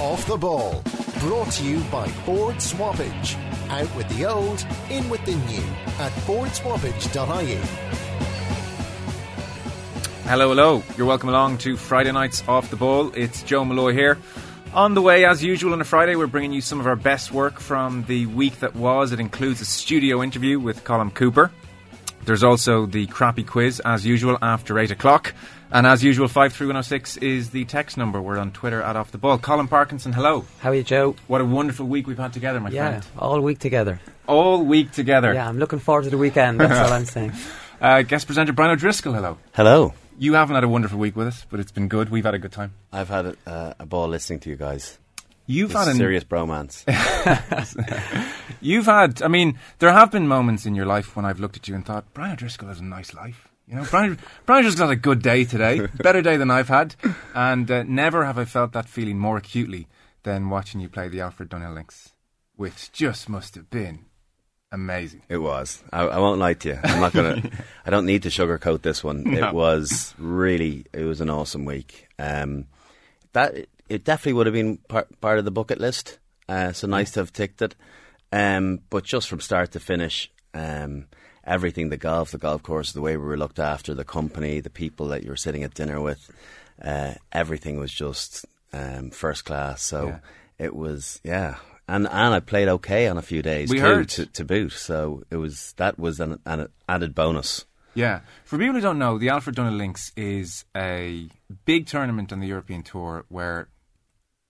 Off 0.00 0.26
the 0.26 0.36
Ball. 0.36 0.82
Brought 1.20 1.50
to 1.52 1.64
you 1.64 1.80
by 1.84 2.06
Ford 2.06 2.56
Swappage. 2.56 3.34
Out 3.70 3.96
with 3.96 4.06
the 4.10 4.26
old, 4.26 4.66
in 4.90 5.08
with 5.08 5.24
the 5.24 5.34
new 5.34 5.64
at 5.98 6.12
fordswappage.ie. 6.26 7.56
Hello, 10.28 10.48
hello. 10.50 10.82
You're 10.98 11.06
welcome 11.06 11.30
along 11.30 11.58
to 11.58 11.78
Friday 11.78 12.12
Nights 12.12 12.46
Off 12.46 12.68
the 12.68 12.76
Ball. 12.76 13.10
It's 13.14 13.42
Joe 13.42 13.64
Molloy 13.64 13.94
here. 13.94 14.18
On 14.74 14.92
the 14.92 15.00
way, 15.00 15.24
as 15.24 15.42
usual, 15.42 15.72
on 15.72 15.80
a 15.80 15.84
Friday, 15.84 16.14
we're 16.14 16.26
bringing 16.26 16.52
you 16.52 16.60
some 16.60 16.78
of 16.78 16.86
our 16.86 16.96
best 16.96 17.32
work 17.32 17.58
from 17.58 18.04
the 18.04 18.26
week 18.26 18.60
that 18.60 18.76
was. 18.76 19.12
It 19.12 19.20
includes 19.20 19.62
a 19.62 19.64
studio 19.64 20.22
interview 20.22 20.60
with 20.60 20.84
Colin 20.84 21.10
Cooper. 21.10 21.50
There's 22.26 22.44
also 22.44 22.84
the 22.84 23.06
crappy 23.06 23.44
quiz, 23.44 23.80
as 23.80 24.04
usual, 24.04 24.36
after 24.42 24.78
8 24.78 24.90
o'clock. 24.90 25.32
And 25.72 25.86
as 25.86 26.02
usual, 26.04 26.28
53106 26.28 27.16
is 27.18 27.50
the 27.50 27.64
text 27.64 27.96
number. 27.96 28.22
We're 28.22 28.38
on 28.38 28.52
Twitter 28.52 28.80
at 28.80 28.94
Off 28.96 29.10
the 29.10 29.18
Ball. 29.18 29.36
Colin 29.38 29.66
Parkinson, 29.68 30.12
hello. 30.12 30.44
How 30.60 30.70
are 30.70 30.74
you, 30.74 30.84
Joe? 30.84 31.16
What 31.26 31.40
a 31.40 31.44
wonderful 31.44 31.86
week 31.86 32.06
we've 32.06 32.16
had 32.18 32.32
together, 32.32 32.60
my 32.60 32.70
Yeah, 32.70 33.00
friend. 33.00 33.06
all 33.18 33.40
week 33.40 33.58
together. 33.58 34.00
All 34.28 34.62
week 34.64 34.92
together. 34.92 35.34
Yeah, 35.34 35.48
I'm 35.48 35.58
looking 35.58 35.80
forward 35.80 36.04
to 36.04 36.10
the 36.10 36.18
weekend. 36.18 36.60
That's 36.60 36.78
all 36.88 36.92
I'm 36.94 37.04
saying. 37.16 37.32
Uh, 37.80 38.02
guest 38.02 38.26
presenter 38.26 38.52
Brian 38.52 38.70
O'Driscoll, 38.72 39.12
hello. 39.12 39.38
Hello. 39.54 39.92
You 40.18 40.34
haven't 40.34 40.54
had 40.54 40.64
a 40.64 40.68
wonderful 40.68 40.98
week 40.98 41.16
with 41.16 41.26
us, 41.26 41.44
but 41.50 41.60
it's 41.60 41.72
been 41.72 41.88
good. 41.88 42.08
We've 42.10 42.24
had 42.24 42.34
a 42.34 42.38
good 42.38 42.52
time. 42.52 42.72
I've 42.92 43.08
had 43.08 43.26
a, 43.26 43.36
uh, 43.46 43.74
a 43.80 43.86
ball 43.86 44.08
listening 44.08 44.38
to 44.40 44.50
you 44.50 44.56
guys. 44.56 44.98
You've 45.46 45.72
It's 45.72 45.78
had 45.80 45.88
an 45.88 45.96
serious 45.96 46.24
bromance. 46.24 46.84
You've 48.60 48.86
had, 48.86 49.20
I 49.22 49.28
mean, 49.28 49.58
there 49.80 49.92
have 49.92 50.10
been 50.10 50.26
moments 50.26 50.64
in 50.64 50.74
your 50.74 50.86
life 50.86 51.14
when 51.16 51.24
I've 51.26 51.38
looked 51.38 51.56
at 51.56 51.68
you 51.68 51.74
and 51.74 51.84
thought, 51.84 52.04
Brian 52.14 52.32
O'Driscoll 52.32 52.68
has 52.68 52.80
a 52.80 52.84
nice 52.84 53.12
life. 53.14 53.48
You 53.68 53.74
know, 53.76 53.84
Brian, 53.90 54.18
Brian 54.44 54.64
O'Driscoll 54.64 54.88
had 54.88 54.98
a 54.98 55.00
good 55.00 55.22
day 55.22 55.44
today, 55.44 55.86
better 55.96 56.22
day 56.22 56.36
than 56.36 56.50
I've 56.52 56.68
had, 56.68 56.94
and 57.34 57.68
uh, 57.68 57.82
never 57.82 58.24
have 58.24 58.38
I 58.38 58.44
felt 58.44 58.72
that 58.72 58.88
feeling 58.88 59.18
more 59.18 59.36
acutely 59.36 59.88
than 60.22 60.50
watching 60.50 60.80
you 60.80 60.88
play 60.88 61.08
the 61.08 61.20
Alfred 61.20 61.50
Dunhill 61.50 61.74
Links, 61.74 62.12
which 62.54 62.92
just 62.92 63.28
must 63.28 63.56
have 63.56 63.68
been 63.68 64.04
amazing. 64.70 65.22
it 65.28 65.38
was. 65.38 65.82
I, 65.92 66.02
I 66.02 66.18
won't 66.18 66.38
lie 66.38 66.54
to 66.54 66.68
you. 66.68 66.78
I'm 66.82 67.00
not 67.00 67.12
gonna. 67.12 67.42
I 67.86 67.90
don't 67.90 68.06
need 68.06 68.22
to 68.22 68.28
sugarcoat 68.28 68.82
this 68.82 69.02
one. 69.02 69.24
No. 69.24 69.48
It 69.48 69.52
was 69.52 70.14
really. 70.16 70.84
It 70.92 71.02
was 71.02 71.20
an 71.20 71.30
awesome 71.30 71.64
week. 71.64 72.06
Um, 72.20 72.66
that 73.32 73.66
it 73.88 74.04
definitely 74.04 74.34
would 74.34 74.46
have 74.46 74.54
been 74.54 74.78
part, 74.88 75.20
part 75.20 75.38
of 75.40 75.44
the 75.44 75.50
bucket 75.50 75.80
list. 75.80 76.18
Uh, 76.48 76.72
so 76.72 76.86
nice 76.86 77.10
to 77.12 77.20
have 77.20 77.32
ticked 77.32 77.62
it. 77.62 77.74
Um, 78.32 78.80
but 78.90 79.02
just 79.04 79.28
from 79.28 79.40
start 79.40 79.72
to 79.72 79.80
finish, 79.80 80.30
um, 80.54 81.06
everything 81.46 81.88
the 81.90 81.96
golf, 81.96 82.30
the 82.32 82.38
golf 82.38 82.62
course, 82.62 82.92
the 82.92 83.00
way 83.00 83.16
we 83.16 83.24
were 83.24 83.36
looked 83.38 83.58
after, 83.58 83.94
the 83.94 84.04
company, 84.04 84.60
the 84.60 84.70
people 84.70 85.08
that 85.08 85.22
you 85.22 85.30
were 85.30 85.36
sitting 85.36 85.62
at 85.62 85.74
dinner 85.74 86.00
with, 86.00 86.30
uh, 86.82 87.14
everything 87.32 87.78
was 87.78 87.92
just 87.92 88.44
um, 88.72 89.10
first 89.10 89.44
class. 89.44 89.82
So 89.82 90.08
Yeah. 90.08 90.18
it 90.58 90.74
was, 90.74 91.20
yeah. 91.24 91.56
And 91.88 92.06
and 92.08 92.34
I 92.34 92.40
played 92.40 92.66
okay 92.68 93.06
on 93.06 93.16
a 93.16 93.22
few 93.22 93.42
days 93.42 93.70
We 93.70 93.76
too, 93.76 93.82
heard. 93.84 94.08
to, 94.10 94.26
to 94.26 94.44
boot. 94.44 94.72
So 94.72 95.22
it 95.30 95.36
was 95.36 95.72
that 95.76 95.98
was 96.00 96.18
an, 96.18 96.40
an 96.44 96.68
added 96.88 97.14
bonus. 97.14 97.64
Yeah. 97.94 98.20
For 98.44 98.58
people 98.58 98.74
who 98.74 98.80
don't 98.80 98.98
know, 98.98 99.18
the 99.18 99.28
Alfred 99.28 99.54
Dunhill 99.56 99.76
Links 99.78 100.10
is 100.16 100.64
a 100.76 101.28
big 101.64 101.86
tournament 101.86 102.32
on 102.32 102.40
the 102.40 102.48
European 102.48 102.82
Tour 102.82 103.24
where, 103.28 103.68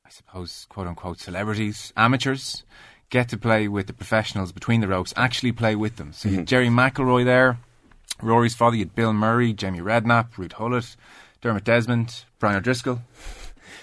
I 0.06 0.08
suppose, 0.10 0.66
quote 0.70 0.86
unquote, 0.86 1.20
celebrities, 1.20 1.92
amateurs, 1.96 2.64
get 3.10 3.28
to 3.30 3.36
play 3.36 3.68
with 3.68 3.86
the 3.86 3.92
professionals 3.92 4.52
between 4.52 4.80
the 4.80 4.88
ropes, 4.88 5.14
actually 5.16 5.52
play 5.52 5.74
with 5.76 5.96
them. 5.96 6.12
So 6.12 6.28
you 6.28 6.36
had 6.36 6.46
Gerry 6.46 6.68
McIlroy 6.68 7.24
there, 7.24 7.58
Rory's 8.22 8.54
father, 8.54 8.76
you 8.76 8.84
had 8.84 8.94
Bill 8.94 9.12
Murray, 9.12 9.52
Jamie 9.52 9.80
Redknapp, 9.80 10.32
Ruud 10.34 10.54
Gullit, 10.56 10.96
Dermot 11.40 11.64
Desmond, 11.64 12.24
Brian 12.38 12.56
O'Driscoll. 12.56 13.00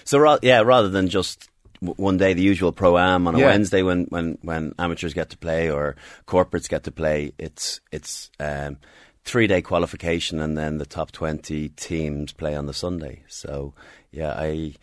So 0.04 0.18
ra- 0.18 0.38
yeah, 0.42 0.60
rather 0.60 0.88
than 0.88 1.08
just 1.08 1.48
one 1.80 2.16
day 2.16 2.34
the 2.34 2.42
usual 2.42 2.72
pro 2.72 2.98
am 2.98 3.26
on 3.26 3.34
a 3.34 3.38
Yeah. 3.38 3.46
Wednesday 3.46 3.82
when, 3.82 4.04
when, 4.04 4.38
when 4.42 4.74
amateurs 4.78 5.14
get 5.14 5.30
to 5.30 5.38
play 5.38 5.70
or 5.70 5.96
corporates 6.26 6.68
get 6.68 6.84
to 6.84 6.90
play, 6.90 7.32
it's 7.38 7.80
it's 7.92 8.30
um, 8.40 8.78
three 9.24 9.46
day 9.46 9.62
qualification 9.62 10.40
and 10.40 10.56
then 10.56 10.78
the 10.78 10.86
top 10.86 11.12
twenty 11.12 11.68
teams 11.70 12.32
play 12.32 12.54
on 12.54 12.66
the 12.66 12.74
Sunday. 12.74 13.22
So 13.28 13.74
yeah, 14.12 14.34
I 14.36 14.74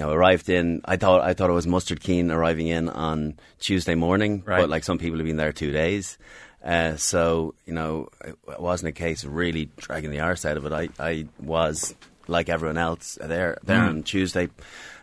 you 0.00 0.06
know 0.06 0.12
arrived 0.12 0.48
in. 0.48 0.80
I 0.86 0.96
thought 0.96 1.20
I 1.20 1.34
thought 1.34 1.50
it 1.50 1.54
was 1.54 1.66
mustard 1.66 2.00
keen 2.00 2.30
arriving 2.30 2.68
in 2.68 2.88
on 2.88 3.34
Tuesday 3.58 3.94
morning, 3.94 4.42
Right. 4.46 4.60
but 4.60 4.70
like 4.70 4.84
some 4.84 4.98
people 4.98 5.18
have 5.18 5.26
been 5.26 5.36
there 5.36 5.52
two 5.52 5.72
days. 5.72 6.16
Uh, 6.64 6.96
so 6.96 7.54
you 7.66 7.72
know, 7.74 8.08
it 8.24 8.36
wasn't 8.60 8.88
a 8.88 8.92
case 8.92 9.24
of 9.24 9.34
really 9.34 9.68
dragging 9.76 10.10
the 10.10 10.20
arse 10.20 10.44
out 10.44 10.56
of 10.56 10.64
it. 10.64 10.72
I, 10.72 10.88
I 10.98 11.26
was 11.38 11.94
like 12.28 12.48
everyone 12.48 12.78
else 12.78 13.18
there 13.20 13.58
there 13.62 13.82
on 13.82 14.02
Tuesday. 14.02 14.48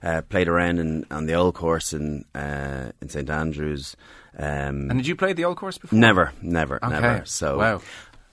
Uh, 0.03 0.21
played 0.21 0.47
around 0.47 0.79
in, 0.79 1.05
on 1.11 1.25
the 1.25 1.33
old 1.33 1.53
course 1.55 1.93
in 1.93 2.25
uh, 2.35 2.91
in 3.01 3.09
St 3.09 3.29
Andrews. 3.29 3.95
Um, 4.37 4.89
And 4.89 4.97
did 4.99 5.07
you 5.07 5.15
play 5.15 5.33
the 5.33 5.45
old 5.45 5.57
course 5.57 5.77
before? 5.79 5.97
never, 5.99 6.31
never, 6.41 6.75
Okay. 6.83 6.89
never. 6.89 7.21
So 7.25 7.57
Wow. 7.57 7.81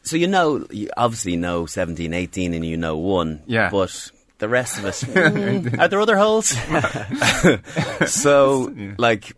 so 0.03 0.17
you 0.17 0.27
know, 0.29 0.67
you 0.71 0.91
obviously 0.97 1.37
know 1.37 1.65
17, 1.67 2.13
18 2.13 2.53
and 2.55 2.65
you 2.65 2.77
know 2.77 2.97
one. 2.99 3.43
Yeah. 3.47 3.71
But 3.71 4.11
the 4.45 4.49
rest 4.49 4.79
of 4.79 4.85
us, 4.85 5.03
mm, 5.05 5.79
are 5.79 5.89
there 5.89 6.01
other 6.01 6.17
holes? 6.19 6.49
so, 8.07 8.75
like, 8.99 9.33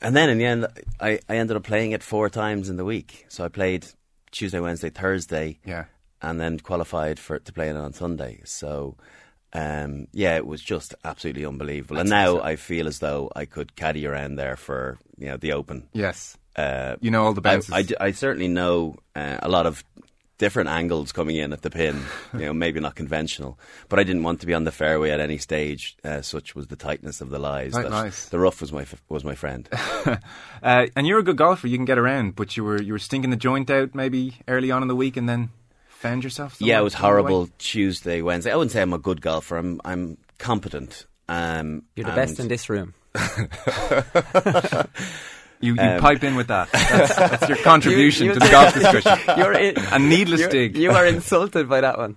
and 0.00 0.16
then 0.16 0.28
in 0.30 0.38
the 0.38 0.44
end, 0.44 0.66
I, 1.00 1.20
I 1.28 1.36
ended 1.36 1.56
up 1.56 1.62
playing 1.64 1.92
it 1.92 2.02
four 2.02 2.28
times 2.28 2.68
in 2.68 2.76
the 2.76 2.84
week. 2.84 3.26
So 3.28 3.44
I 3.44 3.48
played 3.48 3.86
Tuesday, 4.30 4.60
Wednesday, 4.60 4.90
Thursday, 4.90 5.58
Yeah. 5.64 5.84
and 6.22 6.40
then 6.40 6.58
qualified 6.60 7.18
for 7.18 7.38
to 7.38 7.52
play 7.52 7.68
it 7.68 7.76
on 7.76 7.92
Sunday. 7.92 8.40
So, 8.44 8.96
um, 9.52 10.06
yeah, 10.12 10.36
it 10.36 10.46
was 10.46 10.62
just 10.62 10.94
absolutely 11.04 11.44
unbelievable. 11.44 11.98
and 11.98 12.08
now 12.10 12.40
I 12.40 12.56
feel 12.56 12.86
as 12.88 12.98
though 12.98 13.30
I 13.34 13.44
could 13.44 13.76
caddy 13.76 14.06
around 14.06 14.36
there 14.36 14.56
for 14.56 14.98
you 15.18 15.28
know 15.28 15.36
the 15.36 15.52
Open. 15.52 15.88
Yes. 15.92 16.36
Uh, 16.56 16.96
You 17.00 17.10
know 17.10 17.24
all 17.24 17.32
the 17.34 17.40
I, 17.48 17.54
bounces. 17.54 17.72
I 17.72 17.82
d- 17.82 17.96
I 18.00 18.10
certainly 18.12 18.48
know 18.48 18.96
uh, 19.14 19.38
a 19.42 19.48
lot 19.48 19.66
of 19.66 19.84
different 20.40 20.70
angles 20.70 21.12
coming 21.12 21.36
in 21.36 21.52
at 21.52 21.60
the 21.60 21.68
pin. 21.68 22.02
you 22.32 22.40
know, 22.40 22.54
maybe 22.54 22.80
not 22.80 22.94
conventional, 22.94 23.58
but 23.90 23.98
I 23.98 24.04
didn't 24.04 24.22
want 24.22 24.40
to 24.40 24.46
be 24.46 24.54
on 24.54 24.64
the 24.64 24.72
fairway 24.72 25.10
at 25.10 25.20
any 25.20 25.36
stage. 25.36 25.98
Uh, 26.02 26.22
such 26.22 26.56
was 26.56 26.68
the 26.68 26.76
tightness 26.76 27.20
of 27.20 27.28
the 27.28 27.38
lies. 27.38 27.74
Right, 27.74 27.90
nice. 27.90 28.30
The 28.30 28.38
rough 28.38 28.62
was 28.62 28.72
my 28.72 28.82
f- 28.82 29.02
was 29.08 29.22
my 29.22 29.36
friend. 29.36 29.68
Uh, 30.62 30.86
and 30.94 31.06
you're 31.06 31.18
a 31.18 31.22
good 31.22 31.38
golfer. 31.38 31.68
You 31.68 31.78
can 31.78 31.86
get 31.86 31.96
around, 31.96 32.36
but 32.36 32.54
you 32.54 32.62
were 32.62 32.82
you 32.82 32.92
were 32.92 32.98
stinking 32.98 33.30
the 33.30 33.36
joint 33.36 33.70
out 33.70 33.94
maybe 33.94 34.34
early 34.46 34.70
on 34.70 34.82
in 34.82 34.88
the 34.88 34.94
week, 34.94 35.16
and 35.16 35.26
then 35.26 35.48
found 35.88 36.22
yourself. 36.22 36.58
yeah, 36.60 36.78
it 36.78 36.82
was 36.82 36.92
along 36.92 37.02
way? 37.02 37.08
horrible. 37.08 37.48
Tuesday, 37.56 38.20
Wednesday. 38.20 38.52
I 38.52 38.56
wouldn't 38.56 38.72
say 38.72 38.82
I'm 38.82 38.92
a 38.92 38.98
good 38.98 39.22
golfer. 39.22 39.56
I'm 39.56 39.80
I'm 39.86 40.18
competent. 40.36 41.06
Um, 41.30 41.84
You're 41.96 42.04
the 42.04 42.12
best 42.12 42.38
in 42.38 42.48
this 42.48 42.68
room. 42.68 42.92
You, 45.60 45.74
you 45.74 45.80
Um, 45.80 46.00
pipe 46.00 46.24
in 46.24 46.36
with 46.36 46.48
that. 46.48 46.70
That's, 46.72 47.14
that's 47.16 47.48
your 47.50 47.58
contribution 47.58 48.26
You- 48.26 48.32
to 48.34 48.38
the 48.40 48.48
golf 48.50 48.72
discussion. 48.74 49.18
You're 49.38 49.52
in, 49.52 49.76
A 49.92 49.98
needless 49.98 50.40
you're- 50.40 50.52
dig. 50.52 50.76
You 50.76 50.90
are 50.92 51.06
insulted 51.06 51.68
by 51.68 51.82
that 51.82 51.98
one. 51.98 52.16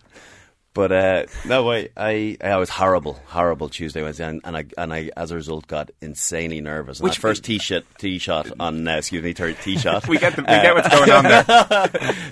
But 0.75 0.91
uh, 0.91 1.25
no, 1.45 1.71
I, 1.71 1.89
I 1.95 2.35
I 2.43 2.55
was 2.57 2.67
horrible, 2.67 3.19
horrible 3.27 3.69
Tuesday, 3.69 4.01
Wednesday, 4.01 4.25
and, 4.27 4.41
and 4.43 4.57
I 4.57 4.65
and 4.75 4.91
I 4.91 5.11
as 5.15 5.29
a 5.29 5.35
result 5.35 5.67
got 5.67 5.91
insanely 6.01 6.61
nervous. 6.61 6.97
And 6.99 7.03
Which- 7.03 7.19
first 7.19 7.43
tee 7.43 7.59
shot, 7.59 7.83
tee 7.99 8.17
shot 8.17 8.49
on 8.59 8.87
uh, 8.87 8.97
excuse 8.97 9.21
me, 9.21 9.33
third 9.33 9.55
tee 9.61 9.77
shot. 9.77 10.07
we 10.07 10.17
get 10.17 10.35
the, 10.35 10.41
we 10.41 10.47
get 10.47 10.73
what's 10.73 10.89
going 10.89 11.11
on 11.11 11.23
there. 11.25 11.43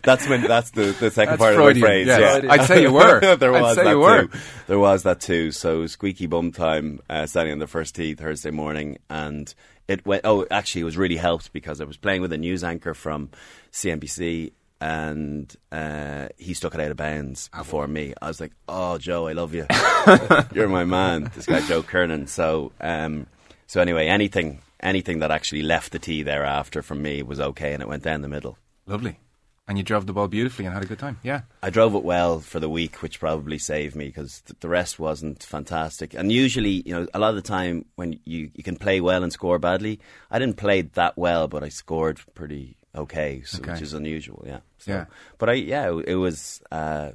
That's 0.02 0.28
when 0.28 0.42
that's 0.42 0.72
the, 0.72 0.86
the 1.00 1.12
second 1.12 1.34
That's 1.34 1.40
part 1.40 1.54
Freudian, 1.54 1.68
of 1.70 1.76
the 1.76 1.82
phrase. 1.82 2.08
yes. 2.08 2.44
Yeah. 2.44 2.52
I'd 2.52 2.66
say 2.66 2.82
you 2.82 2.92
were. 2.94 3.36
there 3.36 3.54
I'd 3.54 3.62
was 3.62 3.76
say 3.76 3.84
that 3.84 3.90
you 3.92 4.00
were. 4.00 4.26
too. 4.26 4.40
There 4.66 4.80
was 4.80 5.04
that 5.04 5.20
too. 5.22 5.52
So 5.52 5.86
squeaky 5.86 6.26
bum 6.26 6.52
time, 6.52 7.00
uh, 7.12 7.28
standing 7.28 7.52
on 7.54 7.60
the 7.60 7.68
first 7.68 7.94
tee 7.94 8.16
Thursday 8.16 8.50
morning, 8.50 8.98
and 9.08 9.54
it 9.92 10.06
went. 10.06 10.22
Oh, 10.26 10.46
actually, 10.50 10.82
it 10.82 10.86
was 10.86 10.98
really 10.98 11.18
helped 11.18 11.54
because 11.54 11.82
I 11.82 11.84
was 11.84 11.98
playing 11.98 12.22
with 12.22 12.34
a 12.34 12.38
news 12.38 12.64
anchor 12.64 12.94
from 12.94 13.30
CNBC. 13.72 14.54
And 14.84 15.56
uh, 15.72 16.30
he 16.38 16.56
stuck 16.56 16.74
it 16.74 16.80
out 16.80 16.90
of 16.90 16.98
bounds 16.98 17.50
before 17.56 17.88
me. 17.88 18.16
I 18.20 18.28
was 18.28 18.42
like, 18.42 18.52
"Oh, 18.68 18.98
Joe, 18.98 19.28
I 19.28 19.34
love 19.34 19.54
you. 19.54 19.68
You're 20.56 20.68
my 20.68 20.86
man." 20.86 21.30
This 21.36 21.46
guy, 21.46 21.62
Joe 21.68 21.84
Kernan. 21.84 22.26
So, 22.26 22.72
um, 22.82 23.28
so 23.68 23.80
anyway, 23.80 24.08
anything, 24.08 24.60
anything 24.80 25.20
that 25.20 25.30
actually 25.30 25.62
left 25.62 25.92
the 25.92 26.00
tee 26.00 26.24
thereafter 26.24 26.82
from 26.82 27.04
me 27.04 27.22
was 27.22 27.40
okay, 27.40 27.74
and 27.74 27.84
it 27.84 27.88
went 27.88 28.02
down 28.02 28.22
the 28.22 28.28
middle. 28.28 28.58
Lovely. 28.88 29.20
And 29.68 29.78
you 29.78 29.84
drove 29.84 30.06
the 30.06 30.12
ball 30.14 30.28
beautifully 30.28 30.66
and 30.66 30.74
had 30.74 30.84
a 30.84 30.88
good 30.88 31.00
time. 31.00 31.20
Yeah. 31.24 31.42
I 31.64 31.70
drove 31.70 31.96
it 31.96 32.04
well 32.04 32.40
for 32.40 32.60
the 32.60 32.68
week, 32.68 33.02
which 33.02 33.20
probably 33.20 33.58
saved 33.58 33.96
me 33.96 34.08
because 34.08 34.42
th- 34.42 34.60
the 34.60 34.68
rest 34.68 35.00
wasn't 35.00 35.44
fantastic. 35.44 36.14
And 36.14 36.32
usually, 36.32 36.82
you 36.86 36.94
know, 36.94 37.08
a 37.14 37.20
lot 37.20 37.30
of 37.30 37.36
the 37.36 37.42
time 37.42 37.86
when 37.96 38.20
you, 38.26 38.50
you 38.54 38.64
can 38.64 38.76
play 38.76 39.00
well 39.00 39.24
and 39.24 39.32
score 39.32 39.60
badly, 39.60 40.00
I 40.30 40.40
didn't 40.40 40.58
play 40.58 40.82
that 40.82 41.18
well, 41.18 41.48
but 41.48 41.64
I 41.64 41.70
scored 41.70 42.20
pretty 42.34 42.76
okay, 42.96 43.44
so, 43.46 43.60
Okay. 43.60 43.74
which 43.74 43.82
is 43.82 43.94
unusual. 43.94 44.44
Yeah. 44.46 44.60
So, 44.80 44.92
Yeah. 44.92 45.06
But 45.38 45.50
I, 45.52 45.54
yeah, 45.54 45.92
it, 45.96 46.06
it 46.10 46.16
was 46.16 46.62
uh, 46.72 47.12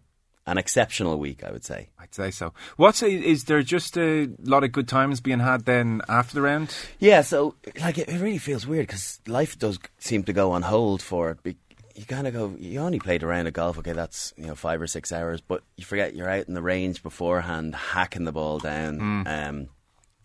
an 0.46 0.56
exceptional 0.56 1.18
week, 1.18 1.44
I 1.44 1.50
would 1.50 1.64
say. 1.64 1.90
I'd 1.98 2.14
say 2.14 2.30
so. 2.30 2.54
What's 2.76 3.02
is 3.02 3.44
there 3.44 3.62
just 3.62 3.98
a 3.98 4.30
lot 4.44 4.64
of 4.64 4.72
good 4.72 4.88
times 4.88 5.20
being 5.20 5.40
had 5.40 5.66
then 5.66 6.00
after 6.08 6.34
the 6.34 6.42
round? 6.42 6.74
Yeah, 7.00 7.20
so 7.20 7.56
like 7.80 7.98
it, 7.98 8.08
it 8.08 8.20
really 8.20 8.38
feels 8.38 8.66
weird 8.66 8.86
because 8.86 9.20
life 9.26 9.58
does 9.58 9.78
seem 9.98 10.22
to 10.22 10.32
go 10.32 10.52
on 10.52 10.62
hold 10.62 11.02
for 11.02 11.36
it. 11.44 11.56
You 11.96 12.04
kind 12.04 12.26
of 12.26 12.34
go, 12.34 12.54
you 12.58 12.80
only 12.80 12.98
played 12.98 13.22
a 13.22 13.26
round 13.26 13.48
of 13.48 13.54
golf, 13.54 13.78
okay, 13.78 13.92
that's 13.92 14.34
you 14.36 14.46
know 14.46 14.54
five 14.54 14.80
or 14.82 14.86
six 14.86 15.12
hours, 15.12 15.40
but 15.40 15.62
you 15.76 15.84
forget 15.84 16.14
you're 16.14 16.28
out 16.28 16.46
in 16.46 16.54
the 16.54 16.62
range 16.62 17.02
beforehand, 17.02 17.74
hacking 17.74 18.24
the 18.24 18.32
ball 18.32 18.58
down. 18.58 18.98
Um, 19.26 19.68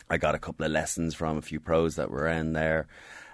I 0.10 0.18
got 0.18 0.36
a 0.36 0.40
couple 0.40 0.66
of 0.66 0.72
lessons 0.72 1.16
from 1.16 1.38
a 1.38 1.42
few 1.42 1.62
pros 1.62 1.96
that 1.96 2.12
were 2.12 2.28
in 2.28 2.52
there. 2.54 2.88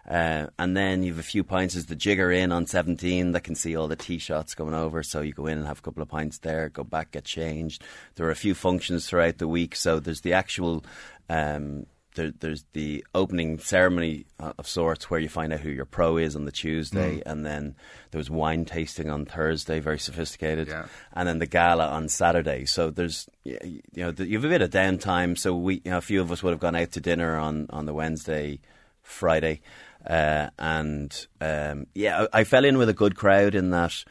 Uh, 0.07 0.47
and 0.57 0.77
then 0.77 1.03
you've 1.03 1.19
a 1.19 1.23
few 1.23 1.43
pints 1.43 1.75
as 1.75 1.87
the 1.87 1.95
jigger 1.95 2.31
in 2.31 2.51
on 2.53 2.65
17 2.65 3.33
that 3.33 3.43
can 3.43 3.55
see 3.55 3.75
all 3.75 3.89
the 3.89 3.95
tee 3.95 4.19
shots 4.19 4.55
going 4.55 4.73
over. 4.73 5.03
So 5.03 5.19
you 5.21 5.33
go 5.33 5.47
in 5.47 5.57
and 5.57 5.67
have 5.67 5.79
a 5.79 5.81
couple 5.81 6.01
of 6.01 6.07
pints 6.07 6.37
there, 6.37 6.69
go 6.69 6.83
back, 6.85 7.11
get 7.11 7.25
changed. 7.25 7.83
There 8.15 8.25
are 8.27 8.31
a 8.31 8.35
few 8.35 8.55
functions 8.55 9.07
throughout 9.07 9.39
the 9.39 9.49
week. 9.49 9.75
So 9.75 9.99
there's 9.99 10.21
the 10.21 10.33
actual, 10.33 10.85
um, 11.29 11.87
there, 12.17 12.33
there's 12.37 12.65
the 12.73 13.05
opening 13.15 13.59
ceremony 13.59 14.25
uh, 14.39 14.51
of 14.57 14.67
sorts 14.67 15.09
where 15.09 15.19
you 15.19 15.29
find 15.29 15.53
out 15.53 15.61
who 15.61 15.69
your 15.69 15.85
pro 15.85 16.17
is 16.17 16.35
on 16.35 16.43
the 16.43 16.51
Tuesday. 16.51 17.21
And 17.25 17.45
then 17.45 17.75
there 18.11 18.19
was 18.19 18.29
wine 18.29 18.65
tasting 18.65 19.09
on 19.09 19.25
Thursday, 19.25 19.79
very 19.79 19.99
sophisticated. 19.99 20.67
Yeah. 20.67 20.87
And 21.13 21.27
then 21.27 21.39
the 21.39 21.45
gala 21.45 21.87
on 21.87 22.09
Saturday. 22.09 22.65
So 22.65 22.89
there's, 22.89 23.29
you 23.45 23.81
know, 23.95 24.13
you 24.17 24.37
have 24.37 24.45
a 24.45 24.49
bit 24.49 24.61
of 24.61 24.69
downtime. 24.69 25.37
So 25.37 25.55
we, 25.55 25.75
you 25.85 25.91
know, 25.91 25.97
a 25.97 26.01
few 26.01 26.19
of 26.19 26.31
us 26.31 26.43
would 26.43 26.51
have 26.51 26.59
gone 26.59 26.75
out 26.75 26.91
to 26.91 26.99
dinner 26.99 27.37
on, 27.37 27.67
on 27.69 27.85
the 27.85 27.93
Wednesday, 27.93 28.59
Friday. 29.01 29.61
Uh, 30.05 30.49
and 30.59 31.27
um, 31.39 31.87
yeah, 31.95 32.27
I, 32.33 32.41
I 32.41 32.43
fell 32.43 32.65
in 32.65 32.77
with 32.77 32.89
a 32.89 32.93
good 32.93 33.15
crowd 33.15 33.55
in 33.55 33.69
that 33.69 34.03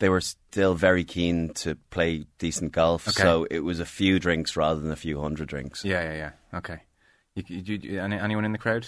they 0.00 0.08
were 0.08 0.20
still 0.20 0.74
very 0.74 1.04
keen 1.04 1.50
to 1.54 1.76
play 1.90 2.24
decent 2.38 2.72
golf. 2.72 3.06
Okay. 3.06 3.22
So 3.22 3.46
it 3.50 3.60
was 3.60 3.80
a 3.80 3.86
few 3.86 4.18
drinks 4.18 4.56
rather 4.56 4.80
than 4.80 4.90
a 4.90 4.96
few 4.96 5.20
hundred 5.20 5.48
drinks. 5.48 5.84
Yeah, 5.84 6.02
yeah, 6.02 6.14
yeah. 6.14 6.58
Okay. 6.58 6.80
You, 7.36 7.44
you, 7.46 7.78
you, 7.82 8.00
any, 8.00 8.16
anyone 8.18 8.44
in 8.44 8.52
the 8.52 8.58
crowd? 8.58 8.86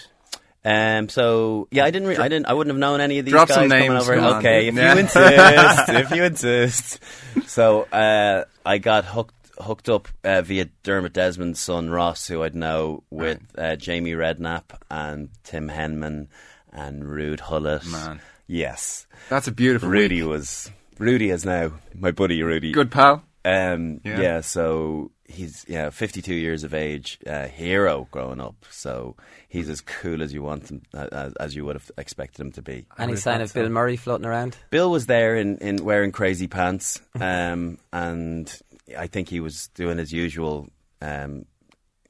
Um, 0.65 1.09
so 1.09 1.69
yeah, 1.71 1.85
I 1.85 1.91
didn't, 1.91 2.09
re- 2.09 2.17
I 2.17 2.29
didn't, 2.29 2.47
I 2.47 2.53
widn't 2.55 2.73
have 2.75 2.79
known 2.81 3.01
any 3.01 3.19
of 3.19 3.25
these 3.25 3.33
Drop 3.33 3.49
guys 3.49 3.57
some 3.57 3.69
coming 3.69 3.89
names, 3.91 4.03
over. 4.05 4.15
come 4.15 4.25
on. 4.25 4.37
Okay, 4.39 4.69
if 4.69 4.75
Yeah. 4.75 4.95
you 4.95 5.01
insist, 5.01 5.89
if 5.89 6.11
you 6.11 6.25
insist. 6.25 6.99
So 7.47 7.83
uh, 7.83 8.45
I 8.65 8.79
got 8.79 9.05
hooked 9.05 9.35
hooked 9.59 9.89
up 9.89 10.09
uh, 10.25 10.43
via 10.43 10.67
Dermot 10.83 11.13
Desmond's 11.13 11.61
son 11.61 11.91
Ross, 11.91 12.27
who 12.27 12.43
I'd 12.43 12.55
know 12.55 13.03
with 13.11 13.41
uh, 13.57 13.77
Jamie 13.77 14.13
Redknapp 14.13 14.65
and 14.91 15.29
Tim 15.45 15.69
Henman 15.69 16.29
and 16.73 17.03
Ruud 17.05 17.41
Gullit. 17.49 17.85
Man. 17.87 18.21
yes, 18.49 19.07
That's 19.29 19.47
a 19.49 19.53
beautiful 19.53 19.89
Rudy 19.89 20.23
week. 20.23 20.31
was 20.31 20.71
Rudy 20.99 21.31
is 21.31 21.45
now 21.45 21.73
my 21.95 22.11
buddy 22.13 22.43
Rudy. 22.43 22.73
Good 22.73 22.91
pal. 22.91 23.23
Um, 23.45 24.01
Yeah. 24.05 24.21
yeah. 24.21 24.41
so 24.41 25.11
he's 25.27 25.65
yeah, 25.69 25.91
52 25.91 26.35
years 26.35 26.63
of 26.65 26.75
age, 26.75 27.19
uh, 27.27 27.47
hero 27.49 28.07
growing 28.11 28.41
up. 28.41 28.55
So 28.71 29.17
he's 29.49 29.69
as 29.69 29.81
cool 29.81 30.23
as 30.23 30.33
you 30.33 30.43
want 30.43 30.71
him, 30.71 30.83
uh, 30.95 31.09
as, 31.13 31.33
as 31.35 31.57
you 31.57 31.65
would 31.65 31.77
have 31.77 31.91
expected 31.99 32.41
him 32.41 32.53
to 32.53 32.63
be. 32.63 32.87
Any 32.99 33.17
sign 33.17 33.41
of 33.41 33.51
so. 33.51 33.61
Bill 33.61 33.71
Murray 33.71 33.97
floating 33.97 34.27
around? 34.27 34.57
Bill 34.71 34.91
was 34.91 35.07
there 35.07 35.37
in, 35.37 35.59
in 35.59 35.85
wearing 35.85 36.13
crazy 36.13 36.47
pants, 36.49 37.01
um, 37.21 37.79
and 37.93 38.53
I 38.97 39.07
think 39.07 39.29
he 39.29 39.41
was 39.41 39.69
doing 39.69 39.99
his 39.99 40.13
usual. 40.13 40.69
Um, 41.01 41.47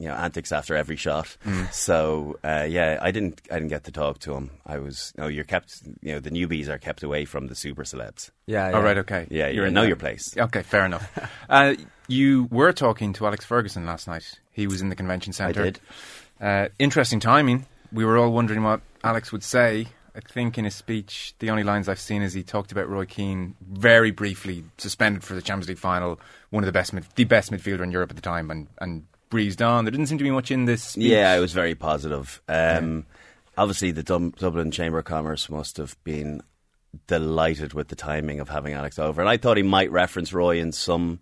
you 0.03 0.09
know, 0.09 0.15
antics 0.15 0.51
after 0.51 0.75
every 0.75 0.97
shot. 0.97 1.37
So 1.71 2.37
uh, 2.43 2.65
yeah, 2.67 2.99
I 3.01 3.11
didn't, 3.11 3.41
I 3.49 3.53
didn't 3.55 3.69
get 3.69 3.85
to 3.85 3.91
talk 3.91 4.19
to 4.19 4.33
him. 4.33 4.49
I 4.65 4.77
was, 4.79 5.13
no, 5.17 5.27
you're 5.27 5.45
kept, 5.45 5.81
you 6.01 6.11
know, 6.11 6.19
the 6.19 6.29
newbies 6.29 6.67
are 6.67 6.77
kept 6.77 7.03
away 7.03 7.23
from 7.23 7.47
the 7.47 7.55
super 7.55 7.83
celebs. 7.83 8.29
Yeah, 8.45 8.69
yeah. 8.69 8.75
All 8.75 8.83
right, 8.83 8.97
okay. 8.97 9.27
Yeah, 9.29 9.47
You're 9.47 9.63
you 9.63 9.67
in 9.69 9.73
know 9.73 9.83
your 9.83 9.95
place. 9.95 10.35
Okay, 10.37 10.61
fair 10.61 10.85
enough. 10.85 11.09
uh, 11.49 11.75
you 12.09 12.49
were 12.51 12.73
talking 12.73 13.13
to 13.13 13.25
Alex 13.25 13.45
Ferguson 13.45 13.85
last 13.85 14.05
night. 14.09 14.41
He 14.51 14.67
was 14.67 14.81
in 14.81 14.89
the 14.89 14.95
convention 14.95 15.31
centre. 15.31 15.61
I 15.61 15.63
did. 15.63 15.79
Uh, 16.41 16.67
interesting 16.79 17.21
timing. 17.21 17.65
We 17.93 18.03
were 18.03 18.17
all 18.17 18.33
wondering 18.33 18.61
what 18.63 18.81
Alex 19.05 19.31
would 19.31 19.43
say. 19.43 19.87
I 20.15 20.19
think 20.19 20.57
in 20.57 20.65
his 20.65 20.75
speech, 20.75 21.33
the 21.39 21.49
only 21.49 21.63
lines 21.63 21.87
I've 21.87 21.99
seen 21.99 22.21
is 22.21 22.33
he 22.33 22.43
talked 22.43 22.73
about 22.73 22.89
Roy 22.89 23.05
Keane 23.05 23.55
very 23.61 24.11
briefly, 24.11 24.65
suspended 24.77 25.23
for 25.23 25.33
the 25.33 25.41
Champions 25.41 25.69
League 25.69 25.77
final, 25.79 26.19
one 26.49 26.61
of 26.61 26.65
the 26.65 26.73
best, 26.73 26.91
mid- 26.91 27.07
the 27.15 27.23
best 27.23 27.51
midfielder 27.51 27.81
in 27.81 27.91
Europe 27.91 28.09
at 28.09 28.17
the 28.17 28.21
time, 28.21 28.51
and, 28.51 28.67
and 28.79 29.05
breezed 29.33 29.61
on. 29.61 29.83
There 29.83 29.91
didn't 29.91 30.05
seem 30.07 30.19
to 30.19 30.23
be 30.23 30.31
much 30.31 30.51
in 30.51 30.65
this. 30.65 30.83
Speech. 30.83 31.05
Yeah, 31.05 31.35
it 31.35 31.39
was 31.39 31.51
very 31.53 31.73
positive. 31.75 32.41
Um, 32.47 33.05
Obviously, 33.57 33.91
the 33.91 34.01
Dub- 34.03 34.35
Dublin 34.37 34.71
Chamber 34.71 34.99
of 34.99 35.05
Commerce 35.05 35.49
must 35.49 35.77
have 35.77 35.95
been 36.03 36.41
delighted 37.07 37.73
with 37.73 37.87
the 37.87 37.95
timing 37.95 38.39
of 38.39 38.49
having 38.49 38.73
Alex 38.73 38.97
over, 38.99 39.21
and 39.21 39.29
I 39.29 39.37
thought 39.37 39.57
he 39.57 39.63
might 39.63 39.91
reference 39.91 40.33
Roy 40.33 40.59
in 40.59 40.71
some 40.71 41.19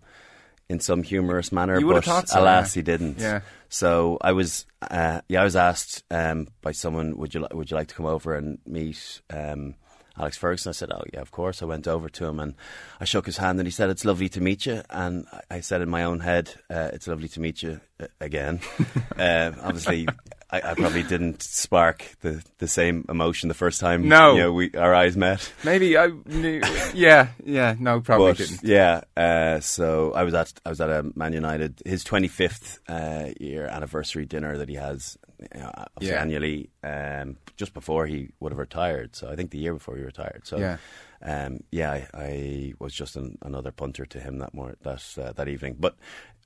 in 0.69 0.79
some 0.79 1.03
humorous 1.03 1.51
manner, 1.51 1.77
You 1.79 1.87
would 1.87 1.95
have 2.05 2.05
but 2.05 2.29
so, 2.29 2.39
alas, 2.41 2.73
yeah. 2.75 2.79
he 2.79 2.83
didn't. 2.83 3.19
Yeah. 3.19 3.41
So 3.67 4.17
I 4.21 4.31
was, 4.31 4.65
uh, 4.81 5.19
yeah, 5.27 5.41
I 5.41 5.43
was 5.43 5.57
asked 5.57 6.03
um, 6.09 6.47
by 6.61 6.71
someone, 6.71 7.17
would 7.17 7.33
you 7.33 7.41
li- 7.41 7.47
would 7.53 7.69
you 7.69 7.75
like 7.75 7.89
to 7.89 7.95
come 7.95 8.05
over 8.05 8.35
and 8.35 8.59
meet? 8.65 9.21
Um, 9.29 9.75
Alex 10.21 10.37
Ferguson. 10.37 10.69
I 10.69 10.73
said, 10.73 10.91
"Oh 10.93 11.03
yeah, 11.13 11.21
of 11.21 11.31
course." 11.31 11.61
I 11.61 11.65
went 11.65 11.87
over 11.87 12.07
to 12.09 12.25
him 12.25 12.39
and 12.39 12.53
I 12.99 13.05
shook 13.05 13.25
his 13.25 13.37
hand, 13.37 13.59
and 13.59 13.67
he 13.67 13.71
said, 13.71 13.89
"It's 13.89 14.05
lovely 14.05 14.29
to 14.29 14.41
meet 14.41 14.65
you." 14.65 14.81
And 14.89 15.25
I- 15.49 15.59
said 15.61 15.81
in 15.81 15.89
my 15.89 16.03
own 16.03 16.19
head, 16.21 16.53
uh, 16.69 16.89
"It's 16.93 17.07
lovely 17.07 17.27
to 17.29 17.39
meet 17.39 17.61
you 17.63 17.81
uh, 17.99 18.07
again." 18.19 18.59
uh, 19.17 19.51
obviously, 19.61 20.07
I, 20.51 20.57
I 20.61 20.73
probably 20.75 21.03
didn't 21.03 21.41
spark 21.43 22.05
the, 22.21 22.43
the 22.59 22.67
same 22.67 23.05
emotion 23.09 23.47
the 23.49 23.53
first 23.55 23.79
time. 23.79 24.07
No. 24.07 24.33
you 24.33 24.39
know, 24.41 24.53
we 24.53 24.71
our 24.73 24.93
eyes 24.93 25.15
met. 25.17 25.51
Maybe 25.63 25.97
I 25.97 26.07
knew. 26.25 26.61
yeah, 26.93 27.29
yeah, 27.43 27.75
no, 27.79 28.01
probably 28.01 28.31
But 28.33 28.37
didn't. 28.37 28.63
yeah, 28.63 29.01
uh, 29.17 29.59
so 29.59 30.13
I 30.13 30.23
was 30.23 30.33
at 30.33 30.53
I 30.65 30.69
was 30.69 30.81
at 30.81 30.89
a 30.89 31.11
Man 31.15 31.33
United 31.33 31.81
his 31.85 32.03
25th 32.03 32.79
uh, 32.87 33.31
year 33.39 33.65
anniversary 33.67 34.25
dinner 34.25 34.57
that 34.57 34.69
he 34.69 34.75
has 34.75 35.17
you 35.55 35.59
know, 35.61 35.71
Yeah. 35.99 36.21
annually 36.21 36.69
um, 36.83 37.37
just 37.57 37.73
before 37.73 38.05
he 38.07 38.29
would 38.39 38.51
have 38.51 38.59
retired. 38.59 39.15
So 39.15 39.29
I 39.29 39.35
think 39.35 39.51
the 39.51 39.57
year 39.57 39.73
before 39.73 39.97
he 39.97 40.03
retired. 40.03 40.41
So 40.45 40.57
Yeah. 40.57 40.77
um, 41.23 41.59
yeah, 41.71 41.91
I, 41.91 42.07
I 42.13 42.73
was 42.79 42.93
just 42.93 43.15
an, 43.15 43.37
another 43.41 43.71
punter 43.71 44.05
to 44.05 44.19
him 44.19 44.39
that 44.39 44.53
more 44.53 44.75
that 44.83 45.03
uh, 45.17 45.31
that 45.33 45.47
evening, 45.47 45.75
but. 45.79 45.95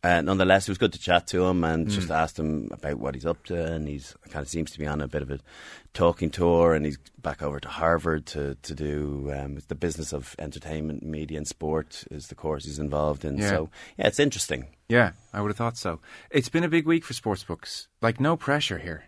Uh, 0.04 0.22
nonetheless, 0.22 0.68
it 0.68 0.72
was 0.72 0.78
good 0.78 0.94
to 0.94 1.00
chat 1.00 1.26
to 1.28 1.46
him 1.46 1.64
and 1.64 1.90
just 1.90 2.12
asked 2.12 2.38
him 2.38 2.70
about 2.72 3.00
what 3.00 3.16
he's 3.16 3.26
up 3.26 3.44
to. 3.46 3.74
And 3.74 3.88
he's 3.88 4.16
kind 4.30 4.44
of 4.44 4.50
seems 4.50 4.72
to 4.72 4.80
be 4.80 4.86
on 4.86 5.02
a 5.02 5.08
bit 5.08 5.24
of 5.24 5.32
a 5.32 5.40
talking 5.94 6.30
tour. 6.30 6.76
And 6.76 6.86
he's 6.86 7.00
back 7.22 7.42
over 7.42 7.60
to 7.60 7.68
Harvard 7.68 8.28
to 8.28 8.56
to 8.62 8.76
do 8.76 9.34
um, 9.36 9.58
the 9.68 9.76
business 9.76 10.14
of 10.14 10.36
entertainment, 10.38 11.02
media, 11.02 11.38
and 11.40 11.48
sport 11.48 12.04
is 12.12 12.28
the 12.28 12.36
course 12.36 12.66
he's 12.66 12.78
involved 12.80 13.26
in. 13.26 13.38
Yeah. 13.38 13.50
So 13.50 13.70
yeah, 13.98 14.08
it's 14.08 14.20
interesting. 14.20 14.68
Yeah, 14.88 15.14
I 15.34 15.42
would 15.42 15.50
have 15.50 15.58
thought 15.58 15.78
so. 15.78 16.00
It's 16.30 16.50
been 16.50 16.64
a 16.64 16.70
big 16.70 16.86
week 16.86 17.04
for 17.04 17.14
sports 17.14 17.44
books. 17.44 17.88
Like, 18.02 18.20
no 18.20 18.38
pressure 18.38 18.78
here. 18.78 19.06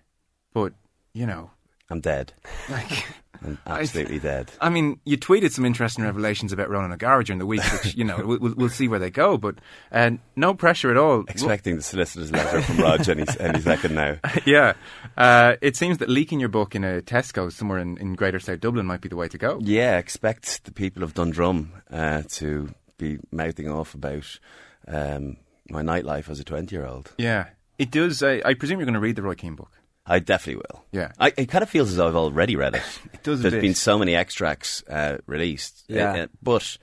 But, 0.51 0.74
you 1.13 1.28
know, 1.28 1.51
I'm 1.89 2.01
dead. 2.01 2.34
like, 2.69 3.06
I'm 3.45 3.57
absolutely 3.66 4.19
dead. 4.19 4.51
I 4.60 4.69
mean, 4.69 5.00
you 5.06 5.18
tweeted 5.18 5.51
some 5.51 5.63
interesting 5.63 6.04
revelations 6.04 6.51
about 6.51 6.69
Ronan 6.69 6.92
O'Gara 6.92 7.24
during 7.24 7.39
the 7.39 7.45
week, 7.45 7.62
which, 7.84 7.95
you 7.95 8.04
know, 8.04 8.18
we'll, 8.25 8.54
we'll 8.56 8.69
see 8.69 8.88
where 8.88 9.00
they 9.00 9.10
go, 9.12 9.38
but 9.38 9.56
uh, 9.92 10.12
no 10.36 10.54
pressure 10.54 10.92
at 10.92 10.98
all. 10.98 11.24
Expecting 11.28 11.75
the 11.75 11.81
solicitor's 11.81 12.31
letter 12.31 12.62
from 12.62 12.78
Rog 12.78 13.07
any, 13.07 13.25
any 13.39 13.62
second 13.62 13.95
now. 13.95 14.18
yeah. 14.45 14.74
Uh, 15.16 15.56
it 15.62 15.75
seems 15.75 16.00
that 16.00 16.10
leaking 16.10 16.39
your 16.39 16.50
book 16.50 16.75
in 16.75 16.84
a 16.84 17.01
Tesco 17.01 17.51
somewhere 17.51 17.79
in, 17.79 17.98
in 17.98 18.15
Greater 18.15 18.39
South 18.39 18.60
Dublin 18.60 18.86
might 18.86 19.01
be 19.01 19.10
the 19.10 19.15
way 19.15 19.27
to 19.27 19.38
go. 19.38 19.60
Yeah, 19.62 19.98
expect 19.98 20.65
the 20.65 20.72
people 20.72 21.03
of 21.03 21.13
Dundrum 21.13 21.72
uh, 21.91 22.24
to 22.29 22.74
be 22.98 23.20
mouthing 23.32 23.70
off 23.70 23.94
about 23.94 24.39
um, 24.88 25.38
my 25.70 25.82
nightlife 25.82 26.29
as 26.29 26.39
a 26.39 26.44
20 26.44 26.75
year 26.75 26.86
old. 26.86 27.13
Yeah. 27.17 27.48
It 27.77 27.91
does. 27.91 28.24
Uh, 28.24 28.39
I 28.44 28.56
presume 28.56 28.79
you're 28.79 28.88
going 28.88 28.96
to 28.96 29.00
read 29.00 29.15
the 29.15 29.22
Roy 29.22 29.36
Keane 29.36 29.56
book. 29.56 29.76
I 30.10 30.20
definitely 30.20 30.64
will. 30.72 30.86
Yeah. 30.92 31.12
I, 31.20 31.34
it 31.38 31.48
kind 31.50 31.62
of 31.64 31.70
feels 31.70 31.90
as 31.90 31.98
though 31.98 32.08
I've 32.08 32.16
already 32.16 32.56
read 32.56 32.76
it. 32.76 32.82
It 33.14 33.24
does 33.24 33.40
a 33.40 33.44
There's 33.44 33.54
bit. 33.56 33.62
been 33.62 33.76
so 33.76 33.98
many 34.00 34.16
extracts 34.16 34.82
uh, 34.90 35.18
released. 35.26 35.84
Yeah. 35.90 36.14
Uh, 36.14 36.28
but 36.42 36.78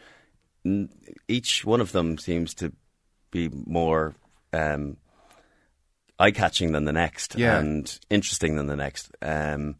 n- 0.64 0.90
each 1.26 1.64
one 1.64 1.80
of 1.80 1.92
them 1.92 2.18
seems 2.18 2.52
to 2.56 2.72
be 3.30 3.48
more 3.48 4.14
um, 4.52 4.98
eye 6.18 6.30
catching 6.32 6.72
than 6.72 6.84
the 6.84 6.92
next 6.92 7.34
Yeah. 7.36 7.58
and 7.58 7.98
interesting 8.10 8.56
than 8.56 8.66
the 8.66 8.76
next. 8.76 9.10
Um, 9.22 9.76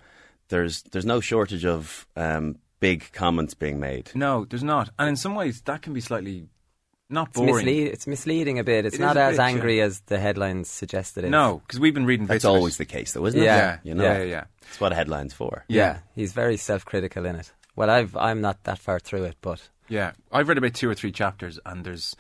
there's, 0.49 0.83
there's 0.85 1.07
no 1.07 1.21
shortage 1.21 1.65
of 1.65 2.07
um, 2.17 2.57
big 2.81 3.13
comments 3.13 3.55
being 3.55 3.79
made. 3.79 4.11
No, 4.15 4.45
there's 4.47 4.63
not. 4.65 4.91
And 4.99 5.11
in 5.11 5.17
some 5.17 5.35
ways, 5.35 5.61
that 5.63 5.83
can 5.83 5.93
be 5.93 6.01
slightly 6.01 6.47
not 7.11 7.29
It's, 7.29 7.37
boring. 7.37 7.55
mislead- 7.67 7.87
it's 7.89 8.07
misleading 8.07 8.59
a 8.59 8.65
bit. 8.65 8.87
It's 8.87 8.97
It 8.97 9.01
not 9.01 9.17
as 9.17 9.37
bit, 9.37 9.43
angry 9.43 9.79
yeah. 9.79 9.85
as 9.85 10.01
the 10.07 10.19
headlines 10.19 10.69
suggested 10.71 11.25
it 11.25 11.27
is. 11.29 11.31
No, 11.31 11.61
because 11.67 11.79
we've 11.81 11.95
been 11.95 12.07
reading 12.07 12.27
That's 12.27 12.37
bits 12.37 12.45
it. 12.45 12.49
always 12.49 12.77
the 12.77 12.85
case, 12.87 13.13
though, 13.13 13.27
isn't 13.27 13.41
it? 13.41 13.45
Yeah. 13.45 13.57
Yeah, 13.57 13.79
You 13.85 13.95
know? 13.95 14.05
yeah, 14.05 14.19
yeah, 14.19 14.25
yeah. 14.25 14.45
That's 14.63 14.81
what 14.81 14.93
a 14.93 14.95
headline's 14.95 15.35
for. 15.35 15.65
Yeah, 15.69 15.77
Yeah. 15.85 15.99
he's 16.15 16.33
very 16.33 16.57
self-critical 16.57 17.25
in 17.27 17.37
it. 17.37 17.53
Well, 17.77 17.91
I've 17.91 18.17
I'm 18.17 18.41
not 18.41 18.63
that 18.65 18.79
far 18.79 18.99
through 19.01 19.25
it, 19.25 19.37
but 19.43 19.69
Yeah, 19.89 20.13
I've 20.33 20.49
read 20.49 20.59
about 20.59 20.75
two 20.75 20.89
or 20.89 20.95
three 20.95 21.13
chapters, 21.13 21.59
and 21.67 21.85
there's 21.85 22.15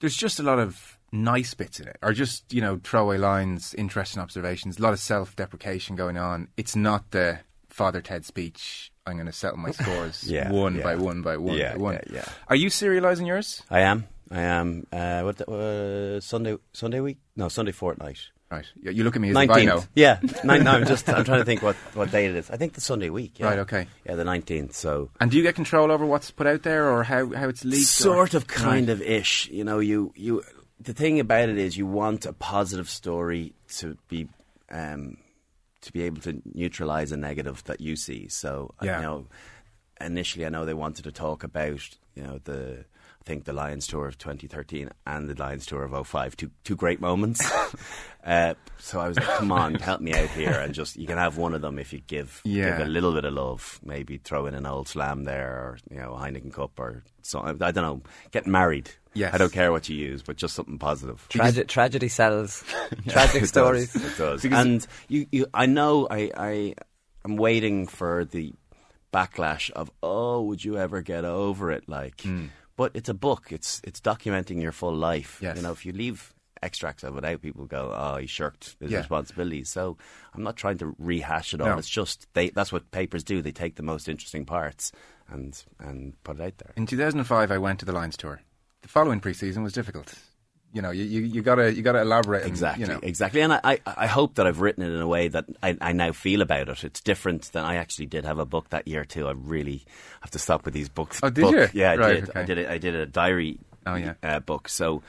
there's 0.00 0.16
just 0.16 0.40
a 0.40 0.42
lot 0.42 0.58
of 0.58 0.96
nice 1.12 1.52
bits 1.54 1.80
in 1.80 1.88
it, 1.88 1.96
or 2.00 2.12
just 2.12 2.50
you 2.52 2.60
know 2.62 2.80
throwaway 2.82 3.18
lines, 3.18 3.74
interesting 3.74 4.22
observations, 4.22 4.78
a 4.78 4.82
lot 4.82 4.92
of 4.94 5.00
self-deprecation 5.00 5.96
going 5.96 6.16
on. 6.16 6.48
It's 6.56 6.74
not 6.76 7.10
the 7.10 7.40
Father 7.68 8.00
Ted 8.00 8.24
speech. 8.24 8.90
I'm 9.06 9.14
going 9.14 9.26
to 9.26 9.32
settle 9.32 9.58
my 9.58 9.70
scores 9.80 10.24
Yeah, 10.24 10.50
one 10.52 10.76
yeah. 10.76 10.82
by 10.84 10.94
one 10.96 11.22
by 11.22 11.36
one 11.36 11.56
Yeah, 11.58 11.72
by 11.72 11.78
one. 11.78 11.94
yeah, 11.94 12.00
yeah. 12.14 12.24
Are 12.48 12.56
you 12.56 12.68
serialising 12.70 13.26
yours? 13.26 13.62
I 13.70 13.80
am. 13.80 14.06
I 14.30 14.40
am. 14.42 14.86
Uh, 14.92 15.22
what 15.22 15.40
uh, 15.48 16.20
Sunday? 16.20 16.56
Sunday 16.72 17.00
week? 17.00 17.18
No, 17.36 17.48
Sunday 17.48 17.72
fortnight. 17.72 18.18
Right. 18.50 18.66
You 18.82 19.04
look 19.04 19.14
at 19.14 19.22
me 19.22 19.30
as 19.30 19.36
if 19.36 19.50
I 19.50 19.64
know. 19.64 19.84
Yeah. 19.94 20.18
Nine, 20.44 20.64
no, 20.64 20.72
I'm 20.72 20.84
just. 20.86 21.08
I'm 21.08 21.24
trying 21.24 21.38
to 21.38 21.44
think 21.44 21.62
what 21.62 21.76
what 21.94 22.10
date 22.10 22.30
it 22.30 22.36
is. 22.36 22.50
I 22.50 22.56
think 22.56 22.72
the 22.72 22.80
Sunday 22.80 23.08
week. 23.10 23.38
Yeah. 23.38 23.46
Right, 23.46 23.58
okay. 23.60 23.86
Yeah, 24.04 24.16
the 24.16 24.24
nineteenth. 24.24 24.74
So 24.74 25.10
And 25.20 25.30
do 25.30 25.36
you 25.36 25.42
get 25.44 25.54
control 25.54 25.92
over 25.92 26.04
what's 26.04 26.30
put 26.32 26.46
out 26.48 26.62
there, 26.64 26.90
or 26.90 27.04
how, 27.04 27.32
how 27.32 27.48
it's 27.48 27.64
leaked? 27.64 27.86
sort 27.86 28.34
or? 28.34 28.38
of, 28.38 28.46
kind 28.48 28.88
of 28.90 29.00
ish. 29.02 29.48
You 29.50 29.62
know, 29.64 29.78
you 29.78 30.12
you. 30.16 30.42
The 30.80 30.94
thing 30.94 31.20
about 31.20 31.48
it 31.48 31.58
is, 31.58 31.76
you 31.76 31.86
want 31.86 32.24
a 32.26 32.32
positive 32.32 32.88
story 32.88 33.52
to 33.76 33.96
be 34.08 34.28
um, 34.70 35.16
to 35.82 35.92
be 35.92 36.02
able 36.02 36.20
to 36.22 36.42
neutralize 36.54 37.12
a 37.12 37.16
negative 37.16 37.62
that 37.64 37.80
you 37.80 37.94
see. 37.96 38.28
So 38.28 38.74
Yeah. 38.82 38.96
you 38.96 39.02
know, 39.02 39.26
initially, 40.00 40.44
I 40.44 40.48
know 40.48 40.64
they 40.64 40.74
wanted 40.74 41.04
to 41.04 41.12
talk 41.12 41.44
about 41.44 41.88
you 42.16 42.22
know 42.22 42.40
the. 42.42 42.84
I 43.22 43.26
think 43.26 43.44
the 43.44 43.52
Lions 43.52 43.86
Tour 43.86 44.06
of 44.06 44.16
2013 44.16 44.88
and 45.06 45.28
the 45.28 45.34
Lions 45.40 45.66
Tour 45.66 45.84
of 45.84 46.06
05, 46.06 46.36
two 46.36 46.50
two 46.64 46.74
great 46.74 47.00
moments. 47.02 47.40
uh, 48.24 48.54
so 48.78 48.98
I 48.98 49.08
was 49.08 49.18
like, 49.18 49.26
"Come 49.36 49.52
on, 49.52 49.74
help 49.74 50.00
me 50.00 50.14
out 50.14 50.30
here!" 50.30 50.52
And 50.58 50.72
just 50.74 50.96
you 50.96 51.06
can 51.06 51.18
have 51.18 51.36
one 51.36 51.54
of 51.54 51.60
them 51.60 51.78
if 51.78 51.92
you 51.92 52.00
give 52.06 52.40
Yeah. 52.44 52.78
give 52.78 52.86
a 52.86 52.90
little 52.90 53.12
bit 53.12 53.26
of 53.26 53.34
love. 53.34 53.78
Maybe 53.84 54.16
throw 54.16 54.46
in 54.46 54.54
an 54.54 54.64
old 54.66 54.88
slam 54.88 55.24
there, 55.24 55.50
or 55.50 55.78
you 55.90 55.98
know, 55.98 56.12
Heineken 56.18 56.52
Cup, 56.52 56.80
or 56.80 57.02
something. 57.22 57.62
I 57.62 57.70
don't 57.72 57.84
know. 57.84 58.00
Get 58.30 58.46
married. 58.46 58.90
Yes. 59.12 59.34
I 59.34 59.38
don't 59.38 59.52
care 59.52 59.70
what 59.70 59.88
you 59.88 59.96
use, 59.96 60.22
but 60.22 60.36
just 60.36 60.54
something 60.54 60.78
positive. 60.78 61.26
Trage- 61.28 61.66
tragedy 61.68 62.08
sells. 62.08 62.64
It 62.92 63.10
Tragic 63.10 63.40
does, 63.42 63.48
stories. 63.50 63.94
It 63.94 64.16
does. 64.16 64.44
and 64.46 64.86
you, 65.08 65.26
you, 65.32 65.46
I 65.52 65.66
know. 65.66 66.06
I, 66.10 66.30
I, 66.36 66.74
I'm 67.24 67.36
waiting 67.36 67.86
for 67.86 68.24
the 68.24 68.54
backlash 69.12 69.70
of, 69.72 69.90
oh, 70.02 70.42
would 70.42 70.64
you 70.64 70.78
ever 70.78 71.02
get 71.02 71.24
over 71.24 71.72
it? 71.72 71.88
Like, 71.88 72.22
but 72.80 72.90
it's 72.94 73.10
a 73.10 73.14
book. 73.28 73.52
It's 73.52 73.80
it's 73.84 74.00
documenting 74.00 74.62
your 74.62 74.72
full 74.72 74.94
life. 75.10 75.38
Yes. 75.42 75.56
You 75.56 75.62
know, 75.62 75.72
if 75.72 75.84
you 75.84 75.92
leave 75.92 76.32
extracts 76.62 77.04
of 77.04 77.16
it 77.18 77.24
out, 77.24 77.42
people 77.42 77.66
go, 77.66 77.92
oh, 77.94 78.16
he 78.16 78.26
shirked 78.26 78.76
his 78.80 78.90
Yeah. 78.90 78.98
responsibilities. 78.98 79.68
So 79.68 79.98
I'm 80.34 80.42
not 80.42 80.56
trying 80.56 80.78
to 80.78 80.94
rehash 80.98 81.52
it 81.54 81.60
all. 81.60 81.68
No. 81.68 81.78
It's 81.78 81.88
just 82.00 82.26
they. 82.34 82.48
That's 82.50 82.72
what 82.72 82.90
papers 82.90 83.22
do. 83.24 83.42
They 83.42 83.52
take 83.52 83.74
the 83.76 83.82
most 83.92 84.08
interesting 84.08 84.46
parts 84.46 84.92
and 85.28 85.52
and 85.78 86.14
put 86.24 86.40
it 86.40 86.42
out 86.42 86.56
there. 86.58 86.72
In 86.76 86.86
2005, 86.86 87.50
I 87.50 87.58
went 87.58 87.80
to 87.80 87.86
the 87.86 87.92
Lions 87.92 88.16
tour. 88.16 88.40
The 88.82 88.88
following 88.88 89.20
preseason 89.20 89.62
was 89.62 89.74
difficult. 89.74 90.14
You 90.72 90.82
know, 90.82 90.90
you, 90.92 91.02
you, 91.02 91.20
you 91.22 91.42
gotta 91.42 91.72
you 91.74 91.82
gotta 91.82 92.00
elaborate. 92.02 92.42
and, 92.42 92.50
Exactly, 92.50 92.84
you 92.84 92.92
know. 92.92 93.00
exactly. 93.02 93.40
And 93.40 93.52
I, 93.52 93.60
I, 93.64 93.78
I 93.86 94.06
hope 94.06 94.36
that 94.36 94.46
I've 94.46 94.60
written 94.60 94.84
it 94.84 94.90
in 94.92 95.00
a 95.00 95.06
way 95.08 95.26
that 95.26 95.46
I, 95.62 95.76
I 95.80 95.92
now 95.92 96.12
feel 96.12 96.42
about 96.42 96.68
it. 96.68 96.84
It's 96.84 97.00
different 97.00 97.50
than 97.52 97.64
I 97.64 97.74
actually 97.74 98.06
did 98.06 98.24
have 98.24 98.38
a 98.38 98.46
book 98.46 98.68
that 98.70 98.86
year 98.86 99.04
too. 99.04 99.26
I 99.26 99.32
really 99.32 99.84
have 100.20 100.30
to 100.30 100.38
stop 100.38 100.64
with 100.64 100.72
these 100.74 100.88
books. 100.88 101.18
Oh, 101.24 101.30
did 101.30 101.42
book. 101.42 101.54
you? 101.54 101.68
Yeah, 101.72 101.90
I 101.92 101.96
Right, 101.96 102.14
did. 102.20 102.28
okay. 102.30 102.40
I 102.40 102.44
did. 102.44 102.58
it. 102.58 102.68
I 102.70 102.78
did 102.78 102.94
a 102.94 103.06
diary. 103.06 103.58
Oh, 103.84 103.96
yeah. 103.96 104.14
uh, 104.22 104.38
book. 104.38 104.68
So, 104.68 105.02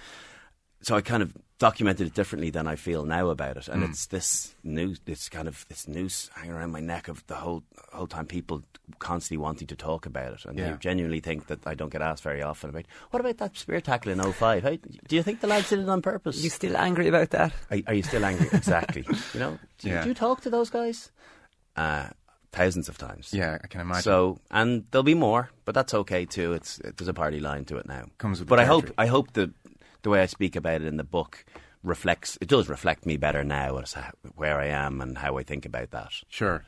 so 0.82 0.96
I 0.96 1.02
kind 1.02 1.22
of 1.22 1.36
documented 1.62 2.08
it 2.08 2.14
differently 2.16 2.50
than 2.50 2.66
I 2.68 2.76
feel 2.76 3.06
now 3.06 3.30
about 3.30 3.56
it. 3.56 3.68
And 3.68 3.84
it's 3.84 4.08
this 4.08 4.56
noose, 4.64 5.00
this 5.06 5.30
kind 5.30 5.48
of 5.48 5.64
this 5.70 5.88
noose 5.88 6.30
hanging 6.34 6.54
around 6.54 6.72
my 6.72 6.80
neck 6.80 7.08
of 7.08 7.26
the 7.28 7.36
whole 7.36 7.64
whole 7.94 8.08
time. 8.08 8.26
People 8.26 8.64
constantly 8.98 9.38
wanting 9.38 9.68
to 9.68 9.76
talk 9.76 10.08
about 10.08 10.34
it, 10.34 10.46
and 10.46 10.58
Yeah. 10.58 10.74
I 10.74 10.78
genuinely 10.78 11.20
think 11.20 11.46
that 11.48 11.66
I 11.68 11.76
don't 11.76 11.92
get 11.92 12.02
asked 12.02 12.24
very 12.24 12.42
often 12.42 12.72
about 12.72 12.86
what 13.12 13.20
about 13.20 13.38
that 13.38 13.56
spear 13.56 13.80
tackle 13.80 14.12
in 14.12 14.20
05? 14.34 14.64
How, 14.64 14.76
do 15.08 15.16
you 15.16 15.22
think 15.24 15.40
the 15.42 15.48
lads 15.48 15.70
did 15.70 15.80
it 15.80 15.88
on 15.90 16.02
purpose? 16.02 16.44
You 16.44 16.50
still 16.50 16.76
angry 16.76 17.08
about 17.08 17.30
that? 17.30 17.54
Are, 17.70 17.78
are 17.88 17.94
you 17.94 18.04
still 18.04 18.26
angry? 18.26 18.50
exactly. 18.52 19.06
You 19.34 19.40
know, 19.40 19.60
do, 19.78 19.90
Yeah. 19.90 20.02
do 20.02 20.10
you 20.10 20.16
talk 20.16 20.42
to 20.42 20.50
those 20.50 20.70
guys? 20.72 21.12
Uh, 21.78 22.08
thousands 22.52 22.90
of 22.90 22.98
times. 22.98 23.30
Yeah, 23.34 23.60
I 23.64 23.68
can 23.68 23.80
imagine. 23.82 24.04
So, 24.04 24.40
and 24.50 24.84
there'll 24.92 25.04
be 25.04 25.14
more, 25.14 25.52
but 25.64 25.74
that's 25.76 25.94
okay 25.94 26.26
too. 26.26 26.52
It's 26.54 26.80
it, 26.80 26.98
there's 26.98 27.08
a 27.08 27.14
party 27.14 27.40
line 27.40 27.66
to 27.66 27.78
it 27.78 27.86
now. 27.88 28.06
Comes 28.18 28.40
with 28.40 28.50
but 28.50 28.60
I 28.60 28.66
hope. 28.66 28.92
I 28.98 29.06
hope 29.06 29.32
the 29.34 29.54
the 30.04 30.10
way 30.10 30.22
I 30.22 30.26
speak 30.26 30.56
about 30.56 30.82
it 30.82 30.88
in 30.88 30.98
the 30.98 31.04
book 31.04 31.46
reflects. 31.84 32.38
It 32.42 32.48
does 32.48 32.70
reflect 32.70 33.06
me 33.06 33.18
better 33.18 33.44
now 33.44 33.78
as 33.78 33.96
where 34.36 34.60
I 34.60 34.68
am 34.68 35.02
and 35.02 35.18
how 35.18 35.38
I 35.38 35.44
think 35.44 35.66
about 35.66 35.92
that. 35.92 36.12
Sure. 36.30 36.64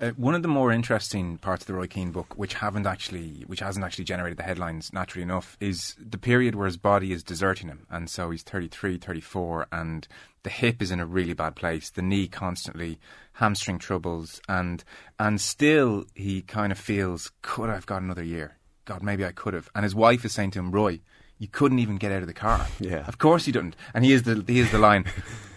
Uh, 0.00 0.10
one 0.10 0.34
of 0.34 0.42
the 0.42 0.48
more 0.48 0.72
interesting 0.72 1.38
parts 1.38 1.62
of 1.62 1.68
the 1.68 1.74
Roy 1.74 1.86
Keane 1.86 2.12
book, 2.12 2.34
which 2.36 2.54
haven't 2.54 2.86
actually, 2.86 3.44
which 3.46 3.60
hasn't 3.60 3.84
actually 3.84 4.04
generated 4.04 4.38
the 4.38 4.42
headlines 4.42 4.92
naturally 4.92 5.22
enough, 5.22 5.56
is 5.60 5.96
the 5.98 6.18
period 6.18 6.54
where 6.54 6.66
his 6.66 6.76
body 6.76 7.12
is 7.12 7.22
deserting 7.22 7.68
him, 7.68 7.86
and 7.90 8.10
so 8.10 8.30
he's 8.30 8.42
33, 8.42 8.98
34, 8.98 9.68
and 9.72 10.06
the 10.42 10.50
hip 10.50 10.82
is 10.82 10.90
in 10.90 11.00
a 11.00 11.06
really 11.06 11.34
bad 11.34 11.56
place, 11.56 11.90
the 11.90 12.02
knee 12.02 12.28
constantly, 12.28 12.98
hamstring 13.34 13.78
troubles, 13.78 14.40
and 14.48 14.84
and 15.18 15.40
still 15.40 16.04
he 16.14 16.42
kind 16.42 16.72
of 16.72 16.78
feels, 16.78 17.32
could 17.42 17.70
I've 17.70 17.86
got 17.86 18.02
another 18.02 18.24
year? 18.24 18.56
God, 18.84 19.02
maybe 19.02 19.24
I 19.24 19.32
could 19.32 19.54
have. 19.54 19.68
And 19.74 19.84
his 19.84 19.94
wife 19.94 20.24
is 20.24 20.32
saying 20.32 20.52
to 20.52 20.58
him, 20.58 20.70
Roy. 20.70 21.00
You 21.38 21.46
couldn't 21.46 21.78
even 21.78 21.98
get 21.98 22.10
out 22.10 22.20
of 22.22 22.26
the 22.26 22.34
car. 22.34 22.66
Yeah. 22.80 23.04
Of 23.06 23.18
course 23.18 23.46
you 23.46 23.52
didn't. 23.52 23.76
And 23.94 24.04
he 24.04 24.12
is 24.12 24.24
the 24.24 24.44
he 24.46 24.58
is 24.58 24.70
the 24.72 24.78
line. 24.78 25.04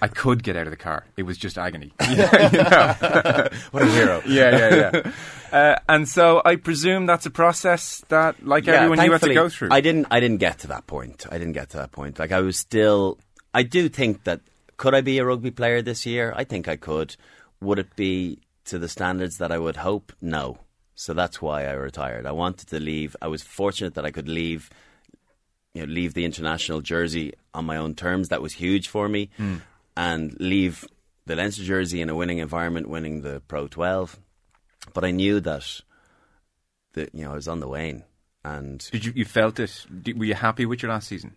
I 0.01 0.07
could 0.07 0.43
get 0.43 0.55
out 0.55 0.67
of 0.67 0.71
the 0.71 0.77
car. 0.77 1.05
It 1.17 1.23
was 1.23 1.37
just 1.37 1.57
agony. 1.57 1.93
Know? 2.01 3.47
What 3.71 3.83
a 3.83 3.85
hero! 3.87 4.21
yeah, 4.27 4.57
yeah, 4.57 4.91
yeah. 4.93 5.11
Uh, 5.51 5.79
and 5.89 6.07
so 6.07 6.41
I 6.45 6.55
presume 6.55 7.05
that's 7.05 7.25
a 7.25 7.29
process 7.29 8.03
that, 8.09 8.45
like 8.45 8.67
everyone, 8.67 9.03
you 9.03 9.11
had 9.11 9.21
to 9.21 9.33
go 9.33 9.49
through. 9.49 9.69
I 9.71 9.81
didn't. 9.81 10.07
I 10.11 10.19
didn't 10.19 10.37
get 10.37 10.59
to 10.59 10.67
that 10.67 10.87
point. 10.87 11.25
I 11.29 11.37
didn't 11.37 11.53
get 11.53 11.69
to 11.71 11.77
that 11.77 11.91
point. 11.91 12.19
Like 12.19 12.31
I 12.31 12.41
was 12.41 12.57
still. 12.57 13.17
I 13.53 13.63
do 13.63 13.89
think 13.89 14.23
that 14.23 14.41
could 14.77 14.95
I 14.95 15.01
be 15.01 15.17
a 15.17 15.25
rugby 15.25 15.51
player 15.51 15.81
this 15.81 16.05
year? 16.05 16.33
I 16.35 16.43
think 16.43 16.67
I 16.67 16.75
could. 16.75 17.15
Would 17.59 17.79
it 17.79 17.95
be 17.95 18.39
to 18.65 18.79
the 18.79 18.87
standards 18.87 19.37
that 19.37 19.51
I 19.51 19.59
would 19.59 19.77
hope? 19.77 20.13
No. 20.21 20.59
So 20.95 21.13
that's 21.13 21.41
why 21.41 21.65
I 21.65 21.71
retired. 21.73 22.25
I 22.25 22.31
wanted 22.31 22.69
to 22.69 22.79
leave. 22.79 23.15
I 23.21 23.27
was 23.27 23.43
fortunate 23.43 23.95
that 23.95 24.05
I 24.05 24.11
could 24.11 24.27
leave. 24.27 24.69
You 25.73 25.85
know, 25.85 25.93
leave 25.93 26.13
the 26.13 26.25
international 26.25 26.81
jersey 26.81 27.33
on 27.53 27.65
my 27.65 27.77
own 27.77 27.95
terms. 27.95 28.29
That 28.29 28.41
was 28.41 28.53
huge 28.53 28.87
for 28.87 29.07
me, 29.07 29.29
hmm. 29.37 29.57
and 29.95 30.35
leave 30.39 30.85
the 31.25 31.35
Leinster 31.35 31.63
jersey 31.63 32.01
in 32.01 32.09
a 32.09 32.15
winning 32.15 32.39
environment, 32.39 32.89
winning 32.89 33.21
the 33.21 33.41
Pro 33.47 33.67
12. 33.67 34.19
But 34.93 35.05
I 35.05 35.11
knew 35.11 35.39
that 35.39 35.81
that 36.93 37.15
you 37.15 37.23
know 37.23 37.31
I 37.31 37.35
was 37.35 37.47
on 37.47 37.59
the 37.59 37.67
wane, 37.67 38.03
and 38.43 38.79
Did 38.91 39.05
you 39.05 39.13
you 39.15 39.25
felt 39.25 39.59
it? 39.59 39.85
Did, 40.01 40.19
were 40.19 40.25
you 40.25 40.33
happy 40.33 40.65
with 40.65 40.81
your 40.81 40.91
last 40.91 41.07
season? 41.07 41.35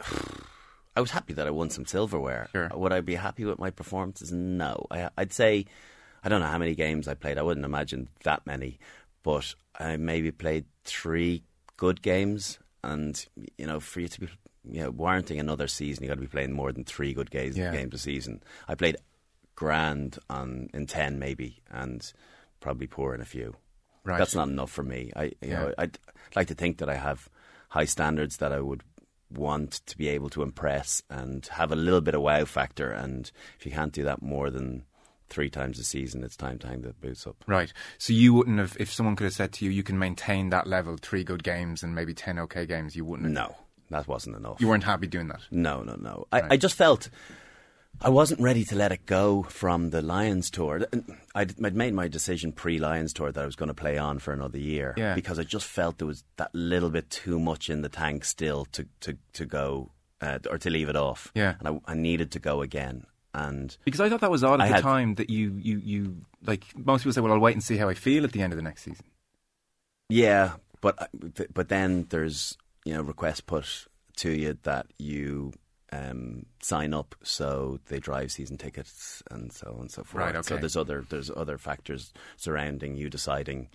I 0.96 1.00
was 1.00 1.10
happy 1.10 1.34
that 1.34 1.46
I 1.46 1.50
won 1.50 1.68
some 1.68 1.84
silverware. 1.84 2.48
Sure. 2.52 2.70
Would 2.74 2.92
I 2.92 3.02
be 3.02 3.16
happy 3.16 3.44
with 3.44 3.58
my 3.58 3.68
performances? 3.68 4.32
No. 4.32 4.86
I, 4.90 5.10
I'd 5.18 5.32
say 5.32 5.66
I 6.24 6.28
don't 6.28 6.40
know 6.40 6.46
how 6.46 6.58
many 6.58 6.74
games 6.74 7.06
I 7.06 7.14
played. 7.14 7.38
I 7.38 7.42
wouldn't 7.42 7.66
imagine 7.66 8.08
that 8.24 8.46
many, 8.46 8.78
but 9.22 9.54
I 9.78 9.96
maybe 9.96 10.32
played 10.32 10.64
three 10.84 11.44
good 11.76 12.00
games. 12.00 12.58
And 12.86 13.24
you 13.58 13.66
know, 13.66 13.80
for 13.80 14.00
you 14.00 14.08
to 14.08 14.20
be 14.20 14.28
you 14.64 14.82
know 14.82 14.90
warranting 14.90 15.38
another 15.40 15.66
season, 15.68 16.02
you 16.04 16.08
got 16.08 16.14
to 16.14 16.20
be 16.20 16.26
playing 16.26 16.52
more 16.52 16.72
than 16.72 16.84
three 16.84 17.12
good 17.12 17.30
games 17.30 17.56
Yeah. 17.56 17.72
games 17.72 17.94
a 17.94 17.98
season. 17.98 18.42
I 18.68 18.74
played 18.74 18.96
grand 19.54 20.18
on 20.30 20.68
in 20.72 20.86
ten 20.86 21.18
maybe, 21.18 21.62
and 21.70 22.12
probably 22.60 22.86
poor 22.86 23.14
in 23.14 23.20
a 23.20 23.24
few. 23.24 23.56
Right. 24.04 24.18
That's 24.18 24.34
not 24.34 24.48
enough 24.48 24.70
for 24.70 24.82
me. 24.82 25.12
I 25.16 25.24
you 25.24 25.32
Yeah. 25.42 25.60
know 25.60 25.74
I'd 25.78 25.98
like 26.34 26.48
to 26.48 26.54
think 26.54 26.78
that 26.78 26.88
I 26.88 26.94
have 26.96 27.28
high 27.70 27.84
standards 27.86 28.36
that 28.38 28.52
I 28.52 28.60
would 28.60 28.82
want 29.30 29.72
to 29.86 29.98
be 29.98 30.08
able 30.08 30.28
to 30.30 30.42
impress 30.42 31.02
and 31.10 31.44
have 31.46 31.72
a 31.72 31.76
little 31.76 32.00
bit 32.00 32.14
of 32.14 32.22
wow 32.22 32.44
factor. 32.44 32.92
And 32.92 33.30
if 33.58 33.66
you 33.66 33.72
can't 33.72 33.92
do 33.92 34.04
that 34.04 34.22
more 34.22 34.50
than 34.50 34.84
three 35.28 35.50
times 35.50 35.78
a 35.78 35.84
season, 35.84 36.22
it's 36.24 36.36
time 36.36 36.58
to 36.60 36.66
hang 36.68 36.82
the 36.82 36.92
boots 36.92 37.26
up. 37.26 37.36
Right. 37.46 37.72
So 37.98 38.12
you 38.12 38.32
wouldn't 38.34 38.58
have, 38.58 38.76
if 38.78 38.92
someone 38.92 39.16
could 39.16 39.24
have 39.24 39.32
said 39.34 39.52
to 39.54 39.64
you, 39.64 39.70
you 39.70 39.82
can 39.82 39.98
maintain 39.98 40.50
that 40.50 40.66
level, 40.66 40.96
three 41.00 41.24
good 41.24 41.42
games 41.42 41.82
and 41.82 41.94
maybe 41.94 42.14
ten 42.14 42.38
okay 42.38 42.66
games, 42.66 42.94
you 42.96 43.04
wouldn't. 43.04 43.26
Have, 43.36 43.48
No, 43.50 43.56
that 43.90 44.06
wasn't 44.08 44.36
enough. 44.36 44.60
You 44.60 44.68
weren't 44.68 44.84
happy 44.84 45.06
doing 45.06 45.28
that. 45.28 45.40
No, 45.50 45.82
no, 45.82 45.96
no. 45.96 46.26
I, 46.32 46.40
Right. 46.42 46.52
I 46.52 46.56
just 46.56 46.76
felt 46.76 47.08
I 48.00 48.10
wasn't 48.10 48.40
ready 48.40 48.62
to 48.66 48.76
let 48.76 48.92
it 48.92 49.06
go 49.06 49.42
from 49.44 49.88
the 49.88 50.02
Lions 50.02 50.50
tour. 50.50 50.86
I'd, 51.34 51.54
I'd 51.64 51.74
made 51.74 51.94
my 51.94 52.08
decision 52.08 52.52
pre 52.52 52.78
Lions 52.78 53.12
tour 53.14 53.32
that 53.32 53.42
I 53.42 53.46
was 53.46 53.56
going 53.56 53.68
to 53.68 53.74
play 53.74 53.96
on 53.96 54.18
for 54.18 54.32
another 54.34 54.58
year 54.58 54.92
Yeah. 54.98 55.14
because 55.14 55.38
I 55.38 55.44
just 55.44 55.66
felt 55.66 55.96
there 55.98 56.06
was 56.06 56.22
that 56.36 56.54
little 56.54 56.90
bit 56.90 57.08
too 57.08 57.40
much 57.40 57.70
in 57.70 57.80
the 57.80 57.88
tank 57.88 58.24
still 58.26 58.66
to 58.72 58.86
to 59.00 59.16
to 59.32 59.46
go 59.46 59.92
uh, 60.20 60.38
or 60.50 60.58
to 60.58 60.68
leave 60.70 60.90
it 60.90 60.96
off. 60.96 61.32
Yeah. 61.34 61.54
and 61.58 61.68
I, 61.86 61.92
I 61.92 61.94
needed 61.94 62.30
to 62.32 62.38
go 62.38 62.60
again. 62.60 63.06
And 63.38 63.76
Because 63.84 64.00
I 64.00 64.08
thought 64.08 64.22
that 64.22 64.30
was 64.30 64.42
odd 64.42 64.60
at 64.60 64.64
I 64.64 64.68
the 64.68 64.74
had- 64.76 64.82
time 64.82 65.14
that 65.16 65.28
you, 65.28 65.58
you, 65.60 65.78
you, 65.84 66.16
like, 66.46 66.64
most 66.74 67.02
people 67.02 67.12
say, 67.12 67.20
well, 67.20 67.32
I'll 67.34 67.38
wait 67.38 67.52
and 67.54 67.62
see 67.62 67.76
how 67.76 67.86
I 67.88 67.94
feel 67.94 68.24
at 68.24 68.32
the 68.32 68.40
end 68.40 68.52
of 68.54 68.56
the 68.56 68.62
next 68.62 68.82
season. 68.84 69.04
Yeah, 70.08 70.52
but 70.80 71.02
uh, 71.02 71.06
but 71.52 71.68
then 71.68 72.06
there's 72.10 72.56
you 72.84 72.94
know 72.94 73.02
requests 73.02 73.40
put 73.40 73.86
to 74.18 74.30
you 74.30 74.56
that 74.62 74.86
you 74.98 75.52
um, 75.92 76.46
sign 76.62 76.94
up, 76.94 77.14
so 77.24 77.80
they 77.88 77.98
drive 77.98 78.30
season 78.30 78.56
tickets 78.56 79.22
and 79.30 79.52
so 79.52 79.72
on 79.74 79.80
and 79.80 79.90
so 79.90 80.04
forth. 80.04 80.24
Right, 80.24 80.36
Okay. 80.36 80.46
So 80.48 80.56
there's 80.58 80.76
other 80.76 81.04
there's 81.08 81.30
other 81.36 81.58
factors 81.58 82.12
surrounding 82.36 82.96
you 82.96 83.10
deciding, 83.10 83.68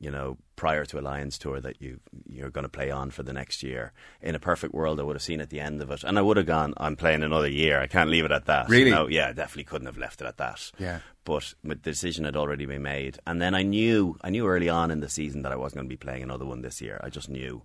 you 0.00 0.10
know, 0.10 0.36
prior 0.54 0.84
to 0.84 0.98
a 0.98 1.02
Lions 1.02 1.38
tour 1.38 1.60
that 1.60 1.82
you 1.82 1.98
you're 2.28 2.50
going 2.50 2.62
to 2.64 2.68
play 2.68 2.90
on 2.90 3.10
for 3.10 3.22
the 3.24 3.32
next 3.32 3.62
year. 3.62 3.92
In 4.22 4.34
a 4.34 4.38
perfect 4.38 4.72
world, 4.72 5.00
I 5.00 5.02
would 5.02 5.16
have 5.16 5.22
seen 5.22 5.40
at 5.40 5.50
the 5.50 5.58
end 5.60 5.80
of 5.82 5.90
it, 5.90 6.04
and 6.04 6.18
I 6.18 6.22
would 6.22 6.36
have 6.36 6.46
gone. 6.46 6.72
I'm 6.76 6.94
playing 6.96 7.22
another 7.22 7.48
year. 7.48 7.80
I 7.80 7.86
can't 7.88 8.10
leave 8.10 8.24
it 8.24 8.30
at 8.32 8.46
that. 8.46 8.68
Really? 8.68 8.90
No, 8.92 9.08
yeah, 9.08 9.28
I 9.28 9.32
definitely 9.32 9.64
couldn't 9.64 9.86
have 9.86 9.98
left 9.98 10.20
it 10.20 10.26
at 10.26 10.36
that 10.36 10.70
Yeah. 10.78 11.00
but 11.24 11.54
the 11.64 11.74
decision 11.74 12.24
had 12.24 12.36
already 12.36 12.64
been 12.66 12.82
made. 12.82 13.18
And 13.26 13.40
then 13.42 13.54
I 13.54 13.62
knew, 13.62 14.16
I 14.22 14.30
knew 14.30 14.46
early 14.46 14.68
on 14.68 14.90
in 14.90 15.00
the 15.00 15.08
season 15.08 15.42
that 15.42 15.52
I 15.52 15.56
wasn't 15.56 15.78
going 15.80 15.88
to 15.88 15.92
be 15.92 15.96
playing 15.96 16.22
another 16.22 16.46
one 16.46 16.62
this 16.62 16.80
year. 16.80 17.00
I 17.02 17.10
just 17.10 17.28
knew 17.28 17.62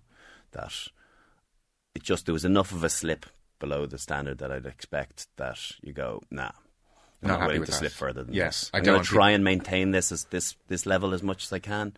that 0.52 0.72
it 1.94 2.02
just 2.02 2.26
there 2.26 2.32
was 2.32 2.44
enough 2.44 2.72
of 2.72 2.82
a 2.84 2.88
slip 2.88 3.26
below 3.60 3.86
the 3.86 3.98
standard 3.98 4.38
that 4.38 4.50
I'd 4.50 4.66
expect 4.66 5.28
that 5.36 5.58
you 5.82 5.92
go, 5.92 6.20
nah. 6.30 6.50
I'm 7.22 7.28
Not 7.28 7.34
not, 7.34 7.40
happy 7.40 7.46
willing 7.46 7.60
with 7.60 7.66
to 7.68 7.72
that. 7.72 7.78
slip 7.78 7.92
further 7.92 8.24
than 8.24 8.34
Yes, 8.34 8.60
this. 8.62 8.70
I 8.74 8.78
I'm 8.78 8.84
don't 8.84 8.94
going 8.96 9.02
to 9.04 9.08
to- 9.08 9.14
try 9.14 9.30
and 9.30 9.44
maintain 9.44 9.92
this 9.92 10.12
as 10.12 10.24
this 10.24 10.56
this 10.68 10.84
level 10.84 11.14
as 11.14 11.22
much 11.22 11.44
as 11.44 11.52
I 11.54 11.58
can, 11.58 11.94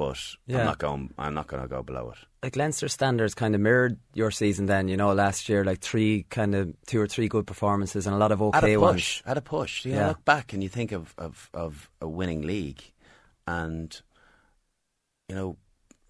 but 0.00 0.18
Yeah. 0.46 0.60
I'm 0.60 0.64
not 0.66 0.78
going. 0.78 1.12
I'm 1.18 1.34
not 1.34 1.46
going 1.46 1.62
to 1.62 1.68
go 1.68 1.82
below 1.82 2.10
it. 2.12 2.18
Like 2.42 2.56
Leinster 2.56 2.88
standards 2.88 3.34
kind 3.34 3.54
of 3.54 3.60
mirrored 3.60 3.98
your 4.14 4.30
season 4.30 4.64
then, 4.66 4.88
you 4.88 4.96
know, 4.96 5.12
last 5.12 5.48
year, 5.50 5.62
like 5.62 5.80
three 5.80 6.24
kind 6.30 6.54
of 6.54 6.72
two 6.86 6.98
or 7.00 7.06
three 7.06 7.28
good 7.28 7.46
performances 7.46 8.06
and 8.06 8.14
a 8.16 8.18
lot 8.18 8.32
of 8.32 8.40
okay 8.40 8.58
At 8.72 8.76
a 8.76 8.80
ones. 8.80 8.94
push, 8.96 9.22
at 9.26 9.36
a 9.36 9.42
push. 9.42 9.84
You 9.84 9.92
Yeah. 9.92 10.08
look 10.08 10.24
back 10.24 10.54
and 10.54 10.62
you 10.62 10.70
think 10.70 10.92
of, 10.92 11.14
of, 11.18 11.50
of 11.52 11.90
a 12.00 12.08
winning 12.08 12.42
league, 12.46 12.82
and 13.46 14.00
you 15.28 15.34
know, 15.34 15.56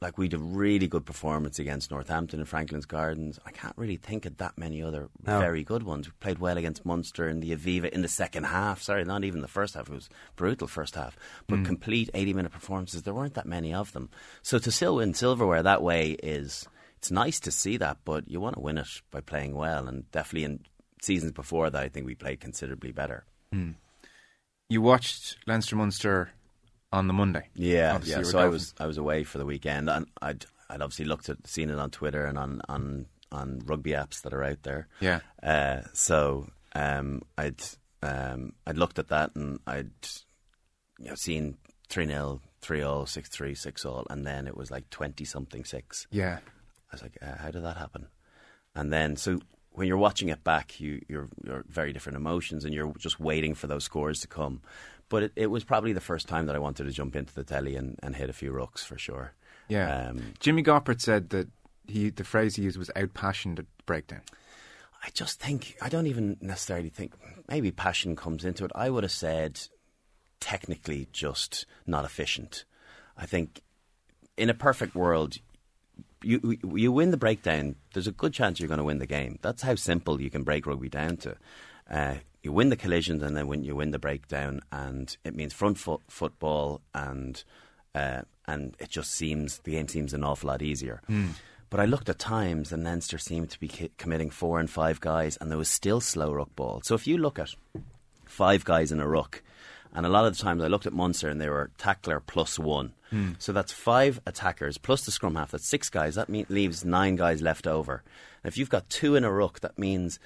like 0.01 0.17
we 0.17 0.29
did 0.29 0.41
a 0.41 0.43
really 0.43 0.89
good 0.89 1.05
performance 1.05 1.59
against 1.59 1.91
Northampton 1.91 2.41
in 2.41 2.47
Franklin's 2.47 2.87
Gardens. 2.87 3.39
I 3.45 3.51
can't 3.51 3.77
really 3.77 3.97
think 3.97 4.25
of 4.25 4.39
that 4.39 4.57
many 4.57 4.83
other 4.83 5.11
No. 5.27 5.39
very 5.39 5.63
good 5.63 5.83
ones. 5.83 6.07
We 6.09 6.13
played 6.21 6.39
well 6.39 6.57
against 6.57 6.87
Munster 6.87 7.29
in 7.29 7.41
the 7.41 7.55
Aviva 7.55 7.91
in 7.91 8.01
the 8.01 8.09
second 8.09 8.45
half. 8.45 8.81
Sorry, 8.81 9.05
not 9.05 9.25
even 9.25 9.43
the 9.43 9.49
first 9.49 9.75
half. 9.75 9.89
It 9.89 9.95
was 9.95 10.09
brutal 10.37 10.69
first 10.69 10.95
half, 10.95 11.17
but 11.47 11.59
mm. 11.59 11.67
complete 11.67 12.09
eighty 12.15 12.33
minute 12.33 12.53
performances. 12.53 13.03
There 13.03 13.15
weren't 13.15 13.35
that 13.35 13.47
many 13.47 13.75
of 13.75 13.93
them. 13.93 14.09
So 14.43 14.59
to 14.59 14.71
still 14.71 14.97
win 14.97 15.13
silverware 15.13 15.63
that 15.63 15.83
way 15.83 16.13
is 16.23 16.67
it's 16.97 17.11
nice 17.11 17.41
to 17.41 17.51
see 17.51 17.77
that, 17.77 17.99
but 18.05 18.29
you 18.29 18.41
want 18.41 18.55
to 18.55 18.61
win 18.61 18.79
it 18.79 18.89
by 19.11 19.21
playing 19.21 19.55
well, 19.55 19.87
and 19.87 20.11
definitely 20.13 20.45
in 20.45 20.61
seasons 21.03 21.33
before 21.33 21.71
that, 21.71 21.83
I 21.83 21.89
think 21.89 22.07
we 22.07 22.15
played 22.15 22.41
considerably 22.41 22.93
better. 22.93 23.25
Hmm. 23.53 23.73
You 24.69 24.83
watched 24.83 25.37
Leinster 25.47 25.77
Munster 25.77 26.31
on 26.93 27.07
the 27.07 27.13
Monday. 27.13 27.49
Yeah, 27.55 28.01
yeah. 28.05 28.23
So 28.23 28.39
I 28.39 28.49
was 28.49 28.75
I 28.79 28.87
was 28.87 28.99
away 28.99 29.25
for 29.25 29.39
the 29.39 29.47
weekend, 29.47 29.89
and 29.89 30.07
I'd 30.21 30.47
I'd 30.69 30.83
obviously 30.83 31.05
looked 31.07 31.29
at 31.29 31.47
seen 31.47 31.71
it 31.71 31.79
on 31.79 31.91
Twitter 31.91 32.27
and 32.27 32.39
on 32.39 32.63
on 32.69 33.07
on 33.33 33.61
rugby 33.65 33.91
apps 33.93 34.23
that 34.23 34.35
are 34.35 34.45
out 34.45 34.63
there. 34.63 34.89
Yeah. 35.01 35.21
Uh, 35.43 35.83
so 35.93 36.49
um, 36.75 37.23
I'd 37.39 37.63
um, 38.03 38.55
I'd 38.67 38.79
looked 38.79 38.99
at 38.99 39.09
that 39.09 39.35
and 39.35 39.61
I'd 39.67 39.91
you 40.99 41.09
know 41.09 41.15
seen 41.15 41.57
three 41.89 42.07
0 42.07 42.41
three 42.61 42.83
all, 42.83 43.07
six 43.07 43.29
three, 43.29 43.55
six 43.55 43.85
all, 43.85 44.07
and 44.11 44.27
then 44.27 44.47
it 44.47 44.57
was 44.57 44.71
like 44.71 44.89
twenty 44.91 45.25
something 45.25 45.65
six. 45.65 46.07
Yeah. 46.11 46.39
I 46.91 46.95
was 46.95 47.03
like, 47.03 47.19
uh, 47.23 47.37
how 47.39 47.51
did 47.51 47.65
that 47.65 47.77
happen? 47.77 48.09
And 48.75 48.93
then, 48.93 49.17
so 49.17 49.39
when 49.71 49.87
you're 49.87 49.97
watching 49.97 50.29
it 50.29 50.43
back, 50.43 50.81
you, 50.81 51.01
you're, 51.09 51.29
you're 51.45 51.65
very 51.69 51.93
different 51.93 52.17
emotions, 52.17 52.65
and 52.65 52.75
you're 52.75 52.93
just 52.99 53.21
waiting 53.21 53.55
for 53.55 53.67
those 53.67 53.85
scores 53.85 54.21
to 54.21 54.29
come. 54.29 54.61
But 55.11 55.25
it, 55.25 55.33
it 55.37 55.47
was 55.49 55.65
probably 55.65 55.93
the 55.93 56.01
first 56.01 56.27
time 56.27 56.47
that 56.47 56.57
I 56.57 56.59
wanted 56.59 56.85
to 56.85 56.93
jump 56.93 57.15
into 57.15 57.35
the 57.35 57.45
telly 57.45 57.77
and, 57.77 57.99
and 58.03 58.17
hit 58.17 58.31
a 58.31 58.33
few 58.33 58.53
rucks 58.53 58.79
for 58.79 58.97
sure. 58.97 59.35
Yeah. 59.69 60.09
Um, 60.09 60.33
Jimmy 60.39 60.63
Gopperth 60.63 61.03
said 61.03 61.29
that 61.31 61.49
he 61.87 62.09
the 62.09 62.25
phrase 62.25 62.57
he 62.57 62.63
used 62.63 62.79
was 62.79 62.91
outpassioned 62.97 63.59
at 63.59 63.67
breakdown. 63.85 64.23
I 65.05 65.11
just 65.13 65.41
think 65.41 65.77
I 65.83 65.89
don't 65.89 66.07
even 66.07 66.39
necessarily 66.41 66.89
think 66.89 67.13
maybe 67.49 67.71
passion 67.71 68.17
comes 68.17 68.45
into 68.45 68.65
it. 68.65 68.73
I 68.75 68.89
would 68.89 69.05
have 69.05 69.13
said 69.13 69.61
technically 70.41 71.09
just 71.13 71.67
not 71.87 72.05
efficient. 72.05 72.65
I 73.17 73.27
think 73.27 73.61
in 74.37 74.51
a 74.51 74.55
perfect 74.55 74.95
world, 74.95 75.37
you 76.23 76.59
you 76.75 76.93
win 76.93 77.11
the 77.11 77.17
breakdown. 77.17 77.77
There's 77.93 78.07
a 78.07 78.13
good 78.13 78.33
chance 78.33 78.61
you're 78.61 78.69
going 78.69 78.79
to 78.79 78.85
win 78.85 78.99
the 78.99 79.07
game. 79.07 79.39
That's 79.43 79.63
how 79.63 79.75
simple 79.75 80.21
you 80.21 80.31
can 80.31 80.43
break 80.43 80.67
rugby 80.67 80.89
down 80.89 81.17
to. 81.19 81.37
Uh, 81.91 82.15
you 82.43 82.53
win 82.53 82.71
the 82.71 82.77
collisions, 82.77 83.23
and 83.23 83.37
then 83.37 83.47
when 83.49 83.63
you 83.65 83.77
win 83.77 83.91
the 83.91 83.99
breakdown, 83.99 84.61
and 84.73 85.17
it 85.25 85.35
means 85.35 85.53
front 85.53 85.79
foot 85.79 86.01
football, 86.09 86.81
and 86.95 87.43
uh, 87.95 88.23
and 88.47 88.77
it 88.79 88.89
just 88.89 89.13
seems 89.13 89.59
the 89.59 89.73
game 89.73 89.89
seems 89.89 90.15
an 90.15 90.25
awful 90.25 90.49
lot 90.49 90.63
easier. 90.63 91.03
But 91.71 91.79
I 91.81 91.85
looked 91.85 92.09
at 92.09 92.19
times, 92.19 92.73
and 92.73 92.83
Leinster 92.83 93.19
seemed 93.19 93.51
to 93.51 93.61
be 93.61 93.69
ki- 93.69 93.93
committing 93.97 94.31
four 94.31 94.59
and 94.59 94.69
five 94.69 94.99
guys, 95.01 95.37
and 95.41 95.51
there 95.51 95.59
was 95.59 95.69
still 95.69 96.01
slow 96.01 96.33
ruck 96.33 96.55
ball. 96.57 96.81
So 96.85 96.95
if 96.97 97.07
you 97.07 97.17
look 97.17 97.39
at 97.39 97.55
five 98.25 98.65
guys 98.65 98.91
in 98.91 99.01
a 99.01 99.07
ruck, 99.07 99.43
and 99.93 100.05
a 100.07 100.09
lot 100.09 100.25
of 100.27 100.37
the 100.37 100.43
times 100.43 100.63
I 100.63 100.69
looked 100.69 100.87
at 100.87 100.93
Munster 100.93 101.29
and 101.29 101.41
they 101.41 101.49
were 101.49 101.71
tackler 101.79 102.21
plus 102.21 102.59
one. 102.59 102.93
So 103.41 103.53
that's 103.53 103.73
five 103.73 104.21
attackers 104.25 104.79
plus 104.79 105.05
the 105.05 105.11
scrum 105.11 105.35
half. 105.35 105.51
That's 105.51 105.67
six 105.69 105.91
guys. 105.91 106.15
That 106.15 106.29
mean, 106.29 106.47
leaves 106.49 106.85
nine 106.85 107.17
guys 107.17 107.43
left 107.43 107.67
over. 107.67 108.05
And 108.45 108.53
if 108.53 108.57
you've 108.57 108.71
got 108.71 108.89
two 108.89 109.17
in 109.17 109.25
a 109.25 109.33
ruck, 109.33 109.59
that 109.61 109.79
means 109.81 110.21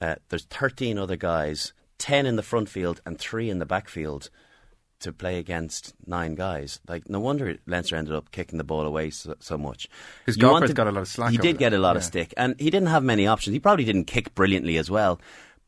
uh, 0.00 0.16
there's 0.28 0.44
13 0.44 0.98
other 0.98 1.16
guys, 1.16 1.72
10 1.98 2.26
in 2.26 2.36
the 2.36 2.42
front 2.42 2.68
field 2.68 3.00
and 3.04 3.18
three 3.18 3.50
in 3.50 3.58
the 3.58 3.66
back 3.66 3.88
field 3.88 4.30
to 5.00 5.12
play 5.12 5.38
against 5.38 5.94
nine 6.06 6.34
guys. 6.34 6.78
Like, 6.86 7.08
no 7.08 7.20
wonder 7.20 7.56
Leinster 7.66 7.96
ended 7.96 8.14
up 8.14 8.30
kicking 8.32 8.58
the 8.58 8.64
ball 8.64 8.86
away 8.86 9.10
so, 9.10 9.34
so 9.40 9.56
much. 9.56 9.88
'Cause 10.26 10.36
You 10.36 10.42
Gopper's 10.42 10.52
wanted- 10.60 10.76
got 10.76 10.86
a 10.88 10.92
lot 10.92 11.00
of 11.00 11.08
slack 11.08 11.30
He 11.32 11.38
did 11.38 11.56
get 11.58 11.72
a 11.72 11.78
lot 11.78 11.96
of 11.96 12.04
stick, 12.04 12.34
and 12.36 12.54
he 12.58 12.68
didn't 12.70 12.88
have 12.88 13.02
many 13.02 13.26
options. 13.26 13.54
He 13.54 13.60
probably 13.60 13.84
didn't 13.84 14.04
kick 14.04 14.34
brilliantly 14.34 14.76
as 14.76 14.90
well. 14.90 15.18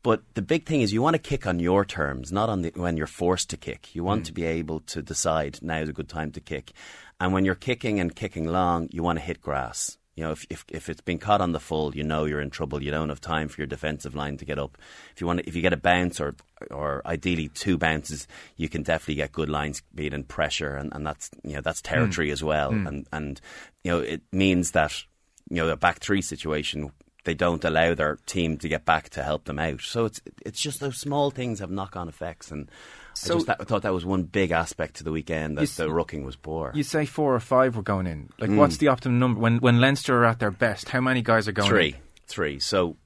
But 0.03 0.21
the 0.35 0.41
big 0.41 0.65
thing 0.65 0.81
is 0.81 0.91
you 0.93 1.01
want 1.01 1.13
to 1.15 1.19
kick 1.19 1.47
on 1.47 1.59
your 1.59 1.85
terms, 1.85 2.31
not 2.31 2.49
on 2.49 2.61
the, 2.61 2.71
when 2.75 2.97
you're 2.97 3.07
forced 3.07 3.49
to 3.51 3.57
kick. 3.57 3.95
You 3.95 4.03
want 4.03 4.25
to 4.25 4.33
be 4.33 4.43
able 4.43 4.81
to 4.81 5.01
decide 5.01 5.59
now 5.63 5.77
is 5.79 5.89
a 5.89 5.93
good 5.93 6.09
time 6.09 6.31
to 6.33 6.41
kick. 6.41 6.73
And 7.21 7.31
when 7.33 7.45
you're 7.45 7.55
kicking 7.55 7.99
and 8.01 8.13
kicking 8.13 8.45
long, 8.45 8.89
you 8.91 9.01
want 9.01 9.17
to 9.19 9.23
hit 9.25 9.41
grass. 9.41 9.97
You 10.15 10.23
know, 10.23 10.31
if, 10.31 10.45
if 10.49 10.65
if 10.69 10.89
it's 10.89 11.01
been 11.01 11.17
caught 11.17 11.41
on 11.41 11.53
the 11.53 11.59
full, 11.59 11.95
you 11.95 12.03
know 12.03 12.25
you're 12.25 12.41
in 12.41 12.51
trouble. 12.51 12.83
You 12.83 12.91
don't 12.91 13.09
have 13.09 13.19
time 13.19 13.47
for 13.47 13.59
your 13.59 13.67
defensive 13.67 14.13
line 14.13 14.37
to 14.37 14.45
get 14.45 14.59
up. 14.59 14.77
If 15.15 15.21
you 15.21 15.27
want, 15.27 15.39
to, 15.39 15.47
if 15.47 15.55
you 15.55 15.61
get 15.61 15.73
a 15.73 15.77
bounce 15.77 16.19
or 16.19 16.35
or 16.69 17.01
ideally 17.05 17.49
two 17.49 17.79
bounces, 17.79 18.27
you 18.55 18.69
can 18.69 18.83
definitely 18.83 19.15
get 19.15 19.31
good 19.31 19.49
line 19.49 19.73
speed 19.73 20.13
and 20.13 20.27
pressure, 20.27 20.75
and, 20.75 20.93
and 20.93 21.05
that's 21.05 21.31
you 21.43 21.55
know 21.55 21.61
that's 21.61 21.81
hmm. 21.81 21.87
territory 21.87 22.31
as 22.31 22.43
well. 22.43 22.71
Hmm. 22.71 22.87
And 22.87 23.07
and 23.11 23.41
you 23.83 23.91
know 23.91 23.99
it 23.99 24.21
means 24.31 24.71
that 24.71 25.03
you 25.49 25.57
know 25.57 25.69
a 25.69 25.77
back 25.77 25.99
three 25.99 26.21
situation 26.21 26.91
they 27.23 27.33
don't 27.33 27.63
allow 27.63 27.93
their 27.93 28.17
team 28.25 28.57
to 28.57 28.67
get 28.67 28.85
back 28.85 29.09
to 29.09 29.23
help 29.23 29.45
them 29.45 29.59
out. 29.59 29.81
So 29.81 30.05
it's 30.05 30.21
it's 30.45 30.61
just 30.61 30.79
those 30.79 30.97
small 30.97 31.31
things 31.31 31.59
have 31.59 31.71
knock 31.71 31.95
on 31.95 32.07
effects, 32.07 32.51
and 32.51 32.69
So- 33.15 33.35
I 33.35 33.37
just 33.37 33.45
th- 33.47 33.57
thought 33.67 33.81
that 33.83 33.93
was 33.93 34.05
one 34.05 34.23
big 34.23 34.51
aspect 34.51 34.95
to 34.95 35.03
the 35.03 35.11
weekend 35.11 35.57
that 35.57 35.61
You 35.61 35.67
the 35.67 35.87
rucking 35.89 36.23
was 36.25 36.35
poor. 36.35 36.71
You 36.73 36.83
say 36.83 37.05
four 37.05 37.35
or 37.35 37.39
five 37.39 37.75
were 37.75 37.83
going 37.83 38.07
in. 38.07 38.29
Like, 38.39 38.49
Hmm. 38.49 38.57
what's 38.57 38.77
the 38.77 38.87
optimum 38.89 39.19
number 39.19 39.39
when 39.39 39.57
when 39.57 39.79
Leinster 39.79 40.17
are 40.19 40.25
at 40.25 40.39
their 40.39 40.51
best? 40.51 40.89
How 40.89 41.01
many 41.01 41.21
guys 41.21 41.47
are 41.47 41.51
going 41.51 41.69
three, 41.69 41.89
in? 41.89 41.95
three. 42.27 42.59
So 42.59 42.97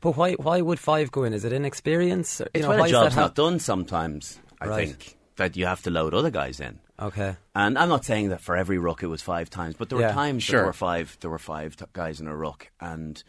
But 0.00 0.16
why 0.16 0.32
why 0.34 0.60
would 0.60 0.78
five 0.78 1.10
go 1.10 1.24
in? 1.24 1.32
Is 1.32 1.44
it 1.44 1.52
inexperience? 1.52 2.40
Or, 2.40 2.44
you 2.44 2.50
it's 2.54 2.62
know, 2.62 2.68
when 2.70 2.78
why 2.78 2.84
a 2.84 2.88
is 2.88 2.92
job's 2.92 3.14
that 3.14 3.20
not 3.20 3.26
hap- 3.30 3.34
done. 3.34 3.58
Sometimes 3.58 4.38
I 4.60 4.66
Right. 4.66 4.88
think 4.88 5.16
that 5.36 5.56
you 5.56 5.66
have 5.66 5.82
to 5.82 5.90
load 5.90 6.12
other 6.14 6.30
guys 6.30 6.60
in. 6.60 6.78
Okay. 7.00 7.36
And 7.56 7.76
I'm 7.78 7.88
not 7.88 8.04
saying 8.04 8.28
that 8.28 8.40
for 8.40 8.54
every 8.56 8.78
ruck 8.78 9.02
it 9.02 9.08
was 9.08 9.20
five 9.22 9.50
times, 9.50 9.74
but 9.76 9.88
there 9.88 9.98
Yeah, 9.98 10.08
were 10.08 10.12
times 10.12 10.42
sure. 10.44 10.58
there 10.60 10.66
were 10.66 10.72
five. 10.72 11.16
There 11.20 11.30
were 11.30 11.38
five 11.40 11.74
t- 11.76 11.84
guys 11.92 12.20
in 12.20 12.28
a 12.28 12.36
ruck, 12.36 12.68
and 12.80 13.20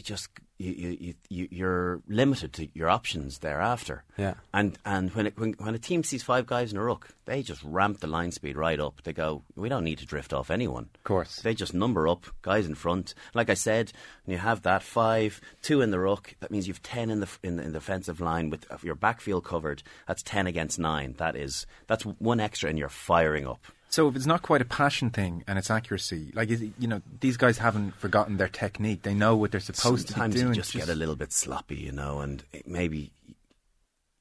you 0.00 0.04
just 0.04 0.28
you, 0.58 0.72
you, 1.00 1.14
you- 1.28 1.48
you're 1.50 2.02
limited 2.08 2.52
to 2.54 2.68
your 2.74 2.88
options 2.90 3.38
thereafter. 3.38 4.04
Yeah. 4.16 4.34
And 4.52 4.78
and 4.84 5.10
when, 5.14 5.26
it, 5.26 5.38
when 5.38 5.52
when 5.58 5.74
a 5.74 5.78
team 5.78 6.02
sees 6.04 6.22
five 6.22 6.46
guys 6.46 6.72
in 6.72 6.78
a 6.78 6.82
ruck, 6.82 7.08
they 7.26 7.42
just 7.42 7.62
ramp 7.64 8.00
the 8.00 8.06
line 8.06 8.32
speed 8.32 8.56
right 8.56 8.80
up. 8.80 9.02
They 9.04 9.12
go, 9.12 9.42
we 9.56 9.68
don't 9.68 9.84
need 9.84 9.98
to 9.98 10.06
drift 10.06 10.32
off 10.32 10.50
anyone. 10.50 10.88
Of 10.94 11.04
course. 11.04 11.36
They 11.40 11.54
just 11.54 11.74
number 11.74 12.08
up 12.08 12.26
guys 12.42 12.66
in 12.66 12.74
front. 12.74 13.14
Like 13.34 13.50
I 13.50 13.54
said, 13.54 13.92
when 14.24 14.32
you 14.34 14.38
have 14.40 14.62
that 14.62 14.82
five, 14.82 15.40
two 15.62 15.80
in 15.82 15.90
the 15.90 16.00
ruck, 16.00 16.34
that 16.40 16.50
means 16.50 16.66
you've 16.68 16.82
ten 16.82 17.10
in 17.10 17.20
the 17.20 17.28
in 17.42 17.56
the, 17.56 17.62
in 17.62 17.72
the 17.72 17.78
defensive 17.78 18.20
line 18.20 18.50
with 18.50 18.66
your 18.82 18.94
backfield 18.96 19.44
covered. 19.44 19.82
That's 20.08 20.22
ten 20.22 20.46
against 20.46 20.78
nine. 20.78 21.14
That 21.18 21.36
is 21.36 21.66
that's 21.86 22.04
one 22.04 22.40
extra, 22.40 22.68
and 22.70 22.78
you're 22.78 22.88
firing 22.88 23.46
up. 23.46 23.64
So 23.90 24.06
if 24.08 24.14
it's 24.14 24.26
not 24.26 24.42
quite 24.42 24.62
a 24.62 24.64
passion 24.64 25.10
thing 25.10 25.42
and 25.48 25.58
it's 25.58 25.68
accuracy, 25.68 26.30
like 26.34 26.48
is 26.48 26.62
it, 26.62 26.70
you 26.78 26.86
know, 26.86 27.02
these 27.20 27.36
guys 27.36 27.58
haven't 27.58 27.96
forgotten 27.96 28.36
their 28.36 28.48
technique. 28.48 29.02
They 29.02 29.14
know 29.14 29.36
what 29.36 29.50
they're 29.50 29.60
supposed 29.60 30.08
Sometimes 30.08 30.34
to 30.34 30.38
be 30.38 30.42
doing. 30.42 30.54
you 30.54 30.62
just, 30.62 30.74
get 30.74 30.88
a 30.88 30.94
little 30.94 31.16
bit 31.16 31.32
sloppy, 31.32 31.76
you 31.76 31.90
know, 31.90 32.20
and 32.20 32.44
maybe 32.64 33.10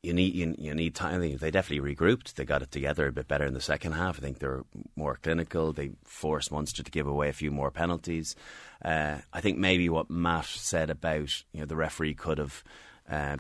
you 0.02 0.12
need 0.12 0.34
you, 0.34 0.56
you 0.58 0.74
need 0.74 0.96
time. 0.96 1.22
They 1.22 1.52
definitely 1.52 1.96
regrouped. 1.96 2.34
They 2.34 2.46
got 2.46 2.64
it 2.64 2.72
together 2.72 3.06
a 3.06 3.12
bit 3.12 3.28
better 3.28 3.46
in 3.46 3.54
the 3.54 3.62
second 3.62 3.92
half. 3.92 4.18
I 4.18 4.22
think 4.22 4.40
they're 4.40 4.64
more 4.96 5.20
clinical. 5.22 5.72
They 5.72 5.92
forced 6.04 6.52
Munster 6.52 6.82
to 6.82 6.90
give 6.92 7.06
away 7.06 7.30
a 7.30 7.34
few 7.34 7.52
more 7.52 7.70
penalties. 7.70 8.36
Uh, 8.84 9.18
I 9.32 9.42
think 9.42 9.60
maybe 9.60 9.88
what 9.88 10.10
Matt 10.10 10.46
said 10.46 10.90
about 10.90 11.44
you 11.54 11.60
know 11.60 11.66
the 11.66 11.76
referee 11.76 12.16
could 12.16 12.40
have. 12.40 12.64
Uh, 13.10 13.38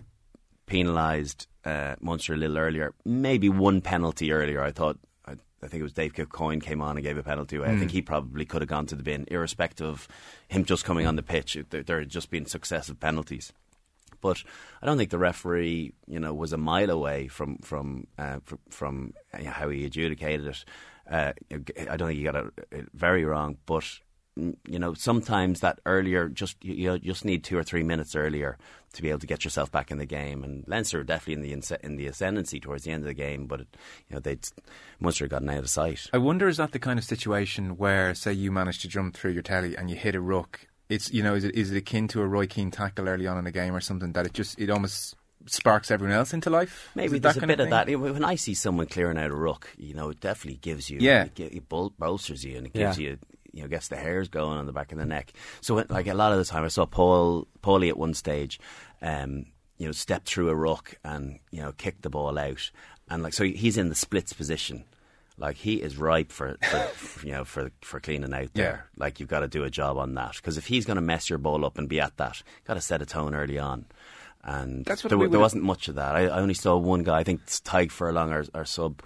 penalised 0.66 1.48
uh, 1.66 1.96
Munster 2.00 2.34
a 2.36 2.38
little 2.38 2.58
earlier. 2.58 2.94
Maybe 3.04 3.50
one 3.50 3.82
penalty 3.82 4.32
earlier. 4.32 4.62
I 4.62 4.72
thought. 4.72 4.98
I, 5.64 5.68
think 5.68 5.80
it 5.80 5.84
was 5.84 5.94
Dave 5.94 6.14
Kilcoyne 6.14 6.62
came 6.62 6.82
on 6.82 6.98
and 6.98 7.04
gave 7.04 7.18
a 7.18 7.24
penalty 7.24 7.58
away. 7.58 7.70
I 7.70 7.78
think 7.78 7.92
he 7.92 8.02
probably 8.02 8.46
could 8.46 8.62
have 8.62 8.70
gone 8.70 8.86
to 8.88 8.96
the 8.96 9.04
bin, 9.04 9.26
irrespective 9.30 9.88
of 9.88 10.08
him 10.48 10.66
just 10.66 10.86
coming 10.86 11.06
on 11.06 11.16
the 11.16 11.24
pitch. 11.24 11.58
There, 11.70 11.84
there 11.84 12.00
had 12.00 12.10
just 12.10 12.30
been 12.30 12.46
successive 12.46 13.00
penalties. 13.00 13.54
But 14.22 14.44
I 14.82 14.86
don't 14.86 14.98
think 14.98 15.12
the 15.12 15.18
referee, 15.18 15.94
you 16.08 16.20
know, 16.20 16.34
was 16.34 16.54
a 16.54 16.58
mile 16.58 16.90
away 16.90 17.28
from 17.28 17.58
from 17.60 18.08
uh, 18.18 18.40
fr- 18.44 18.56
from 18.70 19.14
uh, 19.34 19.44
how 19.46 19.70
he 19.70 19.86
adjudicated 19.86 20.48
it. 20.48 20.66
Uh, 21.10 21.34
I 21.90 21.98
don't 21.98 22.10
think 22.10 22.18
he 22.18 22.24
got 22.24 22.36
it 22.36 22.68
it 22.72 22.86
very 22.94 23.24
wrong, 23.24 23.58
but 23.66 23.86
mm, 24.38 24.56
you 24.68 24.80
know, 24.80 24.94
sometimes 24.94 25.62
that 25.62 25.80
earlier, 25.86 26.28
just 26.28 26.64
you, 26.64 26.94
you 26.94 27.00
just 27.00 27.26
need 27.26 27.44
two 27.44 27.58
or 27.58 27.64
three 27.64 27.84
minutes 27.84 28.16
earlier 28.16 28.58
to 28.94 29.02
be 29.02 29.10
able 29.10 29.20
to 29.20 29.28
get 29.28 29.44
yourself 29.44 29.72
back 29.72 29.92
in 29.92 29.98
the 29.98 30.06
game. 30.06 30.44
And 30.44 30.64
Leinster 30.68 30.98
were 31.00 31.04
definitely 31.04 31.52
in 31.54 31.60
the 31.60 31.80
in 31.84 31.96
the 31.96 32.08
ascendancy 32.08 32.60
towards 32.60 32.84
the 32.84 32.92
end 32.92 33.04
of 33.04 33.08
the 33.08 33.14
game, 33.14 33.46
but 33.48 33.62
it, 33.62 33.68
you 34.10 34.16
know, 34.16 34.20
they'd 34.20 34.48
Munster 35.00 35.26
had 35.26 35.32
gotten 35.32 35.50
out 35.50 35.60
of 35.60 35.70
sight. 35.70 36.08
I 36.14 36.18
wonder 36.18 36.48
is 36.48 36.58
that 36.58 36.72
the 36.72 36.80
kind 36.80 36.98
of 37.00 37.06
situation 37.06 37.78
where, 37.78 38.14
say, 38.16 38.34
you 38.34 38.52
manage 38.52 38.80
to 38.80 38.88
jump 38.88 39.16
through 39.16 39.32
your 39.32 39.44
telly 39.44 39.76
and 39.78 39.90
you 39.90 39.96
hit 39.96 40.16
a 40.16 40.22
ruck. 40.22 40.62
It's 40.90 41.14
you 41.14 41.22
know, 41.22 41.36
is 41.36 41.44
it 41.44 41.54
is 41.56 41.72
it 41.72 41.78
akin 41.78 42.08
to 42.10 42.22
a 42.22 42.28
Roy 42.28 42.48
Keane 42.48 42.72
tackle 42.72 43.08
early 43.08 43.28
on 43.28 43.38
in 43.38 43.46
a 43.46 43.52
game 43.52 43.76
or 43.76 43.80
something 43.82 44.14
that 44.14 44.26
it 44.26 44.34
just 44.34 44.60
it 44.60 44.70
almost 44.72 45.16
sparks 45.46 45.90
everyone 45.90 46.16
else 46.16 46.34
into 46.34 46.50
life. 46.50 46.90
Maybe 46.96 47.18
there's 47.20 47.38
a 47.38 47.48
bit 47.48 47.60
of 47.60 47.66
of, 47.66 47.70
that. 47.72 47.88
When 48.00 48.26
I 48.26 48.36
see 48.36 48.54
someone 48.54 48.88
clearing 48.88 49.18
out 49.18 49.32
a 49.32 49.36
ruck, 49.36 49.70
you 49.78 49.94
know, 49.94 50.10
it 50.10 50.20
definitely 50.20 50.58
gives 50.60 50.90
you, 50.90 50.98
Yeah. 51.00 51.24
it, 51.26 51.40
it 51.40 51.70
bol- 51.70 51.94
bolsters 51.98 52.44
you 52.44 52.58
and 52.58 52.68
it 52.68 52.74
gives 52.74 53.00
Yeah. 53.00 53.12
you, 53.12 53.18
you 53.54 53.62
know, 53.62 53.68
gets 53.68 53.88
the 53.88 53.96
hairs 53.98 54.28
going 54.30 54.58
on 54.58 54.66
the 54.66 54.72
back 54.74 54.92
of 54.92 54.98
the 54.98 55.06
neck. 55.06 55.34
So, 55.62 55.76
when, 55.76 55.86
like 55.90 56.08
a 56.08 56.14
lot 56.14 56.32
of 56.32 56.38
the 56.38 56.46
time, 56.46 56.64
I 56.64 56.68
saw 56.70 56.86
Paul, 56.86 57.48
Paulie 57.62 57.90
at 57.90 57.98
one 57.98 58.14
stage, 58.14 58.60
um, 59.02 59.46
you 59.78 59.86
know, 59.86 59.92
step 59.92 60.26
through 60.26 60.50
a 60.50 60.56
ruck 60.56 60.96
and 61.04 61.40
you 61.52 61.62
know, 61.62 61.72
kick 61.72 62.02
the 62.02 62.10
ball 62.10 62.38
out, 62.38 62.72
and 63.10 63.24
like 63.24 63.34
so 63.34 63.44
he's 63.44 63.78
in 63.78 63.90
the 63.90 63.96
splits 63.96 64.34
position. 64.34 64.84
Like 65.38 65.56
he 65.56 65.76
is 65.76 65.96
ripe 65.96 66.34
for, 66.34 66.58
for 66.62 66.90
you 67.26 67.32
know 67.32 67.46
for 67.46 67.72
for 67.82 68.00
cleaning 68.02 68.34
out 68.34 68.50
Yeah. 68.54 68.64
there. 68.64 68.90
Like 68.98 69.20
you've 69.22 69.30
got 69.30 69.40
to 69.40 69.48
do 69.48 69.64
a 69.64 69.70
job 69.70 69.98
on 69.98 70.14
that 70.16 70.36
because 70.36 70.58
if 70.58 70.68
he's 70.68 70.86
going 70.86 70.96
to 70.98 71.02
mess 71.02 71.30
your 71.30 71.40
ball 71.40 71.64
up 71.66 71.78
and 71.78 71.88
be 71.88 72.02
at 72.02 72.18
that, 72.18 72.44
got 72.66 72.74
to 72.74 72.82
set 72.82 73.02
a 73.02 73.06
tone 73.06 73.34
early 73.34 73.58
on. 73.58 73.86
And 74.44 74.84
That's 74.86 75.04
what 75.04 75.10
there, 75.10 75.28
there 75.30 75.40
wasn't 75.40 75.64
much 75.64 75.88
of 75.90 75.96
that. 75.96 76.16
I, 76.16 76.24
I 76.28 76.40
only 76.40 76.54
saw 76.54 76.78
one 76.78 77.04
guy. 77.04 77.20
I 77.20 77.24
think 77.24 77.42
it's 77.44 77.60
Tadhg 77.62 77.92
Furlong, 77.92 78.32
our, 78.32 78.46
our 78.54 78.66
sub 78.66 79.02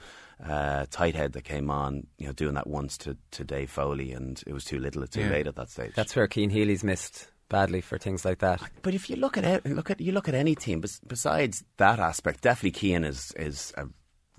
uh, 0.45 0.85
tight 0.91 1.15
head 1.15 1.33
that 1.33 1.43
came 1.43 1.69
on, 1.71 2.05
you 2.17 2.27
know, 2.27 2.33
doing 2.33 2.53
that 2.55 2.67
once 2.67 2.97
to, 2.99 3.15
to 3.31 3.43
Dave 3.43 3.69
Foley, 3.71 4.11
and 4.11 4.43
it 4.45 4.53
was 4.53 4.65
too 4.65 4.79
little, 4.79 5.05
too 5.07 5.21
Yeah. 5.21 5.29
late 5.29 5.47
at 5.47 5.55
that 5.55 5.69
stage. 5.69 5.93
That's 5.95 6.15
where 6.15 6.27
Cian 6.31 6.49
Healy's 6.49 6.83
missed 6.83 7.27
badly 7.49 7.81
for 7.81 7.97
things 7.97 8.25
like 8.25 8.39
that. 8.39 8.61
But 8.81 8.93
if 8.93 9.09
you 9.09 9.15
look 9.15 9.37
at 9.37 9.43
it, 9.45 9.65
look 9.65 9.89
at 9.91 10.01
you 10.01 10.11
look 10.11 10.27
at 10.27 10.35
any 10.35 10.55
team. 10.55 10.81
bes- 10.81 10.99
Besides 11.07 11.63
that 11.77 11.99
aspect, 11.99 12.41
definitely 12.41 12.79
Cian 12.79 13.03
is 13.03 13.31
is 13.37 13.73
a 13.77 13.85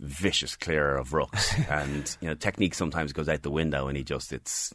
vicious 0.01 0.57
clearer 0.57 0.97
of 0.97 1.11
rucks, 1.11 1.55
and 1.71 2.17
you 2.21 2.29
know 2.29 2.35
technique 2.35 2.75
sometimes 2.75 3.13
goes 3.13 3.29
out 3.29 3.43
the 3.43 3.51
window, 3.51 3.87
and 3.89 3.97
he 3.97 4.03
just 4.05 4.33
it's 4.33 4.75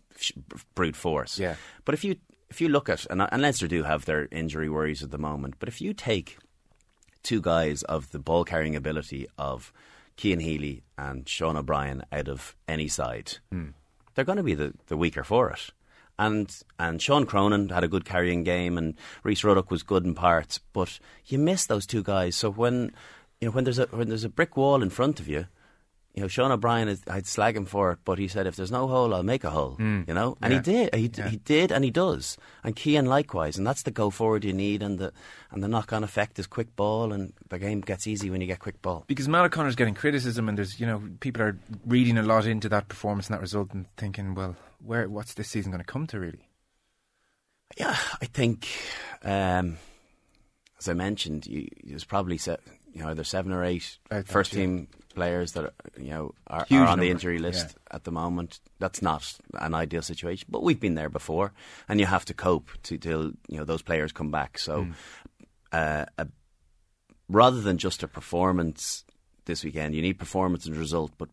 brute 0.75 0.95
force. 0.95 1.37
Yeah. 1.37 1.55
But 1.85 1.93
if 1.95 2.03
you 2.03 2.15
if 2.49 2.61
you 2.61 2.69
look 2.69 2.89
at 2.89 3.05
and, 3.11 3.21
and 3.21 3.41
Leinster 3.41 3.67
do 3.67 3.83
have 3.83 4.05
their 4.05 4.27
injury 4.31 4.69
worries 4.69 5.03
at 5.03 5.11
the 5.11 5.17
moment, 5.19 5.55
but 5.59 5.67
if 5.69 5.81
you 5.81 5.93
take 5.93 6.37
two 7.21 7.41
guys 7.41 7.83
of 7.83 8.09
the 8.11 8.19
ball 8.19 8.45
carrying 8.45 8.75
ability 8.75 9.27
of 9.37 9.73
Cian 10.19 10.39
Healy 10.39 10.83
and 10.97 11.27
Sean 11.27 11.55
O'Brien 11.55 12.03
out 12.11 12.27
of 12.27 12.55
any 12.67 12.87
side, 12.87 13.37
hmm. 13.51 13.69
they're 14.13 14.25
going 14.25 14.37
to 14.37 14.43
be 14.43 14.53
the, 14.53 14.73
the 14.87 14.97
weaker 14.97 15.23
for 15.23 15.49
it. 15.49 15.71
And 16.17 16.53
and 16.77 17.01
Sean 17.01 17.25
Cronin 17.25 17.69
had 17.69 17.85
a 17.85 17.87
good 17.87 18.03
carrying 18.03 18.43
game, 18.43 18.77
and 18.77 18.95
Rhys 19.23 19.45
Ruddock 19.45 19.71
was 19.71 19.83
good 19.83 20.03
in 20.03 20.13
parts, 20.13 20.59
but 20.73 20.99
you 21.25 21.39
miss 21.39 21.65
those 21.65 21.85
two 21.85 22.03
guys. 22.03 22.35
So 22.35 22.51
when 22.51 22.91
you 23.39 23.47
know 23.47 23.51
when 23.53 23.63
there's 23.63 23.79
a 23.79 23.85
when 23.85 24.09
there's 24.09 24.25
a 24.25 24.29
brick 24.29 24.57
wall 24.57 24.83
in 24.83 24.89
front 24.89 25.21
of 25.21 25.29
you, 25.29 25.47
you 26.19 26.25
know 26.25 26.27
Sean 26.27 26.51
O'Brien, 26.51 26.89
is, 26.89 27.01
I'd 27.09 27.25
slag 27.25 27.55
him 27.55 27.63
for 27.65 27.91
it, 27.93 27.99
but 28.03 28.19
he 28.19 28.27
said 28.27 28.45
if 28.45 28.57
there's 28.57 28.71
no 28.71 28.87
hole, 28.89 29.13
I'll 29.15 29.23
make 29.23 29.45
a 29.45 29.49
hole. 29.49 29.77
You 29.79 30.03
know, 30.13 30.37
and 30.41 30.51
Yeah. 30.51 30.59
he 30.59 30.61
did. 30.61 30.95
He, 30.95 31.07
d 31.07 31.21
he 31.29 31.37
did, 31.37 31.71
and 31.71 31.83
he 31.85 31.91
does. 31.91 32.37
And 32.63 32.77
Cian 32.77 33.05
likewise, 33.05 33.57
and 33.57 33.65
that's 33.65 33.83
the 33.83 33.91
go 33.91 34.09
forward 34.09 34.43
you 34.43 34.51
need, 34.51 34.83
and 34.83 34.99
the 34.99 35.13
and 35.51 35.63
the 35.63 35.67
knock 35.69 35.93
on 35.93 36.03
effect 36.03 36.37
is 36.37 36.45
quick 36.47 36.75
ball, 36.75 37.13
and 37.13 37.31
the 37.47 37.57
game 37.57 37.79
gets 37.81 38.05
easy 38.05 38.29
when 38.29 38.41
you 38.41 38.47
get 38.47 38.59
quick 38.59 38.81
ball. 38.81 39.05
because 39.07 39.29
Matt 39.29 39.45
O'Connor's 39.45 39.75
getting 39.77 39.95
criticism, 39.95 40.49
and 40.49 40.57
there's 40.57 40.77
you 40.79 40.85
know 40.85 41.01
people 41.21 41.41
are 41.41 41.57
reading 41.85 42.17
a 42.17 42.23
lot 42.23 42.45
into 42.45 42.67
that 42.69 42.89
performance 42.89 43.27
and 43.27 43.35
that 43.35 43.41
result, 43.41 43.73
and 43.73 43.85
thinking, 43.95 44.35
well, 44.35 44.57
where 44.85 45.07
what's 45.07 45.33
this 45.35 45.47
season 45.47 45.71
going 45.71 45.83
to 45.83 45.91
come 45.93 46.05
to 46.07 46.19
really? 46.19 46.45
Yeah, 47.77 47.95
I 48.21 48.25
think, 48.25 48.67
um, 49.23 49.77
as 50.79 50.89
I 50.89 50.93
mentioned, 50.93 51.45
you, 51.45 51.67
was 51.93 52.03
probably 52.03 52.37
you 52.93 53.03
know 53.03 53.13
there's 53.13 53.27
seven 53.29 53.51
or 53.51 53.63
eight 53.63 53.97
first 54.25 54.53
team 54.53 54.87
players 55.15 55.53
that 55.53 55.65
are, 55.65 55.73
you 55.97 56.09
know 56.11 56.33
are, 56.47 56.65
are 56.71 56.87
on 56.87 56.99
the 56.99 57.09
injury 57.09 57.39
list 57.39 57.67
yeah. 57.69 57.95
at 57.95 58.03
the 58.03 58.11
moment. 58.11 58.59
That's 58.79 59.01
not 59.01 59.37
an 59.53 59.73
ideal 59.73 60.01
situation, 60.01 60.47
but 60.51 60.63
we've 60.63 60.79
been 60.79 60.95
there 60.95 61.09
before, 61.09 61.53
and 61.87 61.99
you 61.99 62.05
have 62.05 62.25
to 62.25 62.33
cope 62.33 62.69
to 62.83 62.97
till 62.97 63.31
you 63.47 63.57
know 63.57 63.65
those 63.65 63.81
players 63.81 64.11
come 64.11 64.31
back. 64.31 64.57
So, 64.57 64.83
Hmm. 64.83 64.91
uh, 65.71 66.05
a, 66.17 66.27
rather 67.27 67.61
than 67.61 67.77
just 67.77 68.03
a 68.03 68.07
performance 68.07 69.03
this 69.45 69.63
weekend, 69.63 69.95
you 69.95 70.01
need 70.01 70.19
performance 70.19 70.65
and 70.65 70.75
result, 70.75 71.11
but. 71.17 71.29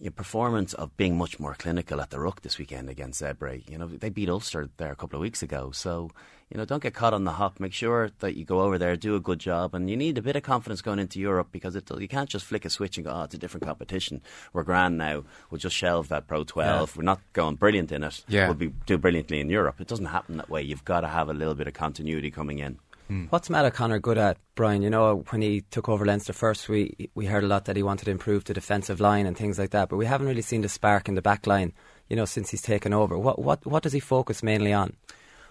Your 0.00 0.10
performance 0.10 0.74
of 0.74 0.96
being 0.96 1.16
much 1.16 1.38
more 1.38 1.54
clinical 1.54 2.00
at 2.00 2.10
the 2.10 2.18
ruck 2.18 2.42
this 2.42 2.58
weekend 2.58 2.90
against 2.90 3.22
Zebre. 3.22 3.62
You 3.70 3.78
know 3.78 3.86
they 3.86 4.08
beat 4.08 4.28
Ulster 4.28 4.68
there 4.76 4.90
a 4.90 4.96
couple 4.96 5.16
of 5.16 5.22
weeks 5.22 5.40
ago, 5.40 5.70
so 5.70 6.10
you 6.50 6.58
know 6.58 6.64
don't 6.64 6.82
get 6.82 6.94
caught 6.94 7.14
on 7.14 7.22
the 7.22 7.32
hop. 7.32 7.60
Make 7.60 7.72
sure 7.72 8.10
that 8.18 8.34
you 8.34 8.44
go 8.44 8.62
over 8.62 8.76
there, 8.76 8.96
do 8.96 9.14
a 9.14 9.20
good 9.20 9.38
job, 9.38 9.72
and 9.72 9.88
you 9.88 9.96
need 9.96 10.18
a 10.18 10.22
bit 10.22 10.34
of 10.34 10.42
confidence 10.42 10.82
going 10.82 10.98
into 10.98 11.20
Europe 11.20 11.48
because 11.52 11.76
it, 11.76 11.88
you 11.96 12.08
can't 12.08 12.28
just 12.28 12.44
flick 12.44 12.64
a 12.64 12.70
switch 12.70 12.96
and 12.98 13.06
go, 13.06 13.12
"Oh, 13.12 13.22
it's 13.22 13.36
a 13.36 13.38
different 13.38 13.64
competition. 13.64 14.20
We're 14.52 14.64
grand 14.64 14.98
now. 14.98 15.22
We'll 15.48 15.60
just 15.60 15.76
shelve 15.76 16.08
that 16.08 16.26
Pro 16.26 16.42
12. 16.42 16.96
We're 16.96 17.04
not 17.04 17.20
going 17.32 17.54
brilliant 17.54 17.92
in 17.92 18.02
it. 18.02 18.24
Yeah. 18.26 18.46
We'll 18.48 18.54
be 18.56 18.72
do 18.86 18.98
brilliantly 18.98 19.38
in 19.38 19.48
Europe." 19.48 19.80
It 19.80 19.86
doesn't 19.86 20.06
happen 20.06 20.38
that 20.38 20.50
way. 20.50 20.62
You've 20.62 20.84
got 20.84 21.02
to 21.02 21.08
have 21.08 21.28
a 21.28 21.34
little 21.34 21.54
bit 21.54 21.68
of 21.68 21.74
continuity 21.74 22.32
coming 22.32 22.58
in. 22.58 22.78
Hmm. 23.08 23.26
What's 23.26 23.50
Matt 23.50 23.66
O'Connor 23.66 23.98
good 23.98 24.16
at, 24.16 24.38
Brian? 24.54 24.82
You 24.82 24.88
know, 24.88 25.24
when 25.28 25.42
he 25.42 25.60
took 25.70 25.88
over 25.88 26.06
Leinster 26.06 26.32
first, 26.32 26.68
we 26.68 27.10
we 27.14 27.26
heard 27.26 27.44
a 27.44 27.46
lot 27.46 27.66
that 27.66 27.76
he 27.76 27.82
wanted 27.82 28.06
to 28.06 28.10
improve 28.10 28.44
the 28.44 28.54
defensive 28.54 29.00
line 29.00 29.26
and 29.26 29.36
things 29.36 29.58
like 29.58 29.70
that, 29.70 29.88
but 29.88 29.96
we 29.96 30.06
haven't 30.06 30.26
really 30.26 30.42
seen 30.42 30.62
the 30.62 30.68
spark 30.68 31.08
in 31.08 31.14
the 31.14 31.22
back 31.22 31.46
line, 31.46 31.72
you 32.08 32.16
know, 32.16 32.24
since 32.24 32.50
he's 32.50 32.62
taken 32.62 32.94
over. 32.94 33.18
What 33.18 33.38
what 33.38 33.64
what 33.66 33.82
does 33.82 33.92
he 33.92 34.00
focus 34.00 34.42
mainly 34.42 34.72
on? 34.72 34.96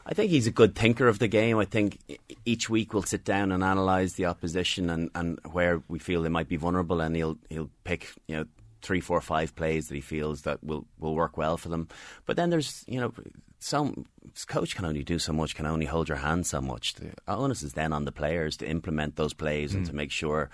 I 0.06 0.14
think 0.14 0.32
he's 0.32 0.48
a 0.48 0.52
good 0.52 0.76
thinker 0.76 1.08
of 1.08 1.20
the 1.20 1.28
game. 1.28 1.58
I 1.60 1.66
think 1.66 2.00
e- 2.08 2.18
each 2.44 2.70
week 2.70 2.94
we'll 2.94 3.04
sit 3.04 3.24
down 3.24 3.52
and 3.52 3.64
analyse 3.64 4.14
the 4.14 4.26
opposition 4.26 4.90
and, 4.90 5.10
and 5.16 5.40
where 5.52 5.82
we 5.88 5.98
feel 6.00 6.24
they 6.24 6.30
might 6.30 6.50
be 6.50 6.58
vulnerable, 6.58 7.02
and 7.02 7.16
he'll 7.16 7.38
he'll 7.50 7.70
pick 7.84 8.10
you 8.28 8.38
know 8.38 8.46
three, 8.84 9.00
four, 9.00 9.20
five 9.22 9.56
plays 9.56 9.88
that 9.88 9.96
he 9.96 10.02
feels 10.02 10.44
that 10.44 10.64
will 10.64 10.86
will 11.00 11.16
work 11.16 11.38
well 11.38 11.58
for 11.58 11.70
them. 11.70 11.88
But 12.26 12.36
then 12.36 12.52
there's 12.52 12.84
you 12.88 13.00
know 13.00 13.14
some 13.60 14.06
coach 14.48 14.76
can 14.76 14.86
only 14.86 15.04
do 15.04 15.18
so 15.18 15.34
much, 15.34 15.56
can 15.56 15.66
only 15.66 15.86
hold 15.86 16.10
your 16.10 16.18
hand 16.18 16.46
so 16.46 16.62
much. 16.62 16.94
The 16.96 17.14
onus 17.28 17.64
is 17.64 17.74
then 17.74 17.94
on 17.94 18.06
the 18.06 18.12
players 18.12 18.58
to 18.58 18.68
implement 18.68 19.16
those 19.16 19.34
plays 19.34 19.74
and 19.74 19.86
to 19.86 19.96
make 19.96 20.12
sure 20.12 20.50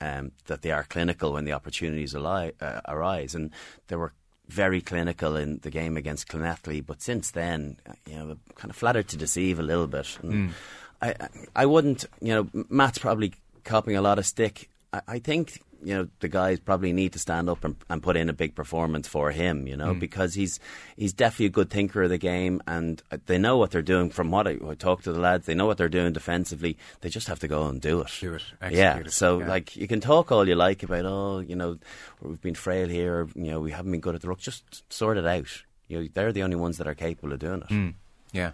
um, 0.00 0.32
that 0.46 0.62
they 0.62 0.70
are 0.70 0.84
clinical 0.84 1.32
when 1.32 1.44
the 1.44 1.52
opportunities 1.52 2.14
ali- 2.14 2.52
uh, 2.60 2.80
arise. 2.86 3.34
And 3.34 3.50
there 3.88 3.98
were 3.98 4.12
very 4.48 4.80
clinical 4.80 5.36
in 5.36 5.58
the 5.62 5.70
game 5.70 5.96
against 5.96 6.28
Clonethley, 6.28 6.84
but 6.84 7.00
since 7.00 7.30
then, 7.30 7.78
uh, 7.88 7.92
you 8.06 8.16
know, 8.16 8.36
kind 8.56 8.70
of 8.70 8.76
flattered 8.76 9.08
to 9.08 9.16
deceive 9.16 9.58
a 9.58 9.62
little 9.62 9.86
bit. 9.86 10.18
And 10.22 10.52
I, 11.00 11.10
I, 11.10 11.28
I 11.56 11.66
wouldn't, 11.66 12.04
you 12.20 12.34
know, 12.34 12.64
Matt's 12.68 12.98
probably 12.98 13.32
copying 13.64 13.96
a 13.96 14.02
lot 14.02 14.18
of 14.18 14.26
stick. 14.26 14.68
I, 14.92 15.00
I 15.08 15.18
think, 15.18 15.62
you 15.82 15.94
know, 15.94 16.08
the 16.20 16.28
guys 16.28 16.60
probably 16.60 16.92
need 16.92 17.12
to 17.14 17.18
stand 17.18 17.48
up 17.48 17.64
and, 17.64 17.76
and 17.88 18.02
put 18.02 18.16
in 18.16 18.28
a 18.28 18.32
big 18.32 18.54
performance 18.54 19.08
for 19.08 19.30
him, 19.30 19.66
you 19.66 19.76
know, 19.76 19.94
mm. 19.94 20.00
because 20.00 20.34
he's 20.34 20.60
he's 20.96 21.12
definitely 21.12 21.46
a 21.46 21.50
good 21.50 21.70
thinker 21.70 22.02
of 22.02 22.10
the 22.10 22.18
game, 22.18 22.62
and 22.66 23.02
they 23.26 23.38
know 23.38 23.56
what 23.56 23.70
they're 23.70 23.82
doing. 23.82 24.10
From 24.10 24.30
what 24.30 24.46
I, 24.46 24.58
I 24.66 24.74
talk 24.74 25.02
to 25.02 25.12
the 25.12 25.20
lads, 25.20 25.46
they 25.46 25.54
know 25.54 25.66
what 25.66 25.78
they're 25.78 25.88
doing 25.88 26.12
defensively. 26.12 26.76
They 27.00 27.08
just 27.08 27.28
have 27.28 27.38
to 27.40 27.48
go 27.48 27.66
and 27.66 27.80
do 27.80 28.00
it. 28.00 28.08
Do 28.20 28.34
it, 28.34 28.42
yeah. 28.70 28.98
it, 28.98 29.12
So 29.12 29.40
yeah. 29.40 29.48
like 29.48 29.76
you 29.76 29.88
can 29.88 30.00
talk 30.00 30.30
all 30.30 30.46
you 30.46 30.54
like 30.54 30.82
about, 30.82 31.04
oh, 31.06 31.38
you 31.40 31.56
know, 31.56 31.78
we've 32.20 32.40
been 32.40 32.54
frail 32.54 32.88
here, 32.88 33.20
or, 33.20 33.28
you 33.34 33.50
know, 33.50 33.60
we 33.60 33.70
haven't 33.70 33.90
been 33.90 34.00
good 34.00 34.14
at 34.14 34.20
the 34.20 34.28
ruck. 34.28 34.38
Just 34.38 34.92
sort 34.92 35.16
it 35.16 35.26
out. 35.26 35.62
You 35.88 36.02
know, 36.02 36.08
they're 36.12 36.32
the 36.32 36.42
only 36.42 36.56
ones 36.56 36.78
that 36.78 36.86
are 36.86 36.94
capable 36.94 37.32
of 37.32 37.38
doing 37.38 37.62
it. 37.62 37.68
Mm. 37.68 37.94
Yeah, 38.32 38.52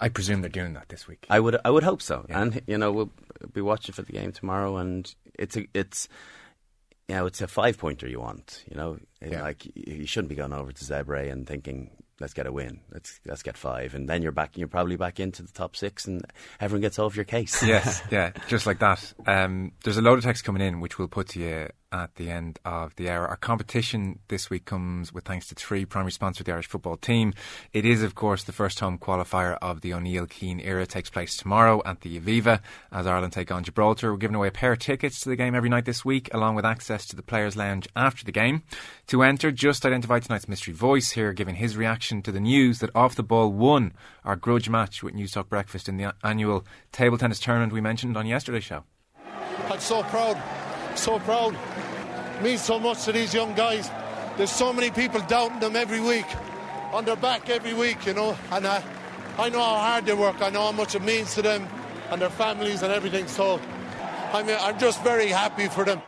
I 0.00 0.08
presume 0.08 0.40
they're 0.40 0.50
doing 0.50 0.72
that 0.74 0.88
this 0.88 1.06
week. 1.06 1.26
I 1.30 1.38
would, 1.38 1.56
I 1.64 1.70
would 1.70 1.84
hope 1.84 2.02
so. 2.02 2.26
Yeah. 2.28 2.42
And 2.42 2.62
you 2.66 2.78
know, 2.78 2.90
we'll 2.90 3.12
be 3.52 3.60
watching 3.60 3.92
for 3.92 4.02
the 4.02 4.12
game 4.12 4.32
tomorrow, 4.32 4.76
and 4.78 5.14
it's 5.38 5.56
a, 5.56 5.66
it's, 5.72 6.08
you 7.08 7.14
know, 7.16 7.26
it's 7.26 7.40
a 7.42 7.46
five 7.46 7.78
pointer 7.78 8.08
you 8.08 8.20
want. 8.20 8.64
You 8.70 8.76
know, 8.76 8.98
Yeah. 9.24 9.42
like 9.42 9.64
you 9.74 10.06
shouldn't 10.06 10.28
be 10.30 10.34
going 10.34 10.52
over 10.52 10.72
to 10.72 10.84
Zebre 10.84 11.30
and 11.30 11.46
thinking. 11.46 11.90
Let's 12.20 12.32
get 12.32 12.46
a 12.46 12.52
win. 12.52 12.78
Let's 12.92 13.18
let's 13.26 13.42
get 13.42 13.56
five, 13.56 13.92
and 13.96 14.08
then 14.08 14.22
you're 14.22 14.30
back. 14.30 14.56
You're 14.56 14.68
probably 14.68 14.94
back 14.96 15.18
into 15.18 15.42
the 15.42 15.50
top 15.50 15.74
six, 15.74 16.06
and 16.06 16.24
everyone 16.60 16.80
gets 16.82 17.00
off 17.00 17.16
your 17.16 17.24
case. 17.24 17.60
yes, 17.64 18.02
yeah, 18.10 18.30
just 18.46 18.66
like 18.66 18.78
that. 18.78 19.12
Um, 19.26 19.72
there's 19.82 19.96
a 19.96 20.00
load 20.00 20.18
of 20.18 20.24
text 20.24 20.44
coming 20.44 20.62
in, 20.62 20.78
which 20.80 20.96
we'll 20.96 21.08
put 21.08 21.30
to 21.30 21.40
you 21.40 21.68
at 21.94 22.16
the 22.16 22.28
end 22.28 22.58
of 22.64 22.96
the 22.96 23.08
hour. 23.08 23.28
Our 23.28 23.36
competition 23.36 24.18
this 24.26 24.50
week 24.50 24.64
comes 24.64 25.12
with 25.12 25.24
thanks 25.24 25.46
to 25.48 25.54
three 25.54 25.84
primary 25.84 26.10
sponsors 26.10 26.40
of 26.40 26.46
the 26.46 26.52
Irish 26.52 26.66
football 26.66 26.96
team. 26.96 27.32
It 27.72 27.84
is, 27.84 28.02
of 28.02 28.16
course, 28.16 28.42
the 28.42 28.52
first 28.52 28.80
home 28.80 28.98
qualifier 28.98 29.56
of 29.62 29.80
the 29.80 29.94
O'Neill 29.94 30.26
Keane 30.26 30.58
era. 30.58 30.82
It 30.82 30.88
takes 30.88 31.08
place 31.08 31.36
tomorrow 31.36 31.80
at 31.86 32.00
the 32.00 32.18
Aviva 32.18 32.60
as 32.90 33.06
Ireland 33.06 33.32
take 33.32 33.52
on 33.52 33.62
Gibraltar. 33.62 34.10
We're 34.10 34.18
giving 34.18 34.34
away 34.34 34.48
a 34.48 34.50
pair 34.50 34.72
of 34.72 34.80
tickets 34.80 35.20
to 35.20 35.28
the 35.28 35.36
game 35.36 35.54
every 35.54 35.68
night 35.68 35.84
this 35.84 36.04
week, 36.04 36.28
along 36.34 36.56
with 36.56 36.64
access 36.64 37.06
to 37.06 37.16
the 37.16 37.22
Players' 37.22 37.56
Lounge 37.56 37.86
after 37.94 38.24
the 38.24 38.32
game. 38.32 38.64
To 39.06 39.22
enter, 39.22 39.52
just 39.52 39.86
identify 39.86 40.18
tonight's 40.18 40.48
mystery 40.48 40.74
voice 40.74 41.12
here, 41.12 41.32
giving 41.32 41.54
his 41.54 41.76
reaction 41.76 42.22
to 42.22 42.32
the 42.32 42.40
news 42.40 42.80
that 42.80 42.90
Off 42.96 43.14
the 43.14 43.22
Ball 43.22 43.52
won 43.52 43.92
our 44.24 44.34
grudge 44.34 44.68
match 44.68 45.04
with 45.04 45.14
Newstalk 45.14 45.48
Breakfast 45.48 45.88
in 45.88 45.96
the 45.96 46.12
annual 46.24 46.66
table 46.90 47.18
tennis 47.18 47.38
tournament 47.38 47.72
we 47.72 47.80
mentioned 47.80 48.16
on 48.16 48.26
yesterday's 48.26 48.64
show. 48.64 48.82
I'm 49.70 49.80
so 49.80 50.02
proud, 50.04 50.36
so 51.02 51.18
proud. 51.20 51.54
It 51.54 52.42
Means 52.42 52.62
so 52.62 52.78
much 52.78 53.04
to 53.04 53.12
these 53.12 53.32
young 53.34 53.54
guys. 53.54 53.90
There's 54.36 54.50
so 54.50 54.72
many 54.72 54.90
people 54.90 55.20
doubting 55.22 55.60
them 55.60 55.76
every 55.76 56.00
week, 56.00 56.26
on 56.92 57.04
their 57.04 57.16
back 57.16 57.48
every 57.50 57.74
week, 57.74 58.06
you 58.06 58.14
know. 58.14 58.36
And 58.50 58.66
uh, 58.66 58.80
I 59.38 59.48
know 59.48 59.60
how 59.60 59.76
hard 59.76 60.06
they 60.06 60.14
work. 60.14 60.40
I 60.40 60.50
know 60.50 60.64
how 60.64 60.72
much 60.72 60.94
it 60.94 61.02
means 61.02 61.34
to 61.34 61.42
them 61.42 61.68
and 62.10 62.20
their 62.20 62.30
families 62.30 62.82
and 62.82 62.92
everything. 62.92 63.28
So 63.28 63.60
I'm, 64.32 64.48
I'm 64.48 64.78
just 64.78 65.02
very 65.02 65.28
happy 65.28 65.68
for 65.68 65.84
them. 65.84 66.02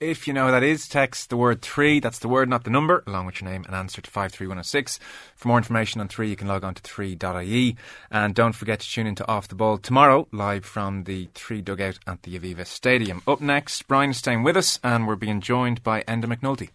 If 0.00 0.26
you 0.26 0.34
know 0.34 0.46
who 0.46 0.50
that 0.50 0.64
is, 0.64 0.88
text 0.88 1.30
the 1.30 1.36
word 1.36 1.62
three, 1.62 2.00
that's 2.00 2.18
the 2.18 2.26
word, 2.26 2.48
not 2.48 2.64
the 2.64 2.70
number, 2.70 3.04
along 3.06 3.26
with 3.26 3.40
your 3.40 3.48
name 3.48 3.64
and 3.64 3.76
answer 3.76 4.02
to 4.02 4.10
53106. 4.10 4.98
For 5.36 5.46
more 5.48 5.56
information 5.56 6.00
on 6.00 6.08
three, 6.08 6.28
you 6.28 6.34
can 6.34 6.48
log 6.48 6.64
on 6.64 6.74
to 6.74 6.82
3.ie. 6.82 7.76
And 8.10 8.34
don't 8.34 8.54
forget 8.54 8.80
to 8.80 8.90
tune 8.90 9.06
into 9.06 9.26
Off 9.28 9.46
the 9.46 9.54
Ball 9.54 9.78
tomorrow, 9.78 10.26
live 10.32 10.64
from 10.64 11.04
the 11.04 11.28
three 11.34 11.62
dugout 11.62 12.00
at 12.08 12.22
the 12.24 12.36
Aviva 12.36 12.66
Stadium. 12.66 13.22
Up 13.28 13.40
next, 13.40 13.86
Brian 13.86 14.10
is 14.10 14.18
staying 14.18 14.42
with 14.42 14.56
us, 14.56 14.80
and 14.82 15.06
we're 15.06 15.14
being 15.14 15.40
joined 15.40 15.84
by 15.84 16.02
Enda 16.02 16.24
McNulty. 16.24 16.70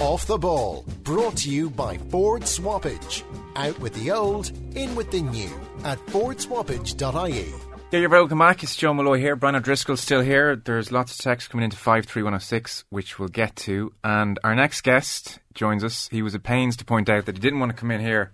Off 0.00 0.26
the 0.26 0.38
Ball, 0.38 0.84
brought 1.04 1.36
to 1.38 1.50
you 1.50 1.70
by 1.70 1.98
Ford 1.98 2.42
Swappage. 2.42 3.22
Out 3.54 3.78
with 3.78 3.94
the 3.94 4.10
old, 4.10 4.50
in 4.74 4.96
with 4.96 5.12
the 5.12 5.22
new 5.22 5.60
at 5.84 5.98
fordswappage.ie. 6.06 7.67
Yeah, 7.90 8.00
you're 8.00 8.10
very 8.10 8.20
welcome 8.20 8.38
back. 8.38 8.62
It's 8.62 8.76
Joe 8.76 8.92
Molloy 8.92 9.18
here. 9.18 9.34
Brian 9.34 9.56
O'Driscoll's 9.56 10.02
still 10.02 10.20
here. 10.20 10.54
There's 10.56 10.92
lots 10.92 11.12
of 11.12 11.18
text 11.24 11.48
coming 11.48 11.64
into 11.64 11.78
53106, 11.78 12.84
which 12.90 13.18
we'll 13.18 13.30
get 13.30 13.56
to. 13.56 13.94
And 14.04 14.38
our 14.44 14.54
next 14.54 14.82
guest 14.82 15.38
joins 15.54 15.82
us. 15.82 16.06
He 16.10 16.20
was 16.20 16.34
at 16.34 16.42
pains 16.42 16.76
to 16.76 16.84
point 16.84 17.08
out 17.08 17.24
that 17.24 17.36
he 17.36 17.40
didn't 17.40 17.60
want 17.60 17.72
to 17.72 17.78
come 17.78 17.90
in 17.90 18.02
here 18.02 18.30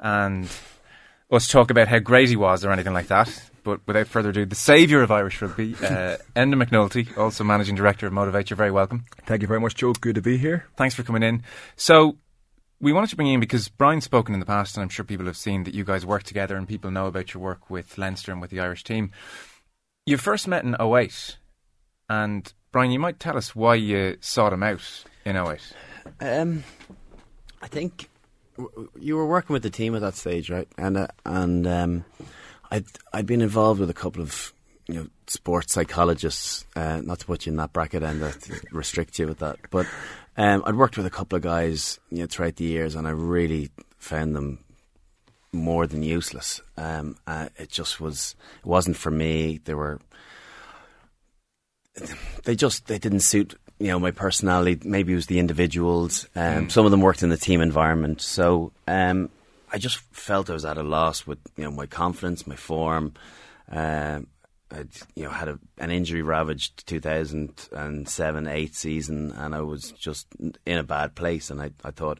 and 0.00 0.48
us 1.30 1.46
talk 1.46 1.70
about 1.70 1.86
how 1.86 2.00
great 2.00 2.30
he 2.30 2.34
was 2.34 2.64
or 2.64 2.72
anything 2.72 2.94
like 2.94 3.06
that. 3.06 3.32
But 3.62 3.86
without 3.86 4.08
further 4.08 4.30
ado, 4.30 4.44
the 4.44 4.56
saviour 4.56 5.04
of 5.04 5.12
Irish 5.12 5.40
rugby, 5.40 5.74
uh, 5.82 6.16
Enda 6.34 6.60
McNulty, 6.60 7.16
also 7.16 7.44
managing 7.44 7.76
director 7.76 8.08
of 8.08 8.12
Motiv8. 8.12 8.50
You're 8.50 8.56
very 8.56 8.72
welcome. 8.72 9.04
Thank 9.24 9.40
you 9.40 9.46
very 9.46 9.60
much, 9.60 9.76
Joe. 9.76 9.92
Good 9.92 10.16
to 10.16 10.22
be 10.22 10.36
here. 10.36 10.66
Thanks 10.76 10.96
for 10.96 11.04
coming 11.04 11.22
in. 11.22 11.44
So, 11.76 12.16
we 12.80 12.92
wanted 12.92 13.10
to 13.10 13.16
bring 13.16 13.28
you 13.28 13.34
in 13.34 13.40
because 13.40 13.68
Brian's 13.68 14.04
spoken 14.04 14.34
in 14.34 14.40
the 14.40 14.46
past, 14.46 14.76
and 14.76 14.82
I'm 14.82 14.88
sure 14.88 15.04
people 15.04 15.26
have 15.26 15.36
seen 15.36 15.64
that 15.64 15.74
you 15.74 15.84
guys 15.84 16.04
work 16.04 16.22
together 16.22 16.56
and 16.56 16.68
people 16.68 16.90
know 16.90 17.06
about 17.06 17.32
your 17.32 17.42
work 17.42 17.70
with 17.70 17.96
Leinster 17.96 18.32
and 18.32 18.40
with 18.40 18.50
the 18.50 18.60
Irish 18.60 18.84
team. 18.84 19.10
You 20.04 20.18
first 20.18 20.46
met 20.46 20.64
in 20.64 20.76
08, 20.80 21.38
and 22.08 22.52
Brian, 22.72 22.90
you 22.90 22.98
might 22.98 23.18
tell 23.18 23.36
us 23.36 23.56
why 23.56 23.74
you 23.76 24.18
sought 24.20 24.52
him 24.52 24.62
out 24.62 25.04
in 25.24 25.36
08. 25.36 25.60
Um, 26.20 26.64
I 27.62 27.66
think 27.66 28.08
you 28.98 29.16
were 29.16 29.26
working 29.26 29.54
with 29.54 29.62
the 29.62 29.70
team 29.70 29.94
at 29.94 30.02
that 30.02 30.14
stage, 30.14 30.50
right? 30.50 30.68
And 30.78 30.96
uh, 30.96 31.08
and 31.24 31.66
um, 31.66 32.04
I'd 32.70 32.86
I'd 33.12 33.26
been 33.26 33.42
involved 33.42 33.80
with 33.80 33.90
a 33.90 33.94
couple 33.94 34.22
of 34.22 34.52
you 34.86 34.94
know 34.94 35.06
sports 35.26 35.72
psychologists. 35.72 36.66
Uh, 36.76 37.00
not 37.02 37.20
to 37.20 37.26
put 37.26 37.46
you 37.46 37.50
in 37.50 37.56
that 37.56 37.72
bracket 37.72 38.02
and 38.02 38.20
to 38.20 38.60
restrict 38.70 39.18
you 39.18 39.26
with 39.26 39.38
that, 39.38 39.58
but 39.70 39.86
um, 40.36 40.62
I'd 40.66 40.76
worked 40.76 40.96
with 40.96 41.06
a 41.06 41.10
couple 41.10 41.36
of 41.36 41.42
guys 41.42 41.98
you 42.10 42.18
know 42.18 42.26
throughout 42.26 42.56
the 42.56 42.64
years, 42.64 42.94
and 42.94 43.06
I 43.06 43.10
really 43.10 43.70
found 43.98 44.34
them 44.36 44.58
more 45.52 45.86
than 45.86 46.02
useless. 46.02 46.60
Um, 46.76 47.16
uh, 47.26 47.48
it 47.56 47.70
just 47.70 48.00
was. 48.00 48.36
It 48.60 48.66
wasn't 48.66 48.96
for 48.96 49.10
me. 49.10 49.60
They 49.64 49.74
were 49.74 50.00
they 52.44 52.54
just 52.54 52.86
they 52.86 52.98
didn't 52.98 53.20
suit 53.20 53.58
you 53.78 53.88
know 53.88 53.98
my 53.98 54.10
personality. 54.10 54.78
Maybe 54.84 55.12
it 55.12 55.16
was 55.16 55.26
the 55.26 55.38
individuals. 55.38 56.28
Um, 56.34 56.70
Some 56.70 56.84
of 56.84 56.90
them 56.90 57.00
worked 57.00 57.22
in 57.22 57.30
the 57.30 57.36
team 57.36 57.60
environment, 57.60 58.20
so 58.20 58.72
um, 58.86 59.30
I 59.72 59.78
just 59.78 59.98
felt 60.12 60.50
I 60.50 60.54
was 60.54 60.64
at 60.64 60.78
a 60.78 60.82
loss 60.82 61.26
with 61.26 61.38
you 61.56 61.64
know 61.64 61.70
my 61.70 61.86
confidence, 61.86 62.46
my 62.46 62.56
form. 62.56 63.14
Um, 63.70 64.26
I'd 64.35 64.35
you 65.14 65.24
know 65.24 65.30
had 65.30 65.48
a, 65.48 65.58
an 65.78 65.90
injury 65.90 66.22
ravaged 66.22 66.86
2007 66.86 68.46
8 68.48 68.74
season, 68.74 69.32
and 69.32 69.54
I 69.54 69.60
was 69.60 69.92
just 69.92 70.26
in 70.66 70.78
a 70.78 70.84
bad 70.84 71.14
place. 71.14 71.50
And 71.50 71.60
I 71.60 71.70
I 71.84 71.90
thought. 71.90 72.18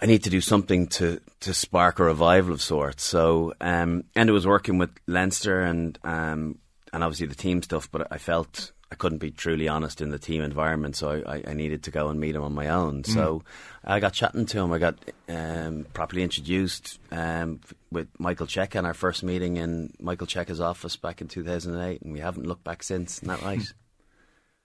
I 0.00 0.06
need 0.06 0.24
to 0.24 0.30
do 0.30 0.40
something 0.40 0.88
to, 0.88 1.20
to 1.42 1.54
spark 1.54 2.00
a 2.00 2.04
revival 2.04 2.52
of 2.54 2.60
sorts. 2.60 3.04
So, 3.04 3.54
um, 3.60 4.02
and 4.16 4.28
it 4.28 4.32
was 4.32 4.44
working 4.44 4.76
with 4.76 4.90
Leinster 5.06 5.60
and 5.60 5.96
um, 6.02 6.58
and 6.92 7.02
obviously 7.02 7.28
the 7.28 7.34
team 7.34 7.62
stuff, 7.62 7.90
but 7.90 8.08
I 8.10 8.18
felt 8.18 8.72
I 8.92 8.94
couldn't 8.94 9.18
be 9.18 9.30
truly 9.30 9.68
honest 9.68 10.02
in 10.02 10.10
the 10.10 10.18
team 10.18 10.42
environment, 10.42 10.96
so 10.96 11.22
I, 11.26 11.42
I 11.46 11.54
needed 11.54 11.82
to 11.84 11.90
go 11.90 12.08
and 12.10 12.20
meet 12.20 12.36
him 12.36 12.42
on 12.42 12.52
my 12.52 12.68
own. 12.68 13.04
So 13.04 13.42
I 13.82 14.00
got 14.00 14.12
chatting 14.12 14.44
to 14.44 14.58
him. 14.58 14.70
I 14.70 14.78
got 14.78 14.96
um, 15.30 15.86
properly 15.94 16.22
introduced 16.22 16.98
um, 17.10 17.60
f- 17.64 17.72
with 17.90 18.08
Michael 18.18 18.46
Cheika 18.46 18.74
in 18.76 18.84
our 18.84 18.92
first 18.92 19.22
meeting 19.22 19.56
in 19.56 19.94
Michael 19.98 20.26
Cheika's 20.26 20.60
office 20.60 20.96
back 20.96 21.22
in 21.22 21.28
2008, 21.28 22.02
and 22.02 22.12
we 22.12 22.20
haven't 22.20 22.46
looked 22.46 22.64
back 22.64 22.82
since. 22.82 23.16
Isn't 23.16 23.28
that 23.28 23.42
right? 23.50 23.62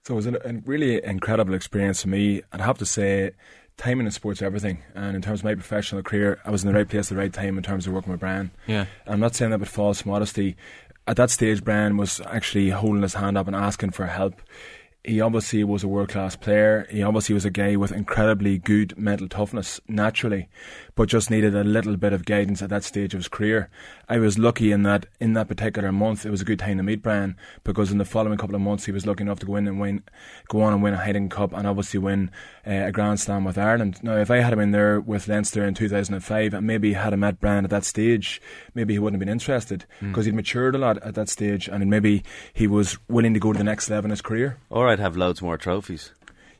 So 0.04 0.12
it 0.12 0.16
was 0.16 0.26
a, 0.26 0.34
a 0.44 0.52
really 0.66 1.02
incredible 1.02 1.54
experience 1.54 2.02
for 2.02 2.08
me. 2.08 2.42
I'd 2.52 2.60
have 2.60 2.76
to 2.78 2.86
say, 2.86 3.30
timing 3.78 4.04
in 4.04 4.12
sports 4.12 4.42
everything. 4.42 4.82
And 4.94 5.16
in 5.16 5.22
terms 5.22 5.40
of 5.40 5.44
my 5.44 5.54
professional 5.54 6.02
career, 6.02 6.38
I 6.44 6.50
was 6.50 6.64
in 6.64 6.68
the 6.70 6.74
right 6.76 6.88
place 6.88 7.06
at 7.06 7.16
the 7.16 7.20
right 7.20 7.32
time 7.32 7.56
in 7.56 7.64
terms 7.64 7.86
of 7.86 7.94
working 7.94 8.10
with 8.10 8.20
Brian. 8.20 8.50
Yeah. 8.66 8.86
I'm 9.06 9.20
not 9.20 9.34
saying 9.34 9.52
that 9.52 9.60
with 9.60 9.70
false 9.70 10.04
modesty. 10.04 10.56
At 11.08 11.16
that 11.16 11.30
stage, 11.30 11.64
Brian 11.64 11.96
was 11.96 12.20
actually 12.26 12.68
holding 12.68 13.00
his 13.00 13.14
hand 13.14 13.38
up 13.38 13.46
and 13.46 13.56
asking 13.56 13.92
for 13.92 14.04
help. 14.04 14.42
He 15.02 15.22
obviously 15.22 15.64
was 15.64 15.82
a 15.82 15.88
world 15.88 16.10
class 16.10 16.36
player. 16.36 16.86
He 16.90 17.02
obviously 17.02 17.32
was 17.32 17.46
a 17.46 17.50
guy 17.50 17.76
with 17.76 17.92
incredibly 17.92 18.58
good 18.58 18.92
mental 18.98 19.26
toughness 19.26 19.80
naturally, 19.88 20.50
but 20.98 21.08
just 21.08 21.30
needed 21.30 21.54
a 21.54 21.62
little 21.62 21.96
bit 21.96 22.12
of 22.12 22.24
guidance 22.24 22.60
at 22.60 22.70
that 22.70 22.82
stage 22.82 23.14
of 23.14 23.20
his 23.20 23.28
career. 23.28 23.70
I 24.08 24.18
was 24.18 24.36
lucky 24.36 24.72
in 24.72 24.82
that 24.82 25.06
in 25.20 25.34
that 25.34 25.46
particular 25.46 25.92
month 25.92 26.26
it 26.26 26.30
was 26.30 26.40
a 26.40 26.44
good 26.44 26.58
time 26.58 26.78
to 26.78 26.82
meet 26.82 27.02
Brian 27.02 27.36
because 27.62 27.92
in 27.92 27.98
the 27.98 28.04
following 28.04 28.36
couple 28.36 28.56
of 28.56 28.62
months 28.62 28.86
he 28.86 28.90
was 28.90 29.06
lucky 29.06 29.22
enough 29.22 29.38
to 29.38 29.46
go 29.46 29.54
in 29.54 29.68
and 29.68 29.78
win, 29.78 30.02
go 30.48 30.60
on 30.60 30.72
and 30.72 30.82
win 30.82 30.94
a 30.94 30.96
Heineken 30.96 31.30
Cup 31.30 31.52
and 31.52 31.68
obviously 31.68 32.00
win 32.00 32.32
uh, 32.66 32.86
a 32.86 32.90
Grand 32.90 33.20
Slam 33.20 33.44
with 33.44 33.56
Ireland. 33.56 34.00
Now, 34.02 34.16
if 34.16 34.28
I 34.28 34.38
had 34.38 34.52
him 34.52 34.58
in 34.58 34.72
there 34.72 34.98
with 34.98 35.28
Leinster 35.28 35.64
in 35.64 35.74
2005 35.74 36.52
and 36.52 36.66
maybe 36.66 36.94
had 36.94 37.12
him 37.12 37.20
met 37.20 37.38
Brian 37.38 37.62
at 37.62 37.70
that 37.70 37.84
stage, 37.84 38.42
maybe 38.74 38.94
he 38.94 38.98
wouldn't 38.98 39.22
have 39.22 39.24
been 39.24 39.32
interested 39.32 39.84
because 40.00 40.24
he'd 40.26 40.34
matured 40.34 40.74
a 40.74 40.78
lot 40.78 41.00
at 41.04 41.14
that 41.14 41.28
stage 41.28 41.68
and 41.68 41.88
maybe 41.88 42.24
he 42.52 42.66
was 42.66 42.98
willing 43.06 43.34
to 43.34 43.40
go 43.40 43.52
to 43.52 43.58
the 43.58 43.62
next 43.62 43.88
level 43.88 44.06
in 44.06 44.10
his 44.10 44.20
career. 44.20 44.56
or 44.68 44.88
I'd 44.88 44.98
have 44.98 45.16
loads 45.16 45.40
more 45.40 45.56
trophies. 45.56 46.10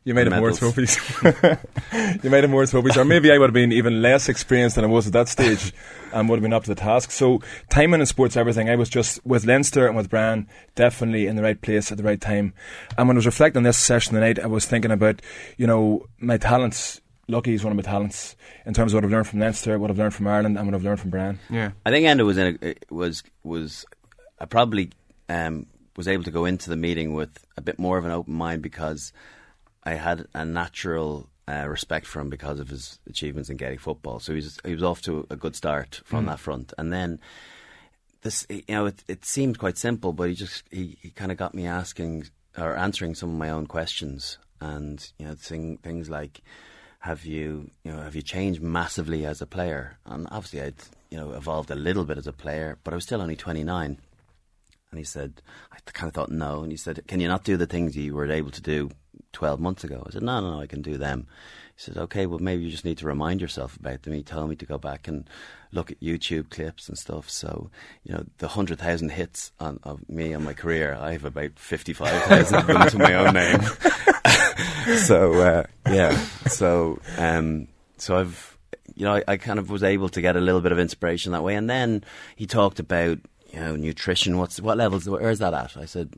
You 0.09 0.14
made 0.14 0.27
have 0.27 0.40
more 0.40 0.51
Medals. 0.51 0.59
trophies. 0.59 0.97
you 2.25 2.31
made 2.31 2.42
have 2.42 2.51
more 2.51 2.64
trophies, 2.64 2.97
or 2.97 3.05
maybe 3.05 3.31
I 3.31 3.37
would 3.37 3.51
have 3.51 3.53
been 3.53 3.73
even 3.73 4.01
less 4.01 4.31
experienced 4.31 4.77
than 4.77 4.85
I 4.87 4.88
was 4.88 5.07
at 5.07 5.12
that 5.12 5.29
stage, 5.29 5.71
and 6.14 6.31
would 6.31 6.37
have 6.37 6.42
been 6.42 6.55
up 6.55 6.64
to 6.64 6.71
the 6.71 6.81
task. 6.81 7.11
So, 7.11 7.42
timing 7.68 8.01
in 8.01 8.07
sports, 8.07 8.35
everything. 8.35 8.71
I 8.71 8.77
was 8.77 8.88
just 8.88 9.23
with 9.27 9.44
Leinster 9.44 9.87
and 9.87 9.94
with 9.94 10.09
Bran, 10.09 10.49
definitely 10.77 11.27
in 11.27 11.37
the 11.37 11.42
right 11.42 11.61
place 11.61 11.92
at 11.92 11.99
the 11.99 12.05
right 12.05 12.18
time. 12.18 12.55
And 12.97 13.07
when 13.07 13.18
I 13.18 13.18
was 13.18 13.27
reflecting 13.27 13.59
on 13.59 13.64
this 13.64 13.77
session 13.77 14.14
tonight, 14.14 14.38
I 14.38 14.47
was 14.47 14.64
thinking 14.64 14.90
about, 14.90 15.21
you 15.59 15.66
know, 15.66 16.07
my 16.18 16.38
talents. 16.38 17.03
Lucky 17.31 17.53
is 17.53 17.62
one 17.62 17.73
of 17.73 17.77
my 17.77 17.83
talents 17.83 18.35
in 18.64 18.73
terms 18.73 18.94
of 18.94 18.97
what 18.97 19.05
I've 19.05 19.11
learned 19.11 19.27
from 19.27 19.40
Leinster, 19.40 19.79
what 19.79 19.90
I've 19.90 19.99
learned 19.99 20.14
from 20.14 20.27
Ireland, 20.27 20.57
and 20.57 20.66
what 20.66 20.75
I've 20.75 20.85
learned 20.85 21.01
from 21.01 21.11
Bran. 21.11 21.38
Yeah. 21.51 21.73
I 21.85 21.90
think 21.90 22.07
Enda 22.07 22.25
was 22.25 22.38
in 22.38 22.59
a, 22.62 22.75
was 22.88 23.23
was 23.42 23.85
I 24.40 24.47
probably 24.47 24.88
um, 25.29 25.66
was 25.99 26.09
able 26.09 26.25
to 26.25 26.31
go 26.31 26.47
into 26.47 26.71
the 26.71 26.77
meeting 26.77 27.12
with 27.12 27.44
a 27.59 27.61
bit 27.61 27.79
more 27.79 27.99
of 27.99 28.07
an 28.07 28.12
open 28.12 28.33
mind 28.33 28.62
because 28.62 29.12
I 29.88 29.94
had 29.94 30.27
a 30.35 30.44
natural 30.44 31.31
uh, 31.48 31.66
respect 31.66 32.07
for 32.07 32.20
him 32.20 32.29
because 32.29 32.61
of 32.61 32.68
his 32.68 32.98
achievements 33.09 33.48
in 33.48 33.57
Gaelic 33.57 33.81
football. 33.81 34.20
So 34.20 34.33
he 34.33 34.37
was 34.37 34.61
he 34.62 34.74
was 34.74 34.83
off 34.83 35.01
to 35.03 35.27
a 35.31 35.37
good 35.37 35.57
start 35.57 36.03
from 36.05 36.27
that 36.27 36.40
front, 36.40 36.74
and 36.77 36.92
then 36.92 37.20
this 38.20 38.46
you 38.51 38.62
know 38.68 38.87
it, 38.87 39.03
it 39.09 39.24
seemed 39.24 39.59
quite 39.59 39.79
simple, 39.79 40.12
but 40.12 40.29
he 40.29 40.35
just 40.35 40.64
he, 40.70 40.98
he 41.01 41.11
kind 41.11 41.33
of 41.33 41.38
got 41.38 41.55
me 41.55 41.66
asking 41.66 42.27
or 42.59 42.77
answering 42.77 43.14
some 43.14 43.31
of 43.31 43.37
my 43.37 43.48
own 43.48 43.66
questions, 43.66 44.37
and 44.61 45.11
you 45.18 45.27
know 45.27 45.35
thing, 45.35 45.79
things 45.79 46.11
like 46.11 46.42
have 46.98 47.24
you 47.24 47.70
you 47.83 47.90
know 47.90 48.03
have 48.03 48.14
you 48.14 48.22
changed 48.22 48.61
massively 48.61 49.24
as 49.24 49.40
a 49.40 49.46
player? 49.46 49.96
And 50.05 50.29
obviously 50.31 50.61
I'd 50.61 50.83
you 51.09 51.16
know 51.16 51.33
evolved 51.33 51.70
a 51.70 51.83
little 51.87 52.05
bit 52.05 52.18
as 52.18 52.27
a 52.27 52.33
player, 52.44 52.77
but 52.85 52.92
I 52.92 52.96
was 52.96 53.05
still 53.05 53.22
only 53.22 53.37
twenty 53.37 53.64
nine. 53.64 53.96
And 54.90 54.98
he 54.98 55.05
said, 55.05 55.42
I 55.70 55.77
kind 55.92 56.09
of 56.09 56.14
thought 56.14 56.31
no. 56.31 56.62
And 56.62 56.72
he 56.72 56.79
said, 56.79 57.07
Can 57.07 57.20
you 57.20 57.29
not 57.29 57.44
do 57.44 57.59
the 57.59 57.66
things 57.66 57.94
you 57.94 58.14
were 58.14 58.31
able 58.31 58.51
to 58.53 58.62
do 58.62 58.90
12 59.32 59.60
months 59.60 59.84
ago? 59.84 60.04
I 60.06 60.10
said, 60.10 60.22
No, 60.22 60.40
no, 60.40 60.54
no, 60.54 60.60
I 60.60 60.66
can 60.66 60.82
do 60.82 60.96
them. 60.96 61.26
He 61.76 61.82
said, 61.82 61.96
Okay, 61.96 62.26
well, 62.26 62.38
maybe 62.38 62.64
you 62.64 62.70
just 62.70 62.84
need 62.84 62.98
to 62.98 63.06
remind 63.06 63.40
yourself 63.40 63.76
about 63.76 64.02
them. 64.02 64.12
He 64.12 64.22
told 64.22 64.50
me 64.50 64.56
to 64.56 64.66
go 64.66 64.78
back 64.78 65.08
and 65.08 65.28
look 65.72 65.90
at 65.90 66.00
YouTube 66.00 66.50
clips 66.50 66.88
and 66.88 66.98
stuff. 66.98 67.28
So, 67.28 67.70
you 68.04 68.14
know, 68.14 68.24
the 68.38 68.46
100,000 68.46 69.10
hits 69.10 69.52
on, 69.60 69.80
of 69.82 70.08
me 70.08 70.32
and 70.32 70.44
my 70.44 70.54
career, 70.54 70.96
I 70.98 71.12
have 71.12 71.24
about 71.24 71.58
55,000 71.58 72.58
of 72.58 72.66
them 72.66 72.88
to 72.88 72.98
my 72.98 73.14
own 73.14 73.34
name. 73.34 73.60
so, 74.98 75.32
uh, 75.34 75.64
yeah. 75.86 76.16
So, 76.48 77.00
um, 77.16 77.68
so 77.96 78.16
I've, 78.16 78.58
you 78.94 79.04
know, 79.04 79.14
I, 79.14 79.24
I 79.28 79.36
kind 79.36 79.58
of 79.58 79.70
was 79.70 79.82
able 79.82 80.08
to 80.10 80.20
get 80.20 80.36
a 80.36 80.40
little 80.40 80.60
bit 80.60 80.72
of 80.72 80.78
inspiration 80.78 81.32
that 81.32 81.44
way. 81.44 81.54
And 81.54 81.68
then 81.68 82.04
he 82.36 82.46
talked 82.46 82.80
about, 82.80 83.18
you 83.52 83.61
know, 83.61 83.76
nutrition. 83.76 84.37
What's 84.38 84.61
what 84.61 84.76
levels? 84.76 85.08
Where's 85.08 85.38
that 85.38 85.54
at? 85.54 85.76
I 85.76 85.87
said 85.87 86.11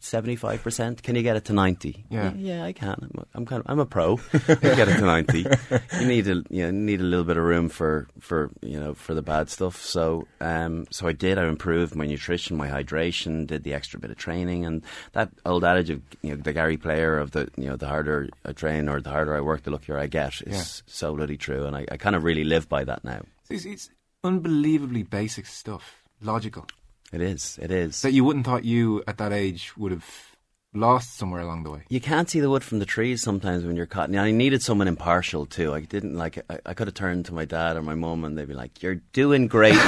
seventy 0.00 0.36
five 0.36 0.62
percent. 0.62 1.02
Can 1.02 1.16
you 1.16 1.22
get 1.22 1.36
it 1.36 1.44
to 1.46 1.52
ninety? 1.52 2.04
Yeah. 2.10 2.32
yeah, 2.34 2.64
I 2.64 2.72
can. 2.72 2.96
I'm, 3.00 3.20
a, 3.20 3.26
I'm 3.34 3.46
kind 3.46 3.60
of 3.60 3.70
I'm 3.70 3.78
a 3.78 3.86
pro. 3.86 4.20
I 4.32 4.54
get 4.54 4.88
it 4.88 4.96
to 4.96 5.04
ninety. 5.04 5.46
You 6.00 6.06
need 6.06 6.26
a 6.28 6.42
you 6.50 6.64
know, 6.64 6.70
need 6.70 7.00
a 7.00 7.04
little 7.04 7.24
bit 7.24 7.36
of 7.36 7.44
room 7.44 7.68
for 7.68 8.08
for 8.20 8.50
you 8.60 8.78
know 8.78 8.94
for 8.94 9.14
the 9.14 9.22
bad 9.22 9.48
stuff. 9.48 9.80
So 9.80 10.26
um 10.40 10.86
so 10.90 11.06
I 11.06 11.12
did. 11.12 11.38
I 11.38 11.46
improved 11.46 11.94
my 11.94 12.06
nutrition, 12.06 12.56
my 12.56 12.68
hydration, 12.68 13.46
did 13.46 13.62
the 13.64 13.74
extra 13.74 13.98
bit 13.98 14.10
of 14.10 14.16
training, 14.16 14.64
and 14.64 14.82
that 15.12 15.30
old 15.46 15.64
adage 15.64 15.90
of 15.90 16.02
you 16.22 16.30
know 16.30 16.36
the 16.36 16.52
Gary 16.52 16.76
Player 16.76 17.18
of 17.18 17.30
the 17.30 17.48
you 17.56 17.66
know 17.66 17.76
the 17.76 17.86
harder 17.88 18.28
I 18.44 18.52
train 18.52 18.88
or 18.88 19.00
the 19.00 19.10
harder 19.10 19.34
I 19.36 19.40
work, 19.40 19.62
the 19.62 19.70
luckier 19.70 19.98
I 19.98 20.06
get 20.06 20.42
is 20.42 20.82
so 20.86 21.14
bloody 21.14 21.36
true, 21.36 21.64
and 21.64 21.76
I, 21.76 21.86
I 21.90 21.96
kind 21.96 22.16
of 22.16 22.24
really 22.24 22.44
live 22.44 22.68
by 22.68 22.84
that 22.84 23.04
now. 23.04 23.22
It's, 23.48 23.64
it's 23.64 23.90
unbelievably 24.22 25.04
basic 25.04 25.46
stuff, 25.46 26.02
logical, 26.24 26.66
It 27.12 27.20
is. 27.20 27.58
It 27.62 27.70
is. 27.70 28.02
that 28.02 28.12
you 28.12 28.24
wouldn't 28.24 28.44
thought 28.46 28.64
you 28.64 29.02
at 29.06 29.18
that 29.18 29.32
age 29.32 29.76
would 29.76 29.92
have 29.92 30.30
lost 30.76 31.16
somewhere 31.16 31.40
along 31.40 31.62
the 31.62 31.70
way. 31.70 31.82
You 31.88 32.00
can't 32.00 32.28
see 32.28 32.40
the 32.40 32.50
wood 32.50 32.64
from 32.64 32.80
the 32.80 32.84
trees 32.84 33.22
sometimes 33.22 33.64
when 33.64 33.76
you're 33.76 33.86
caught. 33.86 34.08
And 34.08 34.18
I 34.18 34.32
needed 34.32 34.60
someone 34.60 34.88
impartial 34.88 35.46
too. 35.46 35.72
I 35.72 35.80
didn't 35.82 36.14
like. 36.14 36.44
I, 36.50 36.58
I 36.66 36.74
could 36.74 36.88
have 36.88 36.94
turned 36.94 37.26
to 37.26 37.34
my 37.34 37.44
dad 37.44 37.76
or 37.76 37.82
my 37.82 37.94
mum, 37.94 38.24
and 38.24 38.36
they'd 38.36 38.48
be 38.48 38.54
like, 38.54 38.82
"You're 38.82 38.96
doing 39.12 39.46
great. 39.46 39.78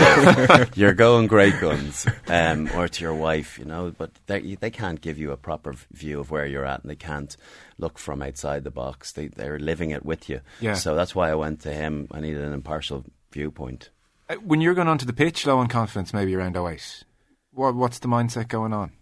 you're 0.76 0.94
going 0.94 1.26
great 1.26 1.58
guns." 1.60 2.06
Um, 2.28 2.70
or 2.76 2.86
to 2.86 3.02
your 3.02 3.14
wife, 3.14 3.58
you 3.58 3.64
know. 3.64 3.92
But 3.98 4.12
they 4.26 4.54
they 4.54 4.70
can't 4.70 5.00
give 5.00 5.18
you 5.18 5.32
a 5.32 5.36
proper 5.36 5.74
view 5.90 6.20
of 6.20 6.30
where 6.30 6.46
you're 6.46 6.64
at, 6.64 6.82
and 6.82 6.90
they 6.90 6.96
can't 6.96 7.36
look 7.78 7.98
from 7.98 8.22
outside 8.22 8.62
the 8.62 8.70
box. 8.70 9.10
They 9.10 9.26
they're 9.26 9.58
living 9.58 9.90
it 9.90 10.04
with 10.04 10.28
you. 10.28 10.40
Yeah. 10.60 10.74
So 10.74 10.94
that's 10.94 11.16
why 11.16 11.30
I 11.30 11.34
went 11.34 11.62
to 11.62 11.72
him. 11.72 12.06
I 12.12 12.20
needed 12.20 12.42
an 12.44 12.52
impartial 12.52 13.04
viewpoint. 13.32 13.90
Uh, 14.28 14.34
When 14.36 14.60
you're 14.60 14.74
going 14.74 14.88
onto 14.88 15.06
the 15.06 15.12
pitch, 15.12 15.46
low 15.46 15.58
on 15.58 15.68
confidence, 15.68 16.12
maybe 16.12 16.34
around 16.34 16.56
08, 16.56 17.04
what, 17.52 17.74
what's 17.74 17.98
the 17.98 18.08
mindset 18.08 18.48
going 18.48 18.72
on? 18.72 18.92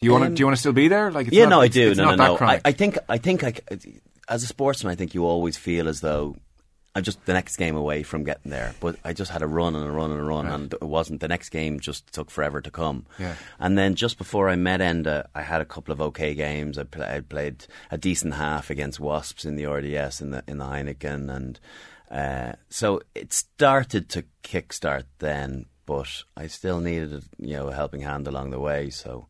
Do 0.00 0.06
you 0.06 0.12
want 0.12 0.22
to? 0.22 0.26
Um, 0.28 0.34
Do 0.34 0.40
you 0.40 0.46
want 0.46 0.56
to 0.56 0.60
still 0.60 0.72
be 0.72 0.88
there? 0.88 1.10
Like, 1.10 1.28
it's 1.28 1.36
yeah, 1.36 1.44
not, 1.44 1.50
no, 1.50 1.60
I 1.60 1.68
do. 1.68 1.94
No, 1.94 2.14
no, 2.14 2.36
no. 2.36 2.38
I. 2.40 2.60
I 2.64 2.72
think, 2.72 2.98
I 3.08 3.18
think, 3.18 3.44
I, 3.44 3.54
as 4.28 4.42
a 4.42 4.46
sportsman, 4.46 4.92
I 4.92 4.96
think 4.96 5.14
you 5.14 5.24
always 5.24 5.56
feel 5.56 5.88
as 5.88 6.00
though 6.00 6.36
I'm 6.96 7.02
just 7.02 7.24
the 7.26 7.32
next 7.32 7.56
game 7.56 7.76
away 7.76 8.02
from 8.02 8.24
getting 8.24 8.50
there. 8.50 8.74
But 8.80 8.96
I 9.04 9.12
just 9.12 9.30
had 9.30 9.42
a 9.42 9.46
run 9.46 9.74
and 9.74 9.86
a 9.86 9.90
run 9.90 10.10
and 10.10 10.20
a 10.20 10.24
run, 10.24 10.46
and 10.46 10.72
it 10.72 10.82
wasn't. 10.82 11.20
The 11.20 11.28
next 11.28 11.50
game 11.50 11.80
just 11.80 12.12
took 12.12 12.30
forever 12.30 12.60
to 12.60 12.70
come. 12.70 13.06
Yeah. 13.18 13.34
And 13.58 13.78
then 13.78 13.94
just 13.94 14.18
before 14.18 14.48
I 14.48 14.56
met 14.56 14.80
Enda, 14.80 15.26
I 15.34 15.42
had 15.42 15.60
a 15.60 15.64
couple 15.64 15.92
of 15.92 16.00
okay 16.00 16.34
games. 16.34 16.76
I, 16.78 16.84
pl- 16.84 17.02
I 17.02 17.20
played 17.20 17.66
a 17.90 17.98
decent 17.98 18.34
half 18.34 18.70
against 18.70 19.00
Wasps 19.00 19.44
in 19.44 19.56
the 19.56 19.66
RDS 19.66 20.20
in 20.20 20.30
the 20.30 20.44
in 20.46 20.58
the 20.58 20.64
Heineken, 20.64 21.34
and 21.34 21.58
uh, 22.14 22.52
so 22.70 23.00
it 23.14 23.32
started 23.32 24.08
to 24.10 24.24
kickstart 24.44 25.04
then. 25.18 25.66
But 25.84 26.22
I 26.36 26.46
still 26.46 26.80
needed, 26.80 27.24
you 27.38 27.56
know, 27.56 27.68
a 27.68 27.74
helping 27.74 28.00
hand 28.00 28.26
along 28.26 28.50
the 28.50 28.60
way. 28.60 28.88
So, 28.88 29.26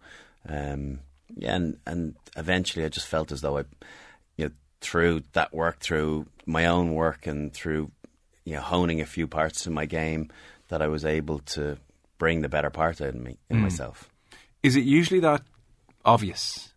um, 0.48 1.00
yeah, 1.34 1.56
and 1.56 1.78
and 1.86 2.14
eventually 2.36 2.84
I 2.84 2.90
just 2.90 3.08
felt 3.08 3.32
as 3.32 3.40
though 3.40 3.58
I, 3.58 3.64
you 4.36 4.46
know, 4.46 4.50
through 4.80 5.22
that 5.32 5.52
work, 5.52 5.80
through 5.80 6.26
my 6.46 6.66
own 6.66 6.94
work, 6.94 7.26
and 7.26 7.52
through 7.52 7.90
you 8.44 8.54
know 8.54 8.60
honing 8.60 9.00
a 9.00 9.06
few 9.06 9.26
parts 9.26 9.66
of 9.66 9.72
my 9.72 9.86
game, 9.86 10.30
that 10.68 10.82
I 10.82 10.86
was 10.86 11.04
able 11.04 11.38
to 11.38 11.78
bring 12.18 12.42
the 12.42 12.48
better 12.48 12.70
part 12.70 13.00
out 13.00 13.08
of 13.08 13.14
me 13.16 13.38
in 13.48 13.60
myself. 13.60 14.08
Is 14.62 14.76
it 14.76 14.84
usually 14.84 15.20
that 15.20 15.42
obvious? 16.04 16.73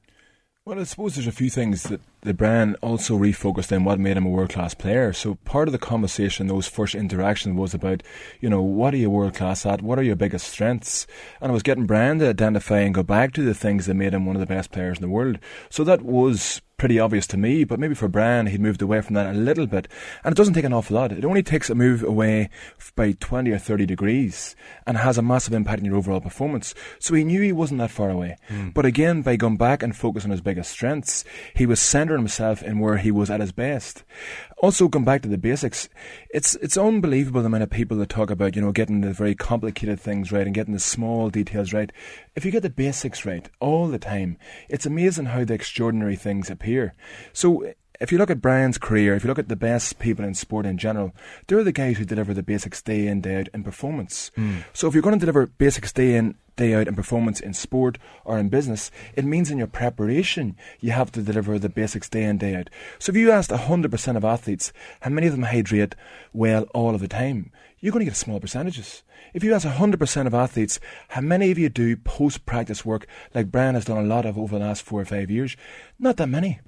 Well, 0.67 0.81
I 0.81 0.83
suppose 0.83 1.15
there's 1.15 1.27
a 1.27 1.31
few 1.31 1.49
things 1.49 1.83
that 1.83 2.01
the 2.23 2.33
brand 2.33 2.75
also 2.81 3.17
refocused 3.17 3.73
on 3.73 3.85
what 3.85 4.01
made 4.01 4.17
him 4.17 4.25
a 4.25 4.29
world 4.29 4.49
class 4.49 4.73
player. 4.73 5.13
So 5.13 5.35
part 5.45 5.69
of 5.69 5.71
the 5.71 5.77
conversation, 5.77 6.47
those 6.47 6.67
first 6.67 6.93
interactions, 6.93 7.55
was 7.55 7.73
about, 7.73 8.03
you 8.41 8.49
know, 8.49 8.61
what 8.61 8.93
are 8.93 8.97
you 8.97 9.09
world 9.09 9.33
class 9.33 9.65
at? 9.65 9.81
What 9.81 9.97
are 9.97 10.03
your 10.03 10.17
biggest 10.17 10.49
strengths? 10.49 11.07
And 11.39 11.51
I 11.51 11.53
was 11.53 11.63
getting 11.63 11.85
Brian 11.85 12.19
to 12.19 12.27
identify 12.27 12.79
and 12.79 12.93
go 12.93 13.01
back 13.01 13.31
to 13.35 13.43
the 13.43 13.53
things 13.53 13.85
that 13.85 13.93
made 13.93 14.13
him 14.13 14.25
one 14.25 14.35
of 14.35 14.41
the 14.41 14.45
best 14.45 14.71
players 14.71 14.97
in 14.97 15.03
the 15.03 15.07
world. 15.07 15.39
So 15.69 15.85
that 15.85 16.01
was 16.01 16.61
pretty 16.77 16.99
obvious 16.99 17.25
to 17.27 17.37
me, 17.37 17.63
but 17.63 17.79
maybe 17.79 17.95
for 17.95 18.07
Brian, 18.07 18.45
he'd 18.45 18.61
moved 18.61 18.81
away 18.83 19.01
from 19.01 19.15
that 19.15 19.33
a 19.33 19.37
little 19.37 19.65
bit. 19.65 19.87
And 20.23 20.31
it 20.31 20.37
doesn't 20.37 20.53
take 20.53 20.63
an 20.63 20.73
awful 20.73 20.95
lot. 20.95 21.11
It 21.11 21.25
only 21.25 21.41
takes 21.41 21.69
a 21.69 21.75
move 21.75 22.03
away 22.03 22.49
by 22.95 23.13
20 23.13 23.51
or 23.51 23.57
30 23.57 23.87
degrees 23.87 24.55
and 24.85 24.97
has 24.97 25.17
a 25.17 25.23
massive 25.23 25.53
impact 25.53 25.79
on 25.79 25.85
your 25.85 25.95
overall 25.95 26.21
performance. 26.21 26.75
So 26.99 27.15
he 27.15 27.23
knew 27.23 27.41
he 27.41 27.51
wasn't 27.51 27.79
that 27.79 27.89
far 27.89 28.11
away. 28.11 28.37
Hmm. 28.47 28.69
But 28.69 28.85
again, 28.85 29.23
by 29.23 29.37
going 29.37 29.57
back 29.57 29.81
and 29.81 29.95
focusing 29.95 30.29
on 30.29 30.33
his 30.33 30.41
biggest 30.41 30.71
strengths, 30.71 31.25
he 31.55 31.65
was 31.65 31.79
centering 31.79 32.19
himself 32.19 32.61
in 32.61 32.79
where 32.79 32.97
he 32.97 33.11
was 33.11 33.31
at 33.31 33.41
his 33.41 33.51
best. 33.51 34.03
Also, 34.59 34.87
going 34.87 35.05
back 35.05 35.21
to 35.21 35.27
the 35.27 35.37
basics, 35.37 35.87
it's 36.31 36.55
it's 36.55 36.77
unbelievable 36.77 37.41
the 37.41 37.45
amount 37.45 37.61
of 37.61 37.69
people 37.69 37.95
that 37.97 38.09
talk 38.09 38.31
about 38.31 38.55
you 38.55 38.61
know 38.61 38.71
getting 38.71 39.01
the 39.01 39.13
very 39.13 39.35
complicated 39.35 39.99
things 39.99 40.31
right 40.31 40.47
and 40.47 40.55
getting 40.55 40.73
the 40.73 40.79
small 40.79 41.29
details 41.29 41.73
right. 41.73 41.91
If 42.35 42.43
you 42.43 42.49
get 42.49 42.63
the 42.63 42.69
basics 42.71 43.23
right 43.23 43.47
all 43.59 43.87
the 43.87 43.99
time, 43.99 44.37
it's 44.67 44.87
amazing 44.87 45.25
how 45.25 45.45
the 45.45 45.53
extraordinary 45.53 46.15
things 46.15 46.49
appear. 46.49 46.95
So. 47.33 47.73
If 47.99 48.11
you 48.11 48.19
look 48.19 48.29
at 48.29 48.41
Brian's 48.41 48.77
career, 48.77 49.15
if 49.15 49.23
you 49.23 49.27
look 49.27 49.39
at 49.39 49.49
the 49.49 49.55
best 49.55 49.97
people 49.97 50.23
in 50.23 50.35
sport 50.35 50.65
in 50.65 50.77
general, 50.77 51.13
they're 51.47 51.63
the 51.63 51.71
guys 51.71 51.97
who 51.97 52.05
deliver 52.05 52.33
the 52.33 52.43
basics 52.43 52.81
day 52.81 53.07
in, 53.07 53.21
day 53.21 53.39
out 53.39 53.47
in 53.53 53.63
performance. 53.63 54.29
Hmm. 54.35 54.57
So 54.73 54.87
if 54.87 54.93
you're 54.93 55.01
going 55.01 55.17
to 55.17 55.19
deliver 55.19 55.47
basics 55.47 55.91
day 55.91 56.15
in, 56.15 56.35
day 56.57 56.75
out 56.75 56.87
in 56.87 56.95
performance 56.95 57.39
in 57.39 57.53
sport 57.53 57.97
or 58.23 58.37
in 58.37 58.49
business, 58.49 58.91
it 59.15 59.25
means 59.25 59.49
in 59.49 59.57
your 59.57 59.67
preparation 59.67 60.55
you 60.79 60.91
have 60.91 61.11
to 61.13 61.23
deliver 61.23 61.57
the 61.57 61.69
basics 61.69 62.07
day 62.07 62.23
in, 62.23 62.37
day 62.37 62.55
out. 62.55 62.69
So 62.99 63.11
if 63.11 63.15
you 63.15 63.31
asked 63.31 63.49
100% 63.49 64.17
of 64.17 64.25
athletes 64.25 64.71
how 65.01 65.09
many 65.09 65.25
of 65.27 65.33
them 65.33 65.43
hydrate 65.43 65.95
well 66.33 66.63
all 66.75 66.93
of 66.93 67.01
the 67.01 67.07
time, 67.07 67.51
you're 67.79 67.91
going 67.91 68.05
to 68.05 68.11
get 68.11 68.17
small 68.17 68.39
percentages. 68.39 69.03
If 69.33 69.43
you 69.43 69.53
ask 69.53 69.67
100% 69.67 70.27
of 70.27 70.33
athletes 70.33 70.79
how 71.09 71.21
many 71.21 71.49
of 71.51 71.57
you 71.57 71.69
do 71.69 71.95
post 71.95 72.45
practice 72.45 72.85
work 72.85 73.07
like 73.33 73.51
Brian 73.51 73.75
has 73.75 73.85
done 73.85 73.97
a 73.97 74.07
lot 74.07 74.25
of 74.25 74.37
over 74.37 74.57
the 74.57 74.65
last 74.65 74.83
four 74.83 75.01
or 75.01 75.05
five 75.05 75.31
years, 75.31 75.55
not 75.99 76.17
that 76.17 76.27
many. 76.27 76.59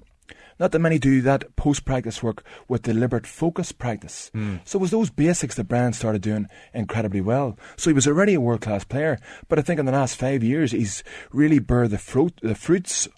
Not 0.60 0.72
that 0.72 0.78
many 0.78 0.98
do 0.98 1.22
that 1.22 1.56
post 1.56 1.84
practice 1.86 2.22
work 2.22 2.44
with 2.68 2.82
deliberate 2.82 3.26
focus 3.26 3.72
practice. 3.72 4.30
So 4.64 4.78
it 4.78 4.82
was 4.82 4.90
those 4.90 5.08
basics 5.10 5.56
that 5.56 5.64
Brian 5.64 5.94
started 5.94 6.20
doing 6.22 6.46
incredibly 6.74 7.22
well. 7.22 7.58
So 7.76 7.88
he 7.88 7.94
was 7.94 8.06
already 8.06 8.34
a 8.34 8.40
world 8.40 8.60
class 8.60 8.84
player, 8.84 9.18
but 9.48 9.58
I 9.58 9.62
think 9.62 9.80
in 9.80 9.86
the 9.86 9.92
last 9.92 10.16
five 10.16 10.44
years 10.44 10.72
he's 10.72 11.02
really 11.32 11.58
bore 11.58 11.88
the 11.88 11.98
fruit 11.98 12.38
the 12.42 12.54
fruits 12.54 13.08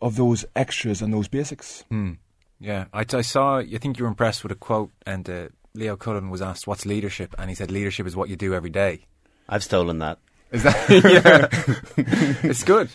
of 0.00 0.16
those 0.16 0.44
extras 0.54 1.02
and 1.02 1.12
those 1.12 1.28
basics. 1.28 1.84
Yeah, 2.60 2.84
I, 2.92 3.04
I 3.12 3.22
saw. 3.22 3.58
I 3.58 3.78
think 3.78 3.98
you 3.98 4.04
were 4.04 4.08
impressed 4.08 4.44
with 4.44 4.52
a 4.52 4.54
quote, 4.56 4.90
and 5.04 5.28
uh, 5.28 5.48
Leo 5.74 5.96
Cullen 5.96 6.30
was 6.30 6.40
asked, 6.40 6.68
"What's 6.68 6.86
leadership?" 6.86 7.34
and 7.36 7.50
he 7.50 7.56
said, 7.56 7.72
"Leadership 7.72 8.06
is 8.06 8.14
what 8.14 8.28
you 8.28 8.36
do 8.36 8.54
every 8.54 8.70
day." 8.70 9.06
I've 9.48 9.64
stolen 9.64 9.98
that. 9.98 10.18
Is 10.52 10.62
that? 10.62 10.76
yeah, 11.98 12.44
it's 12.48 12.62
good. 12.62 12.90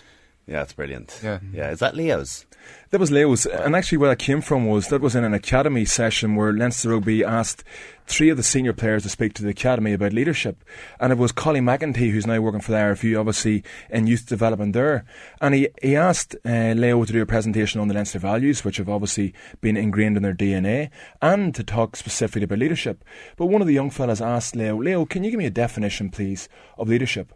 Yeah, 0.47 0.61
it's 0.61 0.73
brilliant. 0.73 1.19
Yeah. 1.21 1.39
yeah. 1.53 1.71
Is 1.71 1.79
that 1.79 1.95
Leo's? 1.95 2.45
That 2.89 3.01
was 3.01 3.11
Leo's, 3.11 3.45
and 3.45 3.75
actually 3.75 3.97
where 3.97 4.09
that 4.09 4.19
came 4.19 4.39
from 4.39 4.65
was 4.65 4.87
that 4.87 5.01
was 5.01 5.15
in 5.15 5.25
an 5.25 5.33
academy 5.33 5.83
session 5.83 6.35
where 6.35 6.53
Leinster 6.53 6.89
Rugby 6.89 7.23
asked 7.23 7.65
three 8.05 8.29
of 8.29 8.37
the 8.37 8.43
senior 8.43 8.71
players 8.71 9.03
to 9.03 9.09
speak 9.09 9.33
to 9.33 9.43
the 9.43 9.49
academy 9.49 9.91
about 9.91 10.13
leadership, 10.13 10.63
and 10.99 11.11
it 11.11 11.17
was 11.17 11.33
Colin 11.33 11.65
McEntee 11.65 12.11
who's 12.11 12.25
now 12.25 12.39
working 12.39 12.61
for 12.61 12.71
the 12.71 12.77
RFU, 12.77 13.19
obviously 13.19 13.63
in 13.89 14.07
youth 14.07 14.25
development 14.25 14.71
there, 14.71 15.03
and 15.41 15.53
he 15.53 15.67
he 15.81 15.97
asked 15.97 16.35
uh, 16.45 16.73
Leo 16.77 17.03
to 17.03 17.11
do 17.11 17.21
a 17.21 17.25
presentation 17.25 17.81
on 17.81 17.89
the 17.89 17.93
Leinster 17.93 18.19
values, 18.19 18.63
which 18.63 18.77
have 18.77 18.89
obviously 18.89 19.33
been 19.59 19.75
ingrained 19.75 20.15
in 20.15 20.23
their 20.23 20.33
DNA, 20.33 20.89
and 21.21 21.53
to 21.55 21.63
talk 21.63 21.97
specifically 21.97 22.43
about 22.43 22.59
leadership. 22.59 23.03
But 23.35 23.47
one 23.47 23.61
of 23.61 23.67
the 23.67 23.73
young 23.73 23.89
fellas 23.89 24.21
asked 24.21 24.55
Leo, 24.55 24.81
Leo, 24.81 25.05
can 25.05 25.25
you 25.25 25.31
give 25.31 25.39
me 25.39 25.45
a 25.45 25.51
definition, 25.51 26.09
please, 26.09 26.47
of 26.77 26.87
leadership? 26.87 27.33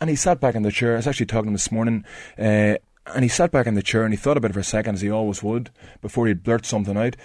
And 0.00 0.08
he 0.10 0.16
sat 0.16 0.40
back 0.40 0.54
in 0.54 0.62
the 0.62 0.70
chair. 0.70 0.94
I 0.94 0.96
was 0.96 1.06
actually 1.06 1.26
talking 1.26 1.44
to 1.44 1.48
him 1.48 1.54
this 1.54 1.72
morning. 1.72 2.04
Uh, 2.38 2.76
and 3.14 3.22
he 3.22 3.28
sat 3.28 3.50
back 3.50 3.66
in 3.66 3.74
the 3.74 3.82
chair 3.82 4.04
and 4.04 4.12
he 4.12 4.18
thought 4.18 4.36
about 4.36 4.50
it 4.50 4.54
for 4.54 4.60
a 4.60 4.64
second, 4.64 4.96
as 4.96 5.00
he 5.00 5.10
always 5.10 5.42
would, 5.42 5.70
before 6.00 6.26
he'd 6.26 6.42
blurt 6.42 6.66
something 6.66 6.96
out. 6.96 7.16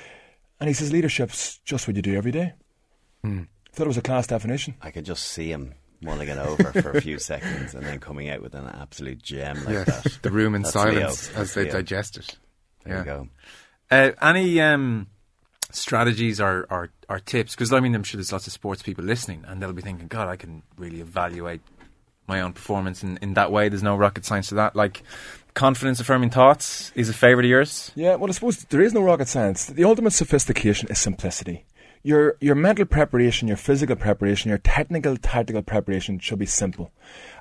And 0.60 0.70
he 0.70 0.74
says, 0.74 0.92
Leadership's 0.94 1.60
just 1.66 1.88
what 1.88 1.96
you 1.96 2.02
do 2.02 2.16
every 2.16 2.32
day. 2.32 2.54
Thought 3.24 3.86
it 3.86 3.88
was 3.88 3.98
a 3.98 4.02
class 4.02 4.28
definition. 4.28 4.76
I 4.82 4.92
could 4.92 5.06
just 5.06 5.24
see 5.24 5.52
him 5.52 5.74
mulling 6.02 6.28
it 6.28 6.38
over 6.38 6.82
for 6.82 6.92
a 6.92 7.02
few 7.02 7.18
seconds 7.20 7.74
and 7.74 7.86
then 7.86 8.00
coming 8.00 8.30
out 8.30 8.42
with 8.42 8.54
an 8.54 8.68
absolute 8.68 9.22
gem 9.22 9.64
like 9.66 9.86
that. 9.86 10.20
the 10.22 10.32
room 10.32 10.56
in 10.56 10.62
That's 10.64 10.74
silence 10.74 11.32
Leo. 11.32 11.42
as 11.42 11.54
they 11.54 11.64
Leo. 11.64 11.72
digest 11.74 12.18
it. 12.18 12.38
There 12.84 12.94
yeah. 12.94 13.00
you 13.00 13.06
go. 13.06 13.28
Uh, 13.90 14.12
any 14.22 14.60
um, 14.62 15.08
strategies 15.72 16.40
or, 16.42 16.68
or, 16.70 16.92
or 17.10 17.20
tips? 17.20 17.56
Because 17.56 17.72
I 17.72 17.80
mean, 17.80 17.96
I'm 17.96 18.04
sure 18.04 18.18
there's 18.18 18.32
lots 18.32 18.48
of 18.48 18.54
sports 18.54 18.82
people 18.82 19.04
listening, 19.04 19.44
and 19.48 19.62
they'll 19.62 19.74
be 19.74 19.82
thinking, 19.82 20.08
"God, 20.08 20.28
I 20.28 20.36
can 20.36 20.64
really 20.78 21.00
evaluate 21.00 21.62
my 22.28 22.42
own 22.42 22.54
performance 22.54 23.04
in, 23.04 23.18
in 23.22 23.34
that 23.36 23.52
way." 23.52 23.70
There's 23.70 23.84
no 23.84 23.96
rocket 23.96 24.26
science 24.26 24.48
to 24.50 24.56
that. 24.56 24.76
Like 24.76 25.04
confidence 25.54 26.00
affirming 26.00 26.32
thoughts 26.32 26.92
is 26.96 27.10
a 27.10 27.14
favourite 27.14 27.46
of 27.46 27.50
yours. 27.50 27.92
Yeah, 27.96 28.16
well, 28.16 28.30
I 28.30 28.34
suppose 28.34 28.64
there 28.66 28.82
is 28.82 28.94
no 28.94 29.02
rocket 29.02 29.28
science. 29.28 29.66
The 29.68 29.84
ultimate 29.84 30.14
sophistication 30.14 30.90
is 30.90 31.00
simplicity. 31.00 31.66
Your 32.06 32.36
your 32.42 32.56
mental 32.56 32.86
preparation, 32.86 33.48
your 33.48 33.56
physical 33.56 33.96
preparation, 33.96 34.50
your 34.50 34.58
technical 34.58 35.16
tactical 35.16 35.62
preparation 35.62 36.20
should 36.20 36.40
be 36.40 36.46
simple. 36.46 36.92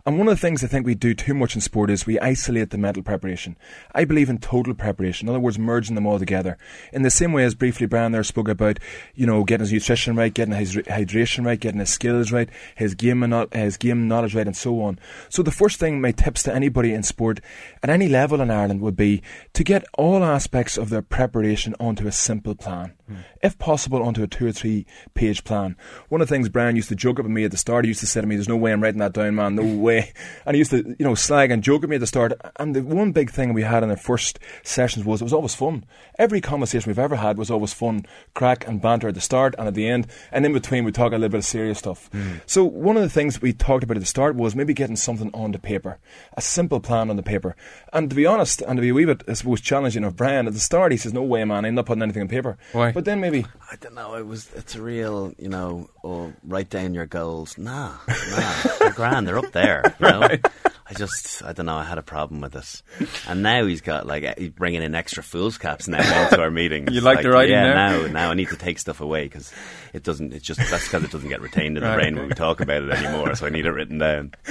And 0.04 0.18
one 0.18 0.26
of 0.26 0.34
the 0.34 0.40
things 0.40 0.64
I 0.64 0.66
think 0.66 0.84
we 0.84 0.96
do 0.96 1.14
too 1.14 1.34
much 1.34 1.54
in 1.54 1.60
sport 1.60 1.88
is 1.88 2.06
we 2.06 2.18
isolate 2.18 2.70
the 2.70 2.78
mental 2.78 3.04
preparation. 3.04 3.56
I 3.94 4.04
believe 4.04 4.28
in 4.28 4.38
total 4.38 4.74
preparation. 4.74 5.26
In 5.26 5.30
other 5.30 5.40
words, 5.40 5.60
merging 5.60 5.94
them 5.94 6.06
all 6.06 6.18
together. 6.18 6.58
In 6.92 7.02
the 7.02 7.10
same 7.10 7.32
way 7.32 7.44
as 7.44 7.54
briefly 7.54 7.86
Brian 7.86 8.10
there 8.10 8.24
spoke 8.24 8.48
about, 8.48 8.78
you 9.14 9.26
know, 9.26 9.44
getting 9.44 9.62
his 9.62 9.72
nutrition 9.72 10.16
right, 10.16 10.34
getting 10.34 10.54
his 10.54 10.74
hydration 10.74 11.44
right, 11.44 11.58
getting 11.58 11.78
his 11.78 11.90
skills 11.90 12.32
right, 12.32 12.48
his 12.74 12.94
game 12.94 13.22
and 13.22 13.52
his 13.54 13.76
game 13.76 14.08
knowledge 14.08 14.34
right, 14.34 14.46
and 14.46 14.56
so 14.56 14.80
on. 14.82 14.98
So 15.28 15.42
the 15.42 15.52
first 15.52 15.78
thing, 15.78 16.00
my 16.00 16.10
tips 16.10 16.42
to 16.44 16.54
anybody 16.54 16.92
in 16.92 17.04
sport 17.04 17.40
at 17.82 17.90
any 17.90 18.08
level 18.08 18.40
in 18.40 18.50
Ireland 18.50 18.80
would 18.80 18.96
be 18.96 19.22
to 19.52 19.62
get 19.62 19.84
all 19.94 20.24
aspects 20.24 20.76
of 20.76 20.90
their 20.90 21.02
preparation 21.02 21.76
onto 21.78 22.08
a 22.08 22.12
simple 22.12 22.56
plan. 22.56 22.92
Hmm. 23.08 23.16
If 23.40 23.58
possible, 23.58 24.02
onto 24.02 24.22
a 24.24 24.26
two 24.26 24.48
or 24.52 24.56
or 24.56 24.60
three 24.60 24.86
page 25.14 25.44
plan. 25.44 25.76
One 26.08 26.20
of 26.20 26.28
the 26.28 26.34
things 26.34 26.48
Brian 26.48 26.76
used 26.76 26.88
to 26.90 26.94
joke 26.94 27.18
up 27.18 27.24
at 27.24 27.30
me 27.30 27.44
at 27.44 27.50
the 27.50 27.56
start, 27.56 27.84
he 27.84 27.88
used 27.88 28.00
to 28.00 28.06
say 28.06 28.20
to 28.20 28.26
me, 28.26 28.36
There's 28.36 28.48
no 28.48 28.56
way 28.56 28.72
I'm 28.72 28.82
writing 28.82 29.00
that 29.00 29.12
down, 29.12 29.34
man, 29.34 29.56
no 29.56 29.64
way. 29.82 30.12
And 30.46 30.54
he 30.54 30.58
used 30.58 30.70
to, 30.70 30.94
you 30.98 31.04
know, 31.04 31.14
slag 31.14 31.50
and 31.50 31.62
joke 31.62 31.82
at 31.82 31.88
me 31.88 31.96
at 31.96 32.00
the 32.00 32.06
start. 32.06 32.32
And 32.56 32.76
the 32.76 32.82
one 32.82 33.12
big 33.12 33.30
thing 33.30 33.52
we 33.52 33.62
had 33.62 33.82
in 33.82 33.88
the 33.88 33.96
first 33.96 34.38
sessions 34.62 35.04
was 35.04 35.20
it 35.20 35.24
was 35.24 35.32
always 35.32 35.54
fun. 35.54 35.84
Every 36.18 36.40
conversation 36.40 36.90
we've 36.90 36.98
ever 36.98 37.16
had 37.16 37.38
was 37.38 37.50
always 37.50 37.72
fun, 37.72 38.06
crack 38.34 38.66
and 38.66 38.80
banter 38.80 39.08
at 39.08 39.14
the 39.14 39.20
start 39.20 39.54
and 39.58 39.66
at 39.66 39.74
the 39.74 39.88
end. 39.88 40.06
And 40.30 40.46
in 40.46 40.52
between, 40.52 40.84
we 40.84 40.92
talk 40.92 41.12
a 41.12 41.16
little 41.16 41.30
bit 41.30 41.38
of 41.38 41.44
serious 41.44 41.78
stuff. 41.78 42.10
Mm. 42.12 42.40
So 42.46 42.64
one 42.64 42.96
of 42.96 43.02
the 43.02 43.08
things 43.08 43.40
we 43.40 43.52
talked 43.52 43.84
about 43.84 43.96
at 43.96 44.00
the 44.00 44.06
start 44.06 44.36
was 44.36 44.54
maybe 44.54 44.74
getting 44.74 44.96
something 44.96 45.30
on 45.34 45.52
the 45.52 45.58
paper, 45.58 45.98
a 46.36 46.42
simple 46.42 46.80
plan 46.80 47.10
on 47.10 47.16
the 47.16 47.22
paper. 47.22 47.56
And 47.92 48.10
to 48.10 48.16
be 48.16 48.26
honest, 48.26 48.62
and 48.62 48.76
to 48.76 48.80
be 48.80 48.90
a 48.90 48.94
wee 48.94 49.04
bit, 49.04 49.22
I 49.28 49.32
suppose, 49.34 49.60
challenging 49.60 50.04
of 50.04 50.16
Brian, 50.16 50.46
at 50.46 50.52
the 50.52 50.60
start 50.60 50.92
he 50.92 50.98
says, 50.98 51.12
No 51.12 51.22
way, 51.22 51.44
man, 51.44 51.64
I'm 51.64 51.74
not 51.74 51.86
putting 51.86 52.02
anything 52.02 52.22
on 52.22 52.28
paper. 52.28 52.58
Why? 52.72 52.92
But 52.92 53.04
then 53.04 53.20
maybe. 53.20 53.46
I 53.70 53.76
don't 53.76 53.94
know, 53.94 54.14
it 54.14 54.26
was, 54.26 54.41
it's 54.54 54.74
a 54.74 54.82
real, 54.82 55.32
you 55.38 55.48
know, 55.48 55.88
oh, 56.04 56.32
write 56.44 56.70
down 56.70 56.94
your 56.94 57.06
goals. 57.06 57.58
Nah, 57.58 57.94
nah, 58.08 58.62
they're 58.78 58.92
grand, 58.92 59.26
they're 59.26 59.38
up 59.38 59.52
there, 59.52 59.82
you 60.00 60.06
know. 60.06 60.20
right. 60.20 60.44
I 60.88 60.94
just, 60.94 61.42
I 61.42 61.52
don't 61.52 61.66
know, 61.66 61.76
I 61.76 61.84
had 61.84 61.96
a 61.98 62.02
problem 62.02 62.40
with 62.42 62.52
this, 62.52 62.82
And 63.26 63.42
now 63.42 63.64
he's 63.64 63.80
got, 63.80 64.06
like, 64.06 64.24
eh, 64.24 64.34
he's 64.36 64.50
bringing 64.50 64.82
in 64.82 64.94
extra 64.94 65.22
fool's 65.22 65.56
caps 65.56 65.88
now 65.88 65.98
into 66.24 66.40
our 66.40 66.50
meetings. 66.50 66.92
You 66.92 67.00
like, 67.00 67.16
like 67.16 67.22
the 67.24 67.30
writing 67.30 67.54
Yeah, 67.54 67.72
now? 67.72 68.02
now, 68.02 68.06
now 68.08 68.30
I 68.30 68.34
need 68.34 68.48
to 68.48 68.56
take 68.56 68.78
stuff 68.78 69.00
away 69.00 69.24
because 69.24 69.52
it 69.94 70.02
doesn't, 70.02 70.32
it's 70.34 70.44
just, 70.44 70.60
that's 70.70 70.84
because 70.84 71.04
it 71.04 71.10
doesn't 71.10 71.28
get 71.28 71.40
retained 71.40 71.78
in 71.78 71.82
right. 71.82 71.90
the 71.90 71.96
brain 72.02 72.16
when 72.16 72.28
we 72.28 72.34
talk 72.34 72.60
about 72.60 72.82
it 72.82 72.90
anymore, 72.90 73.34
so 73.34 73.46
I 73.46 73.50
need 73.50 73.64
it 73.64 73.70
written 73.72 73.98
down. 73.98 74.34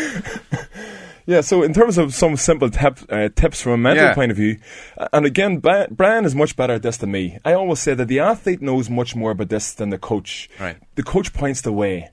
Yeah, 1.25 1.41
so 1.41 1.63
in 1.63 1.73
terms 1.73 1.97
of 1.97 2.13
some 2.13 2.35
simple 2.35 2.69
tip, 2.69 2.99
uh, 3.09 3.29
tips 3.35 3.61
from 3.61 3.73
a 3.73 3.77
mental 3.77 4.05
yeah. 4.05 4.13
point 4.13 4.31
of 4.31 4.37
view, 4.37 4.59
uh, 4.97 5.07
and 5.13 5.25
again, 5.25 5.59
Brian 5.59 6.25
is 6.25 6.35
much 6.35 6.55
better 6.55 6.73
at 6.73 6.83
this 6.83 6.97
than 6.97 7.11
me. 7.11 7.37
I 7.45 7.53
always 7.53 7.79
say 7.79 7.93
that 7.93 8.07
the 8.07 8.19
athlete 8.19 8.61
knows 8.61 8.89
much 8.89 9.15
more 9.15 9.31
about 9.31 9.49
this 9.49 9.73
than 9.73 9.89
the 9.89 9.97
coach. 9.97 10.49
Right. 10.59 10.77
The 10.95 11.03
coach 11.03 11.33
points 11.33 11.61
the 11.61 11.71
way. 11.71 12.09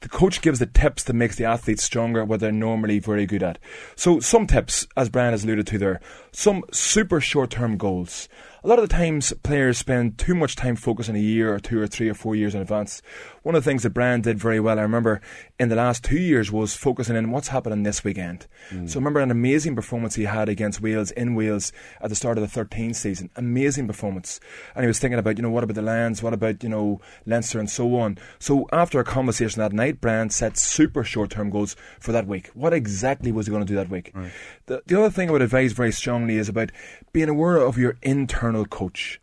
The 0.00 0.08
coach 0.08 0.40
gives 0.42 0.60
the 0.60 0.66
tips 0.66 1.02
that 1.04 1.14
makes 1.14 1.36
the 1.36 1.44
athlete 1.44 1.80
stronger, 1.80 2.24
what 2.24 2.40
they're 2.40 2.52
normally 2.52 3.00
very 3.00 3.26
good 3.26 3.42
at. 3.42 3.58
So 3.96 4.20
some 4.20 4.46
tips, 4.46 4.86
as 4.96 5.08
Brian 5.08 5.32
has 5.32 5.42
alluded 5.44 5.66
to 5.68 5.78
there, 5.78 6.00
some 6.30 6.62
super 6.72 7.20
short-term 7.20 7.76
goals 7.76 8.28
a 8.64 8.68
lot 8.68 8.78
of 8.78 8.88
the 8.88 8.94
times 8.94 9.32
players 9.42 9.78
spend 9.78 10.18
too 10.18 10.34
much 10.34 10.56
time 10.56 10.76
focusing 10.76 11.14
a 11.14 11.20
year 11.20 11.54
or 11.54 11.60
two 11.60 11.80
or 11.80 11.86
three 11.86 12.08
or 12.08 12.14
four 12.14 12.34
years 12.34 12.54
in 12.54 12.60
advance. 12.60 13.02
One 13.42 13.54
of 13.54 13.64
the 13.64 13.70
things 13.70 13.84
that 13.84 13.90
Brian 13.90 14.20
did 14.20 14.38
very 14.38 14.58
well, 14.60 14.78
I 14.78 14.82
remember 14.82 15.20
in 15.58 15.68
the 15.68 15.76
last 15.76 16.04
two 16.04 16.18
years, 16.18 16.50
was 16.50 16.74
focusing 16.74 17.16
in 17.16 17.30
what's 17.30 17.48
happening 17.48 17.82
this 17.82 18.02
weekend. 18.02 18.46
Mm. 18.70 18.88
So 18.88 18.98
remember 18.98 19.20
an 19.20 19.30
amazing 19.30 19.76
performance 19.76 20.16
he 20.16 20.24
had 20.24 20.48
against 20.48 20.80
Wales 20.80 21.12
in 21.12 21.34
Wales 21.34 21.72
at 22.00 22.10
the 22.10 22.16
start 22.16 22.36
of 22.36 22.42
the 22.42 22.48
13 22.48 22.94
season. 22.94 23.30
Amazing 23.36 23.86
performance. 23.86 24.40
And 24.74 24.82
he 24.82 24.88
was 24.88 24.98
thinking 24.98 25.18
about, 25.18 25.38
you 25.38 25.42
know, 25.42 25.50
what 25.50 25.64
about 25.64 25.76
the 25.76 25.82
Lions? 25.82 26.22
What 26.22 26.34
about, 26.34 26.62
you 26.62 26.68
know, 26.68 27.00
Leinster 27.26 27.60
and 27.60 27.70
so 27.70 27.96
on. 27.96 28.18
So 28.38 28.66
after 28.72 28.98
a 28.98 29.04
conversation 29.04 29.60
that 29.60 29.72
night, 29.72 30.00
Brian 30.00 30.30
set 30.30 30.58
super 30.58 31.04
short 31.04 31.30
term 31.30 31.50
goals 31.50 31.76
for 32.00 32.12
that 32.12 32.26
week. 32.26 32.48
What 32.54 32.72
exactly 32.72 33.30
was 33.30 33.46
he 33.46 33.50
going 33.50 33.64
to 33.64 33.70
do 33.70 33.76
that 33.76 33.88
week? 33.88 34.10
Right. 34.14 34.32
The, 34.66 34.82
the 34.86 34.98
other 34.98 35.10
thing 35.10 35.28
I 35.28 35.32
would 35.32 35.42
advise 35.42 35.72
very 35.72 35.92
strongly 35.92 36.36
is 36.36 36.48
about 36.48 36.72
being 37.12 37.28
aware 37.28 37.56
of 37.56 37.78
your 37.78 37.96
internal 38.02 38.47
coach. 38.64 39.20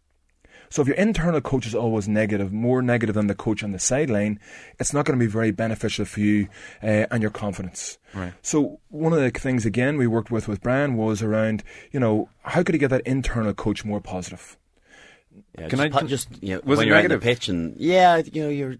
So 0.70 0.82
if 0.82 0.88
your 0.88 0.98
internal 0.98 1.42
coach 1.42 1.66
is 1.68 1.76
always 1.76 2.08
negative, 2.08 2.52
more 2.52 2.82
negative 2.82 3.16
than 3.16 3.28
the 3.28 3.36
coach 3.36 3.64
on 3.64 3.72
the 3.72 3.80
sideline, 3.80 4.40
it's 4.80 4.94
not 4.94 5.06
going 5.06 5.18
to 5.18 5.26
be 5.26 5.32
very 5.32 5.52
beneficial 5.52 6.06
for 6.06 6.20
you 6.20 6.50
uh, 6.84 7.06
and 7.12 7.22
your 7.22 7.32
confidence. 7.32 7.98
Right. 8.14 8.34
So 8.42 8.80
one 8.90 9.14
of 9.14 9.20
the 9.20 9.30
things 9.30 9.66
again 9.66 9.98
we 9.98 10.08
worked 10.08 10.32
with 10.32 10.48
with 10.48 10.62
Brian 10.62 10.98
was 10.98 11.22
around, 11.22 11.64
you 11.92 12.00
know, 12.00 12.30
how 12.42 12.64
could 12.64 12.76
he 12.76 12.80
get 12.80 12.90
that 12.90 13.08
internal 13.08 13.54
coach 13.54 13.86
more 13.86 14.02
positive? 14.02 14.58
Yeah, 15.58 15.68
can 15.68 15.80
just, 15.80 15.96
I 15.96 16.08
just 16.08 16.44
you 16.44 16.56
know, 16.56 16.62
was 16.66 16.78
when 16.78 16.88
you're 16.88 16.96
negative? 16.96 17.16
on 17.16 17.20
the 17.20 17.26
pitch 17.34 17.48
and 17.48 17.78
yeah, 17.78 18.18
you 18.18 18.44
know, 18.44 18.50
you're 18.50 18.76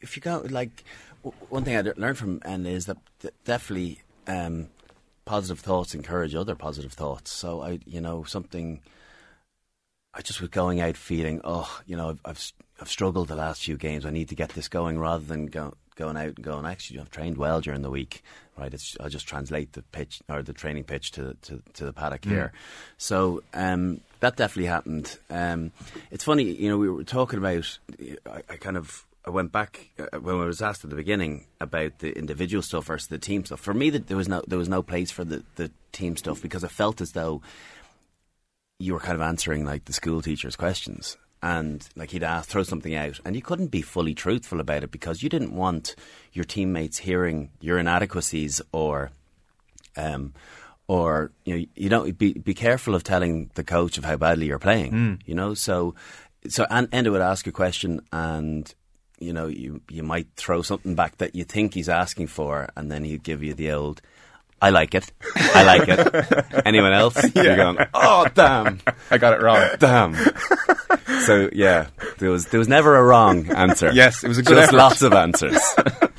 if 0.00 0.16
you 0.16 0.22
go 0.22 0.44
like 0.48 0.84
one 1.48 1.64
thing 1.64 1.76
I 1.76 1.92
learned 1.96 2.18
from 2.18 2.40
and 2.44 2.66
is 2.66 2.86
that 2.86 2.96
definitely 3.44 4.02
um, 4.26 4.68
positive 5.26 5.60
thoughts 5.60 5.94
encourage 5.94 6.34
other 6.34 6.54
positive 6.54 6.92
thoughts. 6.92 7.30
So 7.30 7.60
I, 7.60 7.78
you 7.86 8.00
know, 8.00 8.24
something. 8.24 8.80
I 10.12 10.22
just 10.22 10.40
was 10.40 10.50
going 10.50 10.80
out 10.80 10.96
feeling, 10.96 11.40
oh, 11.44 11.80
you 11.86 11.96
know, 11.96 12.10
I've, 12.10 12.20
I've, 12.24 12.52
I've 12.80 12.88
struggled 12.88 13.28
the 13.28 13.36
last 13.36 13.62
few 13.62 13.76
games. 13.76 14.04
I 14.04 14.10
need 14.10 14.28
to 14.30 14.34
get 14.34 14.50
this 14.50 14.68
going 14.68 14.98
rather 14.98 15.24
than 15.24 15.46
go, 15.46 15.74
going 15.94 16.16
out 16.16 16.26
and 16.36 16.42
going. 16.42 16.66
Actually, 16.66 17.00
I've 17.00 17.10
trained 17.10 17.36
well 17.36 17.60
during 17.60 17.82
the 17.82 17.90
week, 17.90 18.24
right? 18.58 18.72
It's, 18.74 18.96
I'll 18.98 19.08
just 19.08 19.28
translate 19.28 19.72
the 19.74 19.82
pitch 19.82 20.20
or 20.28 20.42
the 20.42 20.52
training 20.52 20.84
pitch 20.84 21.12
to 21.12 21.36
to, 21.42 21.62
to 21.74 21.84
the 21.84 21.92
paddock 21.92 22.22
mm. 22.22 22.30
here. 22.30 22.52
So 22.98 23.42
um, 23.54 24.00
that 24.18 24.36
definitely 24.36 24.66
happened. 24.66 25.16
Um, 25.28 25.70
it's 26.10 26.24
funny, 26.24 26.44
you 26.44 26.68
know, 26.68 26.78
we 26.78 26.90
were 26.90 27.04
talking 27.04 27.38
about. 27.38 27.78
I, 28.26 28.42
I 28.48 28.56
kind 28.56 28.76
of 28.76 29.06
I 29.24 29.30
went 29.30 29.52
back 29.52 29.90
uh, 29.98 30.18
when 30.18 30.36
I 30.36 30.44
was 30.44 30.62
asked 30.62 30.82
at 30.82 30.90
the 30.90 30.96
beginning 30.96 31.46
about 31.60 31.98
the 31.98 32.16
individual 32.16 32.62
stuff 32.62 32.86
versus 32.86 33.08
the 33.08 33.18
team 33.18 33.44
stuff. 33.44 33.60
For 33.60 33.74
me, 33.74 33.90
that 33.90 34.08
there 34.08 34.16
was 34.16 34.28
no 34.28 34.42
there 34.46 34.58
was 34.58 34.68
no 34.68 34.82
place 34.82 35.10
for 35.10 35.24
the, 35.24 35.44
the 35.56 35.70
team 35.92 36.16
stuff 36.16 36.40
because 36.40 36.64
I 36.64 36.68
felt 36.68 37.00
as 37.00 37.12
though 37.12 37.42
you 38.80 38.94
were 38.94 39.00
kind 39.00 39.14
of 39.14 39.22
answering 39.22 39.64
like 39.64 39.84
the 39.84 39.92
school 39.92 40.22
teacher's 40.22 40.56
questions, 40.56 41.16
and 41.42 41.86
like 41.96 42.10
he'd 42.10 42.22
ask 42.22 42.48
throw 42.48 42.62
something 42.62 42.94
out, 42.94 43.20
and 43.24 43.36
you 43.36 43.42
couldn't 43.42 43.68
be 43.68 43.82
fully 43.82 44.14
truthful 44.14 44.60
about 44.60 44.82
it 44.82 44.90
because 44.90 45.22
you 45.22 45.28
didn't 45.28 45.54
want 45.54 45.94
your 46.32 46.44
teammates 46.44 46.98
hearing 46.98 47.50
your 47.60 47.78
inadequacies 47.78 48.60
or. 48.72 49.10
Um, 49.96 50.34
or 50.86 51.30
you 51.44 51.56
know, 51.56 51.64
you 51.76 51.88
don't 51.88 52.18
be 52.18 52.32
be 52.32 52.54
careful 52.54 52.96
of 52.96 53.04
telling 53.04 53.50
the 53.54 53.62
coach 53.62 53.96
of 53.96 54.04
how 54.04 54.16
badly 54.16 54.46
you're 54.46 54.58
playing. 54.58 54.92
Mm. 54.92 55.20
You 55.24 55.36
know, 55.36 55.54
so 55.54 55.94
so 56.48 56.66
and 56.68 56.90
Enda 56.90 57.12
would 57.12 57.20
ask 57.20 57.46
a 57.46 57.52
question, 57.52 58.00
and 58.12 58.72
you 59.20 59.32
know, 59.32 59.46
you 59.46 59.82
you 59.88 60.02
might 60.02 60.26
throw 60.36 60.62
something 60.62 60.96
back 60.96 61.18
that 61.18 61.36
you 61.36 61.44
think 61.44 61.74
he's 61.74 61.88
asking 61.88 62.26
for, 62.26 62.70
and 62.76 62.90
then 62.90 63.04
he'd 63.04 63.22
give 63.22 63.42
you 63.42 63.54
the 63.54 63.70
old. 63.70 64.02
I 64.62 64.70
like 64.70 64.94
it. 64.94 65.10
I 65.36 65.62
like 65.64 65.88
it. 65.88 66.44
Anyone 66.66 66.92
else? 66.92 67.16
Yeah. 67.34 67.42
You're 67.42 67.56
going, 67.56 67.78
oh 67.94 68.26
damn, 68.34 68.80
I 69.10 69.18
got 69.18 69.32
it 69.32 69.40
wrong. 69.42 69.66
Damn. 69.78 70.14
so 71.26 71.48
yeah, 71.52 71.86
there 72.18 72.30
was 72.30 72.46
there 72.46 72.58
was 72.58 72.68
never 72.68 72.96
a 72.96 73.02
wrong 73.02 73.50
answer. 73.52 73.90
yes, 73.92 74.22
it 74.22 74.28
was 74.28 74.38
a 74.38 74.42
good 74.42 74.56
Just 74.56 74.68
effort. 74.68 74.76
lots 74.76 75.02
of 75.02 75.12
answers. 75.12 75.58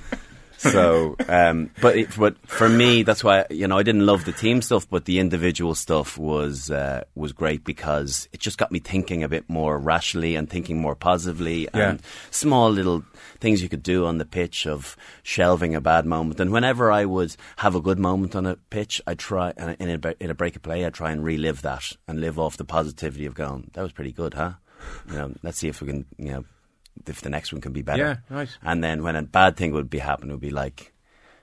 so, 0.61 1.15
um, 1.27 1.71
but 1.81 1.97
it, 1.97 2.15
but 2.17 2.37
for 2.47 2.69
me, 2.69 3.03
that's 3.03 3.23
why 3.23 3.45
you 3.49 3.67
know 3.67 3.77
I 3.77 3.83
didn't 3.83 4.05
love 4.05 4.25
the 4.25 4.31
team 4.31 4.61
stuff, 4.61 4.87
but 4.89 5.05
the 5.05 5.19
individual 5.19 5.73
stuff 5.73 6.17
was 6.17 6.69
uh, 6.69 7.03
was 7.15 7.31
great 7.31 7.63
because 7.63 8.29
it 8.31 8.39
just 8.39 8.57
got 8.57 8.71
me 8.71 8.79
thinking 8.79 9.23
a 9.23 9.29
bit 9.29 9.49
more 9.49 9.79
rationally 9.79 10.35
and 10.35 10.49
thinking 10.49 10.79
more 10.79 10.95
positively, 10.95 11.67
yeah. 11.73 11.91
and 11.91 12.01
small 12.29 12.69
little 12.69 13.03
things 13.39 13.63
you 13.63 13.69
could 13.69 13.83
do 13.83 14.05
on 14.05 14.19
the 14.19 14.25
pitch 14.25 14.67
of 14.67 14.95
shelving 15.23 15.73
a 15.73 15.81
bad 15.81 16.05
moment. 16.05 16.39
And 16.39 16.51
whenever 16.51 16.91
I 16.91 17.05
would 17.05 17.35
have 17.57 17.75
a 17.75 17.81
good 17.81 17.97
moment 17.97 18.35
on 18.35 18.45
a 18.45 18.55
pitch, 18.69 19.01
I 19.07 19.15
try 19.15 19.53
in 19.57 19.89
a, 19.89 20.15
in 20.19 20.29
a 20.29 20.35
break 20.35 20.55
of 20.55 20.61
play, 20.61 20.85
I 20.85 20.91
try 20.91 21.11
and 21.11 21.23
relive 21.23 21.63
that 21.63 21.91
and 22.07 22.21
live 22.21 22.37
off 22.37 22.57
the 22.57 22.65
positivity 22.65 23.25
of 23.25 23.33
going, 23.33 23.71
that 23.73 23.81
was 23.81 23.91
pretty 23.91 24.11
good, 24.11 24.35
huh? 24.35 24.53
You 25.09 25.17
know, 25.17 25.33
let's 25.41 25.57
see 25.57 25.69
if 25.69 25.81
we 25.81 25.87
can, 25.87 26.05
you 26.17 26.31
know 26.31 26.45
if 27.07 27.21
the 27.21 27.29
next 27.29 27.51
one 27.51 27.61
can 27.61 27.73
be 27.73 27.81
better. 27.81 28.21
Yeah, 28.29 28.35
right. 28.35 28.49
And 28.61 28.83
then 28.83 29.03
when 29.03 29.15
a 29.15 29.21
bad 29.23 29.57
thing 29.57 29.71
would 29.73 29.89
be 29.89 29.99
happen, 29.99 30.29
it 30.29 30.33
would 30.33 30.39
be 30.41 30.51
like 30.51 30.93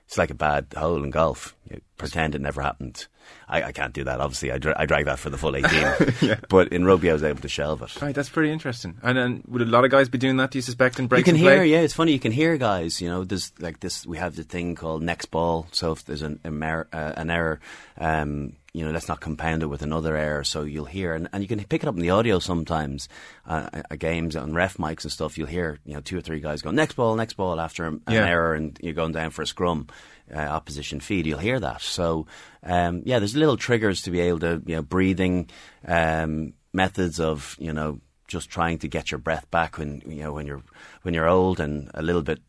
it's 0.05 0.17
like 0.17 0.31
a 0.31 0.35
bad 0.35 0.67
hole 0.75 1.03
in 1.03 1.11
golf. 1.11 1.55
You 1.69 1.81
pretend 1.97 2.33
it 2.33 2.41
never 2.41 2.61
happened. 2.63 3.05
I, 3.47 3.61
I 3.61 3.71
can't 3.71 3.93
do 3.93 4.03
that. 4.05 4.19
Obviously, 4.19 4.51
I, 4.51 4.57
dra- 4.57 4.73
I 4.75 4.87
drag 4.87 5.05
that 5.05 5.19
for 5.19 5.29
the 5.29 5.37
full 5.37 5.55
eighteen. 5.55 5.85
yeah. 6.21 6.39
But 6.49 6.69
in 6.69 6.83
rugby, 6.83 7.11
I 7.11 7.13
was 7.13 7.21
able 7.23 7.41
to 7.41 7.47
shelve 7.49 7.83
it. 7.83 8.01
Right, 8.01 8.15
that's 8.15 8.29
pretty 8.29 8.51
interesting. 8.51 8.97
And 9.03 9.15
then 9.15 9.43
would 9.47 9.61
a 9.61 9.65
lot 9.65 9.85
of 9.85 9.91
guys 9.91 10.09
be 10.09 10.17
doing 10.17 10.37
that? 10.37 10.49
Do 10.49 10.57
you 10.57 10.63
suspect 10.63 10.97
in 10.97 11.05
breaks? 11.05 11.27
You 11.27 11.33
can 11.33 11.39
hear, 11.39 11.57
play? 11.57 11.67
yeah. 11.67 11.81
It's 11.81 11.93
funny. 11.93 12.11
You 12.13 12.19
can 12.19 12.31
hear 12.31 12.57
guys. 12.57 13.01
You 13.01 13.07
know, 13.09 13.23
there's 13.23 13.51
like 13.59 13.81
this. 13.81 14.03
We 14.07 14.17
have 14.17 14.35
the 14.35 14.43
thing 14.43 14.73
called 14.73 15.03
next 15.03 15.27
ball. 15.27 15.67
So 15.73 15.91
if 15.91 16.05
there's 16.05 16.23
an, 16.23 16.39
uh, 16.43 16.83
an 16.93 17.29
error, 17.29 17.59
um, 17.99 18.53
you 18.73 18.85
know, 18.85 18.91
let's 18.91 19.07
not 19.07 19.19
compound 19.19 19.63
it 19.63 19.67
with 19.67 19.81
another 19.81 20.15
error. 20.15 20.43
So 20.43 20.63
you'll 20.63 20.85
hear, 20.85 21.13
and, 21.13 21.27
and 21.33 21.41
you 21.41 21.47
can 21.47 21.63
pick 21.63 21.83
it 21.83 21.87
up 21.87 21.95
in 21.95 22.01
the 22.01 22.11
audio 22.11 22.39
sometimes, 22.39 23.09
uh, 23.45 23.69
games 23.97 24.35
on 24.35 24.53
ref 24.53 24.77
mics 24.77 25.03
and 25.03 25.11
stuff. 25.11 25.37
You'll 25.37 25.47
hear, 25.47 25.79
you 25.85 25.93
know, 25.93 26.01
two 26.01 26.17
or 26.17 26.21
three 26.21 26.39
guys 26.39 26.61
go 26.61 26.71
next 26.71 26.93
ball, 26.93 27.15
next 27.15 27.33
ball 27.33 27.59
after 27.59 27.85
an 27.85 28.01
yeah. 28.09 28.27
error, 28.27 28.53
and 28.53 28.77
you're 28.81 28.93
going 28.93 29.11
down 29.11 29.31
for 29.31 29.41
a 29.41 29.47
scrum, 29.47 29.87
uh, 30.33 30.39
opposition 30.39 30.99
feed. 30.99 31.25
You'll 31.25 31.39
hear 31.39 31.59
that. 31.59 31.81
So, 31.81 32.27
um, 32.63 33.03
yeah, 33.05 33.19
there's 33.19 33.35
little 33.35 33.57
triggers 33.57 34.03
to 34.03 34.11
be 34.11 34.19
able 34.21 34.39
to, 34.39 34.61
you 34.65 34.75
know, 34.75 34.81
breathing 34.83 35.49
um, 35.87 36.53
methods 36.73 37.19
of, 37.19 37.55
you 37.59 37.73
know, 37.73 37.99
just 38.27 38.49
trying 38.49 38.77
to 38.77 38.87
get 38.87 39.09
your 39.09 39.17
breath 39.17 39.49
back 39.49 39.79
when 39.79 40.03
you 40.05 40.21
know 40.21 40.31
when 40.31 40.45
you're 40.45 40.61
when 41.01 41.15
you're 41.15 41.27
old 41.27 41.59
and 41.59 41.89
a 41.95 42.03
little 42.03 42.21
bit 42.21 42.39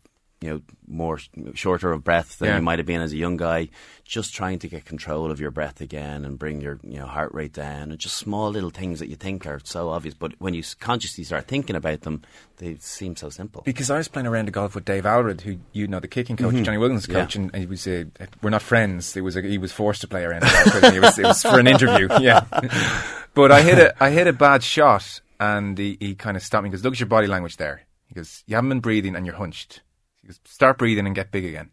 you 0.41 0.49
know 0.49 0.63
more 0.89 1.19
shorter 1.55 1.93
of 1.93 2.03
breath 2.03 2.39
than 2.39 2.49
yeah. 2.49 2.57
you 2.57 2.63
might 2.63 2.79
have 2.79 2.87
been 2.87 3.01
as 3.01 3.13
a 3.13 3.17
young 3.17 3.37
guy 3.37 3.69
just 4.05 4.35
trying 4.35 4.59
to 4.59 4.69
get 4.69 4.85
control 4.85 5.31
of 5.31 5.39
your 5.39 5.51
breath 5.51 5.81
again 5.81 6.25
and 6.25 6.39
bring 6.39 6.61
your 6.61 6.81
you 6.83 6.99
know 6.99 7.07
heart 7.07 7.33
rate 7.35 7.53
down 7.53 7.91
and 7.91 7.99
just 7.99 8.17
small 8.17 8.51
little 8.51 8.71
things 8.71 9.01
that 9.01 9.09
you 9.09 9.17
think 9.17 9.47
are 9.47 9.61
so 9.65 9.91
obvious 9.91 10.15
but 10.15 10.33
when 10.39 10.55
you 10.55 10.63
consciously 10.79 11.25
start 11.25 11.47
thinking 11.47 11.77
about 11.77 12.01
them 12.03 12.23
they 12.57 12.75
seem 12.77 13.15
so 13.17 13.29
simple 13.29 13.63
because 13.65 13.91
I 13.91 13.99
was 13.99 14.09
playing 14.09 14.27
around 14.27 14.47
the 14.47 14.53
golf 14.53 14.75
with 14.75 14.87
Dave 14.87 15.05
Alred 15.05 15.43
who 15.43 15.59
you 15.73 15.87
know 15.87 16.01
the 16.01 16.09
kicking 16.09 16.37
coach 16.37 16.55
mm-hmm. 16.55 16.65
Johnny 16.65 16.79
Wilkinson's 16.79 17.15
coach 17.15 17.37
yeah. 17.37 17.43
and, 17.43 17.55
he 17.55 17.67
was 17.67 17.87
uh, 17.87 18.05
we're 18.43 18.51
not 18.51 18.63
friends 18.63 19.17
it 19.17 19.21
was 19.21 19.37
a, 19.37 19.43
he 19.43 19.59
was 19.59 19.73
forced 19.73 20.01
to 20.01 20.09
play 20.09 20.25
around 20.25 20.43
it 20.45 21.01
was, 21.03 21.19
it 21.19 21.25
was 21.25 21.43
for 21.43 21.61
an 21.61 21.67
interview 21.67 22.09
yeah 22.21 22.47
but 23.35 23.53
I 23.53 23.61
hit 23.61 23.79
a 23.79 24.03
I 24.03 24.11
hit 24.11 24.27
a 24.27 24.33
bad 24.33 24.63
shot 24.63 25.21
and 25.39 25.77
he, 25.77 25.99
he 26.01 26.15
kind 26.15 26.37
of 26.37 26.43
stopped 26.43 26.65
me 26.65 26.71
because 26.71 26.83
look 26.83 26.95
at 26.95 27.01
your 27.01 27.09
body 27.09 27.27
language 27.27 27.59
there 27.59 27.83
He 28.09 28.15
goes, 28.15 28.43
"You 28.47 28.57
haven't 28.57 28.71
been 28.71 28.81
breathing, 28.81 29.17
and 29.17 29.25
you're 29.25 29.37
hunched." 29.37 29.83
Goes, 30.27 30.41
"Start 30.45 30.79
breathing 30.79 31.07
and 31.07 31.15
get 31.15 31.31
big 31.31 31.45
again." 31.45 31.71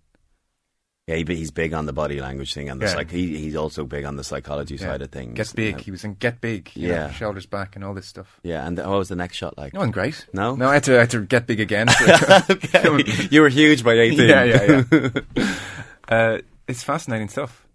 Yeah, 1.07 1.15
he, 1.15 1.23
he's 1.35 1.51
big 1.51 1.73
on 1.73 1.85
the 1.85 1.93
body 1.93 2.19
language 2.19 2.53
thing, 2.53 2.69
and 2.69 2.81
the 2.81 2.85
Yeah. 2.85 2.91
psych- 2.93 3.11
he, 3.11 3.37
he's 3.37 3.55
also 3.55 3.85
big 3.85 4.03
on 4.03 4.17
the 4.17 4.25
psychology 4.25 4.75
Yeah. 4.75 4.87
side 4.87 5.01
of 5.01 5.09
things. 5.09 5.35
Get 5.35 5.53
big. 5.55 5.79
He 5.79 5.89
was 5.89 6.03
in 6.03 6.15
Get 6.15 6.41
Big. 6.41 6.69
you 6.75 6.89
know, 6.89 6.93
Yeah. 6.95 7.11
shoulders 7.11 7.45
back 7.45 7.75
and 7.77 7.85
all 7.85 7.93
this 7.93 8.07
stuff. 8.07 8.39
yeah, 8.43 8.67
and 8.67 8.77
the, 8.77 8.83
what 8.89 8.97
was 8.97 9.07
the 9.07 9.15
next 9.15 9.37
shot 9.37 9.57
like? 9.57 9.73
Wasn't 9.73 9.93
great. 9.93 10.25
No? 10.33 10.55
no, 10.57 10.67
I 10.67 10.73
had 10.75 10.83
to, 10.83 10.97
I 10.97 10.99
had 11.01 11.09
to 11.11 11.21
get 11.25 11.47
big 11.47 11.61
again. 11.61 11.87
okay. 12.49 13.27
you 13.31 13.39
were 13.41 13.47
huge 13.49 13.85
by 13.85 13.93
18. 13.99 14.27
yeah, 14.27 14.43
yeah, 14.43 14.83
yeah. 14.91 15.53
uh, 16.09 16.37
it's 16.67 16.83
fascinating 16.83 17.29
stuff. 17.29 17.65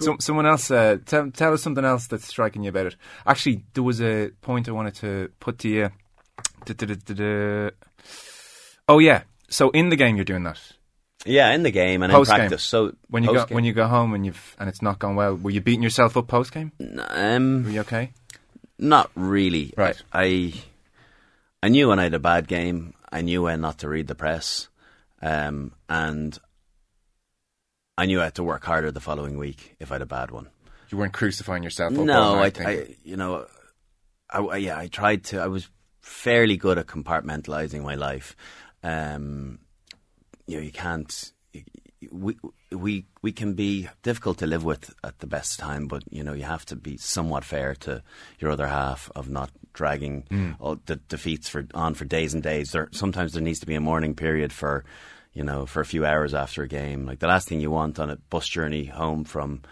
Some, 0.00 0.20
someone 0.20 0.46
else, 0.46 0.70
uh, 0.70 0.98
tell, 1.04 1.28
tell 1.32 1.52
us 1.52 1.62
something 1.62 1.84
else 1.84 2.06
that's 2.06 2.24
striking 2.26 2.62
you 2.62 2.68
about 2.70 2.86
it. 2.86 2.96
Actually, 3.26 3.64
there 3.74 3.82
was 3.82 4.00
a 4.00 4.30
point 4.42 4.68
I 4.68 4.72
wanted 4.72 4.94
to 4.96 5.30
put 5.40 5.58
to 5.58 5.68
you. 5.68 5.90
Du-du-du-du-du. 6.64 7.70
Oh 8.88 8.98
yeah, 8.98 9.22
so 9.48 9.70
in 9.70 9.88
the 9.88 9.96
game 9.96 10.16
you're 10.16 10.24
doing 10.24 10.42
that. 10.44 10.60
Yeah, 11.26 11.52
in 11.52 11.62
the 11.62 11.70
game 11.70 12.02
and 12.02 12.10
Post-game. 12.12 12.40
in 12.40 12.40
practice. 12.48 12.62
So 12.64 12.94
When 13.08 13.22
you 13.22 13.28
go 13.28 13.34
post-game. 13.40 13.54
when 13.54 13.64
you 13.64 13.72
go 13.74 13.86
home 13.86 14.14
and 14.14 14.24
you've 14.24 14.56
and 14.58 14.68
it's 14.68 14.80
not 14.82 14.98
gone 14.98 15.16
well, 15.16 15.36
were 15.36 15.50
you 15.50 15.60
beating 15.60 15.82
yourself 15.82 16.16
up 16.16 16.28
post 16.28 16.52
game? 16.52 16.72
um, 17.08 17.64
Were 17.64 17.70
you 17.70 17.80
okay? 17.80 18.12
Not 18.78 19.10
really. 19.14 19.74
Right. 19.76 20.00
I 20.12 20.54
I 21.62 21.68
knew 21.68 21.88
when 21.88 21.98
I 21.98 22.04
had 22.04 22.14
a 22.14 22.18
bad 22.18 22.48
game. 22.48 22.94
I 23.12 23.20
knew 23.20 23.42
when 23.42 23.60
not 23.60 23.78
to 23.78 23.88
read 23.88 24.06
the 24.06 24.14
press, 24.14 24.68
um, 25.20 25.72
and 25.88 26.38
I 27.98 28.06
knew 28.06 28.20
I 28.20 28.24
had 28.24 28.36
to 28.36 28.42
work 28.44 28.64
harder 28.64 28.90
the 28.90 29.00
following 29.00 29.36
week 29.36 29.76
if 29.78 29.90
I 29.90 29.96
had 29.96 30.02
a 30.02 30.06
bad 30.06 30.30
one. 30.30 30.48
You 30.90 30.96
weren't 30.98 31.12
crucifying 31.12 31.62
yourself. 31.62 31.92
No, 31.92 32.34
I, 32.36 32.40
night 32.40 32.60
I, 32.60 32.86
you 33.04 33.16
know, 33.16 33.46
I, 34.30 34.38
I- 34.40 34.56
yeah, 34.56 34.78
I 34.78 34.86
tried 34.86 35.24
to. 35.24 35.40
I 35.40 35.48
was 35.48 35.68
fairly 36.00 36.56
good 36.56 36.78
at 36.78 36.86
compartmentalizing 36.86 37.82
my 37.82 37.94
life. 37.96 38.34
Um, 38.82 39.58
you 40.46 40.56
know, 40.56 40.62
you 40.62 40.72
can't. 40.72 41.32
We 42.10 42.36
we 42.72 43.04
we 43.22 43.32
can 43.32 43.54
be 43.54 43.88
difficult 44.02 44.38
to 44.38 44.46
live 44.46 44.64
with 44.64 44.94
at 45.04 45.18
the 45.18 45.26
best 45.26 45.58
time, 45.58 45.86
but 45.86 46.02
you 46.10 46.22
know, 46.24 46.32
you 46.32 46.44
have 46.44 46.64
to 46.66 46.76
be 46.76 46.96
somewhat 46.96 47.44
fair 47.44 47.74
to 47.76 48.02
your 48.38 48.50
other 48.50 48.66
half 48.66 49.10
of 49.14 49.28
not 49.28 49.50
dragging 49.74 50.24
Hmm. 50.30 50.52
all 50.58 50.76
the 50.86 50.96
defeats 50.96 51.48
for 51.48 51.66
on 51.74 51.94
for 51.94 52.04
days 52.06 52.32
and 52.34 52.42
days. 52.42 52.72
There 52.72 52.88
sometimes 52.92 53.32
there 53.32 53.42
needs 53.42 53.60
to 53.60 53.66
be 53.66 53.74
a 53.74 53.80
mourning 53.80 54.14
period 54.14 54.52
for. 54.52 54.84
You 55.32 55.44
know, 55.44 55.64
for 55.64 55.80
a 55.80 55.86
few 55.86 56.04
hours 56.04 56.34
after 56.34 56.64
a 56.64 56.68
game, 56.68 57.06
like 57.06 57.20
the 57.20 57.28
last 57.28 57.46
thing 57.46 57.60
you 57.60 57.70
want 57.70 58.00
on 58.00 58.10
a 58.10 58.16
bus 58.16 58.48
journey 58.48 58.86
home 58.86 59.22
from 59.22 59.62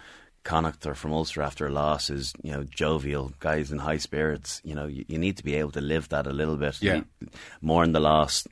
Connacht 0.45 0.85
or 0.85 0.95
from 0.95 1.11
Ulster 1.11 1.41
after 1.41 1.67
a 1.67 1.69
loss 1.69 2.09
is, 2.09 2.31
you 2.41 2.53
know, 2.53 2.63
jovial 2.63 3.33
guys 3.41 3.69
in 3.69 3.77
high 3.77 3.97
spirits. 3.97 4.61
You 4.63 4.73
know, 4.73 4.85
you, 4.87 5.03
you 5.09 5.17
need 5.17 5.35
to 5.35 5.43
be 5.43 5.55
able 5.55 5.71
to 5.71 5.81
live 5.81 6.07
that 6.09 6.27
a 6.27 6.31
little 6.31 6.55
bit. 6.55 6.81
Yeah. 6.81 7.01
Mourn 7.61 7.91
the 7.91 7.99
loss, 7.99 8.47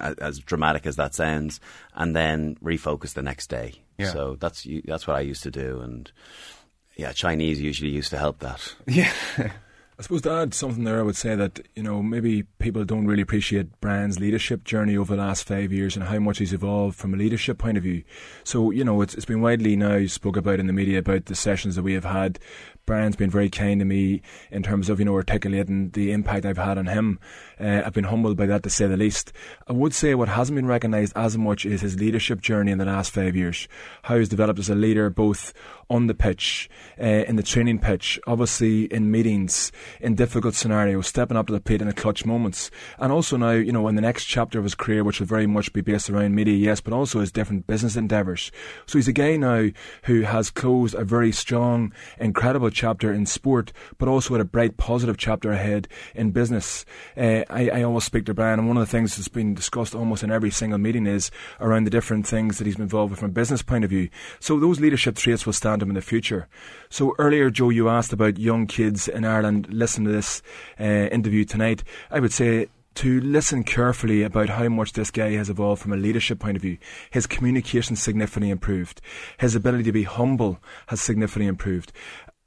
as, 0.00 0.38
dramatic 0.38 0.86
as 0.86 0.96
that 0.96 1.14
sounds, 1.14 1.60
and 1.94 2.14
then 2.14 2.56
refocus 2.56 3.14
the 3.14 3.22
next 3.22 3.48
day. 3.48 3.74
Yeah. 3.98 4.12
So 4.12 4.36
that's 4.38 4.66
that's 4.84 5.06
what 5.06 5.16
I 5.16 5.20
used 5.20 5.42
to 5.42 5.50
do, 5.50 5.80
and 5.80 6.10
yeah, 6.96 7.12
Chinese 7.12 7.60
usually 7.60 7.90
used 7.90 8.10
to 8.10 8.18
help 8.18 8.40
that. 8.40 8.74
yeah, 8.86 9.12
I 9.38 10.02
suppose 10.02 10.22
to 10.22 10.32
add 10.32 10.54
something 10.54 10.84
there, 10.84 11.00
I 11.00 11.02
would 11.02 11.16
say 11.16 11.34
that 11.34 11.60
you 11.74 11.82
know 11.82 12.02
maybe 12.02 12.44
people 12.58 12.84
don't 12.84 13.06
really 13.06 13.20
appreciate 13.20 13.80
Brian's 13.82 14.18
leadership 14.18 14.64
journey 14.64 14.96
over 14.96 15.14
the 15.14 15.22
last 15.22 15.46
five 15.46 15.72
years 15.72 15.94
and 15.94 16.06
how 16.06 16.18
much 16.18 16.38
he's 16.38 16.54
evolved 16.54 16.96
from 16.96 17.12
a 17.12 17.18
leadership 17.18 17.58
point 17.58 17.76
of 17.76 17.82
view. 17.82 18.02
So 18.42 18.70
you 18.70 18.82
know 18.82 19.02
it's 19.02 19.14
it's 19.14 19.26
been 19.26 19.42
widely 19.42 19.76
now 19.76 20.06
spoke 20.06 20.38
about 20.38 20.60
in 20.60 20.66
the 20.66 20.72
media 20.72 21.00
about 21.00 21.26
the 21.26 21.34
sessions 21.34 21.76
that 21.76 21.82
we 21.82 21.92
have 21.92 22.04
had. 22.04 22.38
Brian's 22.90 23.14
been 23.14 23.30
very 23.30 23.48
kind 23.48 23.78
to 23.78 23.84
me 23.84 24.20
in 24.50 24.64
terms 24.64 24.88
of 24.88 24.98
you 24.98 25.04
know 25.04 25.14
articulating 25.14 25.90
the 25.90 26.10
impact 26.10 26.44
I've 26.44 26.56
had 26.56 26.76
on 26.76 26.86
him. 26.86 27.20
Uh, 27.60 27.82
I've 27.86 27.92
been 27.92 28.02
humbled 28.02 28.36
by 28.36 28.46
that 28.46 28.64
to 28.64 28.70
say 28.70 28.88
the 28.88 28.96
least. 28.96 29.32
I 29.68 29.72
would 29.72 29.94
say 29.94 30.16
what 30.16 30.28
hasn't 30.28 30.56
been 30.56 30.66
recognised 30.66 31.12
as 31.14 31.38
much 31.38 31.64
is 31.64 31.82
his 31.82 32.00
leadership 32.00 32.40
journey 32.40 32.72
in 32.72 32.78
the 32.78 32.84
last 32.84 33.12
five 33.12 33.36
years. 33.36 33.68
How 34.02 34.18
he's 34.18 34.28
developed 34.28 34.58
as 34.58 34.68
a 34.68 34.74
leader 34.74 35.08
both 35.08 35.52
on 35.88 36.06
the 36.06 36.14
pitch, 36.14 36.70
uh, 37.00 37.04
in 37.04 37.36
the 37.36 37.42
training 37.42 37.78
pitch, 37.78 38.18
obviously 38.26 38.84
in 38.84 39.10
meetings, 39.10 39.72
in 40.00 40.14
difficult 40.14 40.54
scenarios, 40.54 41.08
stepping 41.08 41.36
up 41.36 41.48
to 41.48 41.52
the 41.52 41.60
plate 41.60 41.82
in 41.82 41.88
the 41.88 41.92
clutch 41.92 42.24
moments, 42.24 42.70
and 42.98 43.12
also 43.12 43.36
now, 43.36 43.50
you 43.50 43.72
know, 43.72 43.88
in 43.88 43.96
the 43.96 44.00
next 44.00 44.24
chapter 44.24 44.58
of 44.58 44.64
his 44.64 44.76
career, 44.76 45.02
which 45.02 45.18
will 45.18 45.26
very 45.26 45.48
much 45.48 45.72
be 45.72 45.80
based 45.80 46.08
around 46.08 46.34
media, 46.34 46.54
yes, 46.54 46.80
but 46.80 46.92
also 46.92 47.18
his 47.20 47.32
different 47.32 47.66
business 47.66 47.96
endeavours. 47.96 48.52
So 48.86 48.98
he's 48.98 49.08
a 49.08 49.12
guy 49.12 49.36
now 49.36 49.68
who 50.04 50.22
has 50.22 50.50
closed 50.50 50.94
a 50.94 51.04
very 51.04 51.32
strong, 51.32 51.92
incredible 52.18 52.70
chapter 52.80 53.12
in 53.12 53.26
sport, 53.26 53.72
but 53.98 54.08
also 54.08 54.32
had 54.32 54.40
a 54.40 54.44
bright, 54.44 54.78
positive 54.78 55.18
chapter 55.18 55.52
ahead 55.52 55.86
in 56.14 56.30
business. 56.30 56.86
Uh, 57.14 57.44
I, 57.50 57.68
I 57.68 57.82
always 57.82 58.04
speak 58.04 58.24
to 58.24 58.34
Brian, 58.34 58.58
and 58.58 58.68
one 58.68 58.78
of 58.78 58.80
the 58.80 58.90
things 58.90 59.16
that's 59.16 59.28
been 59.28 59.52
discussed 59.52 59.94
almost 59.94 60.22
in 60.22 60.30
every 60.30 60.50
single 60.50 60.78
meeting 60.78 61.06
is 61.06 61.30
around 61.60 61.84
the 61.84 61.90
different 61.90 62.26
things 62.26 62.56
that 62.56 62.66
he's 62.66 62.76
been 62.76 62.84
involved 62.84 63.10
with 63.10 63.20
from 63.20 63.28
a 63.28 63.32
business 63.32 63.60
point 63.60 63.84
of 63.84 63.90
view. 63.90 64.08
So 64.38 64.58
those 64.58 64.80
leadership 64.80 65.16
traits 65.16 65.44
will 65.44 65.52
stand 65.52 65.82
him 65.82 65.90
in 65.90 65.94
the 65.94 66.00
future. 66.00 66.48
So 66.88 67.14
earlier, 67.18 67.50
Joe, 67.50 67.68
you 67.68 67.90
asked 67.90 68.14
about 68.14 68.38
young 68.38 68.66
kids 68.66 69.08
in 69.08 69.26
Ireland. 69.26 69.66
Listen 69.70 70.04
to 70.04 70.12
this 70.12 70.40
uh, 70.80 70.84
interview 70.84 71.44
tonight. 71.44 71.84
I 72.10 72.20
would 72.20 72.32
say 72.32 72.68
to 72.94 73.20
listen 73.20 73.62
carefully 73.62 74.22
about 74.22 74.48
how 74.48 74.68
much 74.68 74.92
this 74.92 75.10
guy 75.10 75.32
has 75.32 75.48
evolved 75.48 75.80
from 75.80 75.92
a 75.92 75.96
leadership 75.96 76.38
point 76.38 76.56
of 76.56 76.62
view. 76.62 76.76
His 77.10 77.26
communication 77.26 77.96
significantly 77.96 78.50
improved. 78.50 79.00
His 79.38 79.54
ability 79.54 79.84
to 79.84 79.92
be 79.92 80.02
humble 80.02 80.58
has 80.88 81.00
significantly 81.00 81.46
improved. 81.46 81.92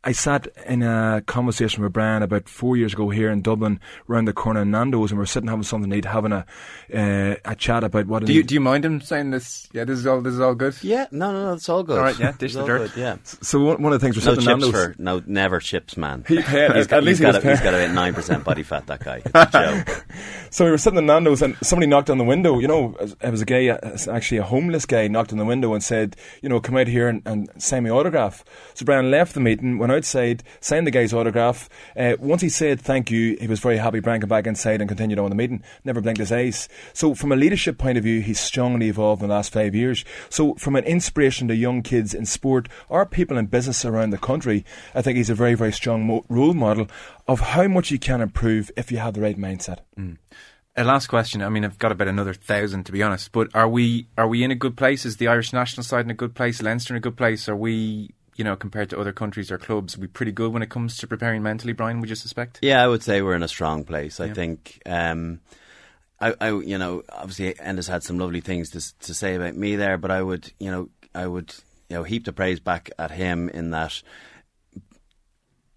I 0.06 0.12
sat 0.12 0.48
in 0.66 0.84
a 0.84 1.24
conversation 1.26 1.82
with 1.82 1.94
Brian 1.94 2.24
about 2.24 2.50
four 2.50 2.76
years 2.76 2.94
ago 2.94 3.10
here 3.10 3.30
in 3.32 3.42
Dublin, 3.42 3.80
round 4.08 4.28
the 4.28 4.34
corner 4.34 4.62
in 4.64 4.72
Nando's, 4.72 5.12
and 5.12 5.18
we 5.18 5.22
were 5.22 5.26
sitting 5.26 5.48
having 5.48 5.64
something 5.64 5.90
to 5.90 5.96
eat, 5.98 6.06
having 6.06 6.34
a 6.34 6.46
uh, 6.94 7.36
a 7.46 7.56
chat 7.56 7.84
about 7.86 8.08
what. 8.08 8.26
do 8.26 8.34
you 8.34 8.44
do 8.44 8.54
you 8.54 8.60
mind 8.60 8.84
him 8.84 9.00
saying 9.00 9.32
this? 9.32 9.70
Yeah, 9.72 9.86
this 9.86 10.00
is 10.00 10.06
all 10.06 10.20
this 10.22 10.34
is 10.34 10.40
all 10.42 10.56
good. 10.56 10.76
Yeah, 10.82 11.08
no, 11.12 11.32
no, 11.32 11.46
no, 11.46 11.54
it's 11.54 11.70
all 11.70 11.84
good. 11.84 11.98
All 11.98 12.04
right, 12.04 12.20
yeah, 12.20 12.34
dish 12.38 12.54
the 12.54 12.66
dirt. 12.66 12.92
good, 12.94 13.00
yeah. 13.00 13.18
so 13.24 13.60
one, 13.64 13.82
one 13.82 13.94
of 13.94 14.02
the 14.02 14.06
things 14.06 14.18
we're 14.18 14.30
No 14.34 14.36
sitting 14.42 14.50
in 14.52 14.60
chips 14.60 14.74
Nando's. 14.74 14.96
for 14.96 15.02
no, 15.02 15.24
never 15.26 15.60
chips, 15.60 15.96
man. 15.96 16.26
He 16.28 16.42
paid- 16.42 16.72
he's 16.76 16.88
got, 16.88 16.98
at 16.98 17.04
least 17.06 17.20
he's 17.20 17.28
he 17.28 17.32
got, 17.32 17.44
a, 17.44 17.48
he's 17.50 17.60
paid. 17.60 17.64
got 17.64 17.74
about 17.74 17.92
nine 17.96 18.14
percent 18.14 18.44
body 18.44 18.64
fat. 18.64 18.88
That 18.88 19.04
guy. 19.04 19.22
It's 19.24 19.56
a 19.56 19.84
joke. 19.86 20.06
So 20.50 20.66
we 20.66 20.72
were 20.72 20.78
sitting 20.78 21.00
in 21.00 21.06
Nando's 21.06 21.42
and 21.42 21.56
somebody 21.64 21.88
knocked 21.88 22.10
on 22.10 22.18
the 22.18 22.24
window. 22.26 22.60
You 22.60 22.68
know, 22.68 22.96
it 23.00 23.32
was 23.32 23.42
a 23.42 23.46
guy, 23.46 23.70
uh, 23.70 23.98
actually 24.12 24.38
a 24.40 24.44
homeless 24.44 24.86
guy, 24.86 25.08
knocked 25.08 25.32
on 25.32 25.38
the 25.38 25.46
window 25.46 25.74
and 25.74 25.82
said, 25.82 26.16
you 26.42 26.50
know, 26.50 26.60
come 26.60 26.76
out 26.76 26.88
here 26.88 27.08
and, 27.08 27.22
and 27.26 27.50
sign 27.58 27.84
my 27.84 27.90
autograph. 27.90 28.44
So 28.74 28.84
Brian 28.86 29.10
left 29.10 29.34
the 29.34 29.40
meeting, 29.40 29.78
went 29.78 29.93
outside, 29.94 30.44
signed 30.60 30.88
the 30.88 30.92
guy's 30.92 31.14
autograph. 31.14 31.70
Uh, 31.96 32.16
once 32.20 32.42
he 32.42 32.50
said 32.50 32.82
thank 32.82 33.12
you, 33.12 33.38
he 33.40 33.48
was 33.48 33.60
very 33.60 33.78
happy. 33.78 34.00
Brian 34.00 34.22
came 34.22 34.30
back 34.30 34.48
inside 34.48 34.82
and 34.82 34.88
continued 34.90 35.20
on 35.20 35.30
the 35.30 35.36
meeting. 35.36 35.64
Never 35.84 36.02
blinked 36.02 36.20
his 36.20 36.32
eyes. 36.32 36.68
So 36.94 37.16
from 37.16 37.32
a 37.32 37.36
leadership 37.36 37.78
point 37.78 37.98
of 37.98 38.04
view, 38.04 38.22
he's 38.22 38.40
strongly 38.40 38.88
evolved 38.88 39.22
in 39.22 39.30
the 39.30 39.34
last 39.36 39.54
five 39.54 39.76
years. 39.76 40.04
So 40.30 40.56
from 40.56 40.76
an 40.76 40.84
inspiration 40.86 41.48
to 41.48 41.56
young 41.56 41.82
kids 41.82 42.14
in 42.14 42.26
sport 42.26 42.68
or 42.90 43.06
people 43.06 43.38
in 43.38 43.46
business 43.48 43.86
around 43.86 44.10
the 44.10 44.18
country, 44.18 44.66
I 44.96 45.02
think 45.02 45.18
he's 45.18 45.30
a 45.30 45.36
very, 45.36 45.56
very 45.56 45.72
strong 45.72 46.06
mo- 46.06 46.26
role 46.30 46.54
model 46.54 46.88
of 47.28 47.40
how 47.40 47.68
much 47.68 47.92
you 47.92 48.00
can 48.00 48.22
improve 48.22 48.72
if 48.76 48.92
you 48.92 48.98
have 48.98 49.14
the 49.14 49.22
right 49.22 49.38
mindset. 49.38 49.80
A 50.76 50.84
last 50.84 51.06
question. 51.06 51.44
I 51.44 51.50
mean, 51.50 51.64
I've 51.64 51.78
got 51.78 51.92
about 51.92 52.08
another 52.08 52.34
thousand 52.34 52.86
to 52.86 52.92
be 52.92 53.04
honest. 53.04 53.32
But 53.32 53.50
are 53.54 53.70
we 53.70 54.08
are 54.18 54.28
we 54.28 54.44
in 54.44 54.50
a 54.50 54.56
good 54.56 54.76
place? 54.76 55.06
Is 55.06 55.18
the 55.18 55.28
Irish 55.28 55.54
national 55.54 55.84
side 55.84 56.06
in 56.06 56.12
a 56.12 56.16
good 56.16 56.34
place? 56.34 56.64
Leinster 56.64 56.96
in 56.96 56.98
a 56.98 57.02
good 57.02 57.16
place? 57.16 57.48
Are 57.48 57.56
we, 57.56 58.16
you 58.36 58.44
know, 58.44 58.56
compared 58.56 58.90
to 58.92 59.00
other 59.00 59.12
countries 59.14 59.52
or 59.52 59.58
clubs, 59.58 59.98
we're 59.98 60.04
we 60.04 60.08
pretty 60.08 60.32
good 60.32 60.52
when 60.54 60.64
it 60.64 60.70
comes 60.70 60.98
to 60.98 61.08
preparing 61.08 61.44
mentally? 61.44 61.74
Brian, 61.74 62.00
would 62.00 62.10
you 62.10 62.16
suspect? 62.16 62.60
Yeah, 62.62 62.84
I 62.84 62.88
would 62.88 63.04
say 63.04 63.22
we're 63.22 63.36
in 63.36 63.44
a 63.44 63.48
strong 63.48 63.84
place. 63.84 64.20
I 64.20 64.28
Yeah. 64.28 64.34
think, 64.34 64.82
um, 64.86 65.40
I, 66.20 66.34
I, 66.40 66.50
you 66.50 66.78
know, 66.78 67.04
obviously 67.10 67.54
Enda's 67.56 67.88
had 67.88 68.04
some 68.04 68.18
lovely 68.18 68.42
things 68.42 68.70
to 68.72 69.00
to 69.08 69.14
say 69.14 69.36
about 69.36 69.56
me 69.56 69.76
there, 69.76 69.98
but 69.98 70.12
I 70.12 70.22
would, 70.22 70.52
you 70.60 70.72
know, 70.72 70.90
I 71.14 71.28
would, 71.28 71.54
you 71.90 71.98
know, 71.98 72.04
heap 72.04 72.26
the 72.26 72.34
praise 72.34 72.60
back 72.60 72.90
at 72.98 73.12
him 73.12 73.50
in 73.50 73.72
that 73.72 74.02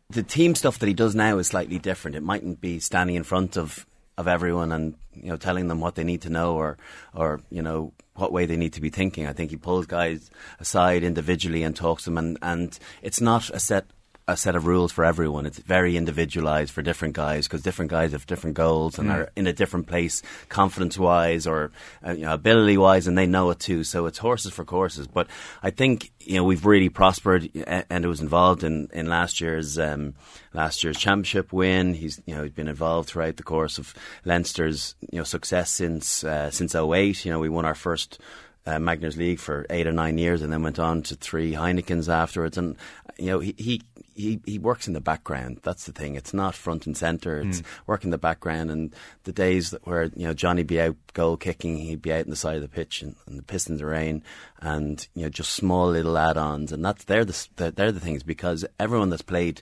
the 0.09 0.22
team 0.22 0.54
stuff 0.54 0.78
that 0.78 0.86
he 0.86 0.94
does 0.94 1.14
now 1.14 1.38
is 1.38 1.48
slightly 1.48 1.78
different. 1.78 2.16
It 2.16 2.22
mightn't 2.22 2.61
be 2.61 2.78
standing 2.78 3.16
in 3.16 3.24
front 3.24 3.57
of, 3.57 3.86
of 4.18 4.28
everyone 4.28 4.72
and 4.72 4.94
you 5.14 5.28
know 5.28 5.36
telling 5.36 5.68
them 5.68 5.80
what 5.80 5.94
they 5.94 6.04
need 6.04 6.22
to 6.22 6.30
know 6.30 6.54
or 6.56 6.78
or 7.14 7.40
you 7.50 7.62
know 7.62 7.92
what 8.14 8.32
way 8.32 8.46
they 8.46 8.56
need 8.56 8.72
to 8.72 8.80
be 8.80 8.90
thinking. 8.90 9.26
I 9.26 9.32
think 9.32 9.50
he 9.50 9.56
pulls 9.56 9.86
guys 9.86 10.30
aside 10.58 11.02
individually 11.02 11.62
and 11.62 11.76
talks 11.76 12.04
to 12.04 12.10
them, 12.10 12.18
and, 12.18 12.38
and 12.42 12.78
it's 13.02 13.20
not 13.20 13.50
a 13.50 13.60
set 13.60 13.86
a 14.28 14.36
set 14.36 14.56
of 14.56 14.66
rules 14.66 14.90
for 14.90 15.04
everyone. 15.04 15.46
It's 15.46 15.58
very 15.58 15.96
individualized 15.96 16.72
for 16.72 16.82
different 16.82 17.14
guys 17.14 17.46
because 17.46 17.62
different 17.62 17.92
guys 17.92 18.10
have 18.10 18.26
different 18.26 18.56
goals 18.56 18.98
and 18.98 19.08
are 19.08 19.30
in 19.36 19.46
a 19.46 19.52
different 19.52 19.86
place, 19.86 20.20
confidence 20.48 20.98
wise 20.98 21.46
or 21.46 21.70
uh, 22.04 22.10
you 22.10 22.24
know, 22.24 22.34
ability 22.34 22.76
wise, 22.76 23.06
and 23.06 23.16
they 23.16 23.26
know 23.26 23.50
it 23.50 23.60
too. 23.60 23.84
So 23.84 24.06
it's 24.06 24.18
horses 24.18 24.52
for 24.52 24.64
courses. 24.64 25.06
But 25.06 25.28
I 25.62 25.70
think 25.70 26.10
you 26.20 26.34
know 26.34 26.44
we've 26.44 26.66
really 26.66 26.88
prospered, 26.88 27.48
and 27.54 28.04
it 28.04 28.08
was 28.08 28.20
involved 28.20 28.64
in, 28.64 28.88
in 28.92 29.06
last 29.06 29.40
year's 29.40 29.78
um, 29.78 30.14
last 30.52 30.82
year's 30.82 30.98
championship 30.98 31.52
win. 31.52 31.94
He's 31.94 32.20
you 32.26 32.34
know 32.34 32.42
he's 32.42 32.52
been 32.52 32.68
involved 32.68 33.08
throughout 33.08 33.36
the 33.36 33.44
course 33.44 33.78
of 33.78 33.94
Leinster's 34.24 34.96
you 35.12 35.18
know 35.18 35.24
success 35.24 35.70
since 35.70 36.24
uh, 36.24 36.50
since 36.50 36.74
08. 36.74 37.24
You 37.24 37.30
know 37.30 37.38
we 37.38 37.48
won 37.48 37.64
our 37.64 37.76
first 37.76 38.18
uh, 38.66 38.78
Magners 38.78 39.16
League 39.16 39.38
for 39.38 39.66
eight 39.70 39.86
or 39.86 39.92
nine 39.92 40.18
years, 40.18 40.42
and 40.42 40.52
then 40.52 40.64
went 40.64 40.80
on 40.80 41.02
to 41.02 41.14
three 41.14 41.52
Heinekens 41.52 42.12
afterwards. 42.12 42.58
And 42.58 42.76
you 43.18 43.26
know, 43.26 43.38
he, 43.38 43.54
he 43.56 43.82
he, 44.16 44.40
he 44.46 44.58
works 44.58 44.88
in 44.88 44.94
the 44.94 45.00
background. 45.00 45.60
That's 45.62 45.84
the 45.84 45.92
thing. 45.92 46.14
It's 46.14 46.32
not 46.32 46.54
front 46.54 46.86
and 46.86 46.96
centre. 46.96 47.40
It's 47.40 47.60
hmm. 47.60 47.66
work 47.86 48.02
in 48.02 48.10
the 48.10 48.18
background. 48.18 48.70
And 48.70 48.94
the 49.24 49.32
days 49.32 49.70
that 49.70 49.86
where 49.86 50.04
you 50.04 50.26
know 50.26 50.32
Johnny 50.32 50.62
be 50.62 50.80
out 50.80 50.96
goal 51.12 51.36
kicking, 51.36 51.76
he'd 51.76 52.02
be 52.02 52.12
out 52.12 52.24
on 52.24 52.30
the 52.30 52.36
side 52.36 52.56
of 52.56 52.62
the 52.62 52.68
pitch 52.68 53.02
and, 53.02 53.14
and 53.26 53.38
the 53.38 53.42
Pistons 53.42 53.82
are 53.82 53.86
rain, 53.86 54.22
and 54.60 55.06
you 55.14 55.22
know 55.22 55.28
just 55.28 55.52
small 55.52 55.88
little 55.88 56.16
add-ons. 56.16 56.72
And 56.72 56.84
that's 56.84 57.04
they're 57.04 57.24
the 57.24 57.46
they're 57.56 57.92
the 57.92 58.00
things 58.00 58.22
because 58.22 58.64
everyone 58.80 59.10
that's 59.10 59.22
played 59.22 59.60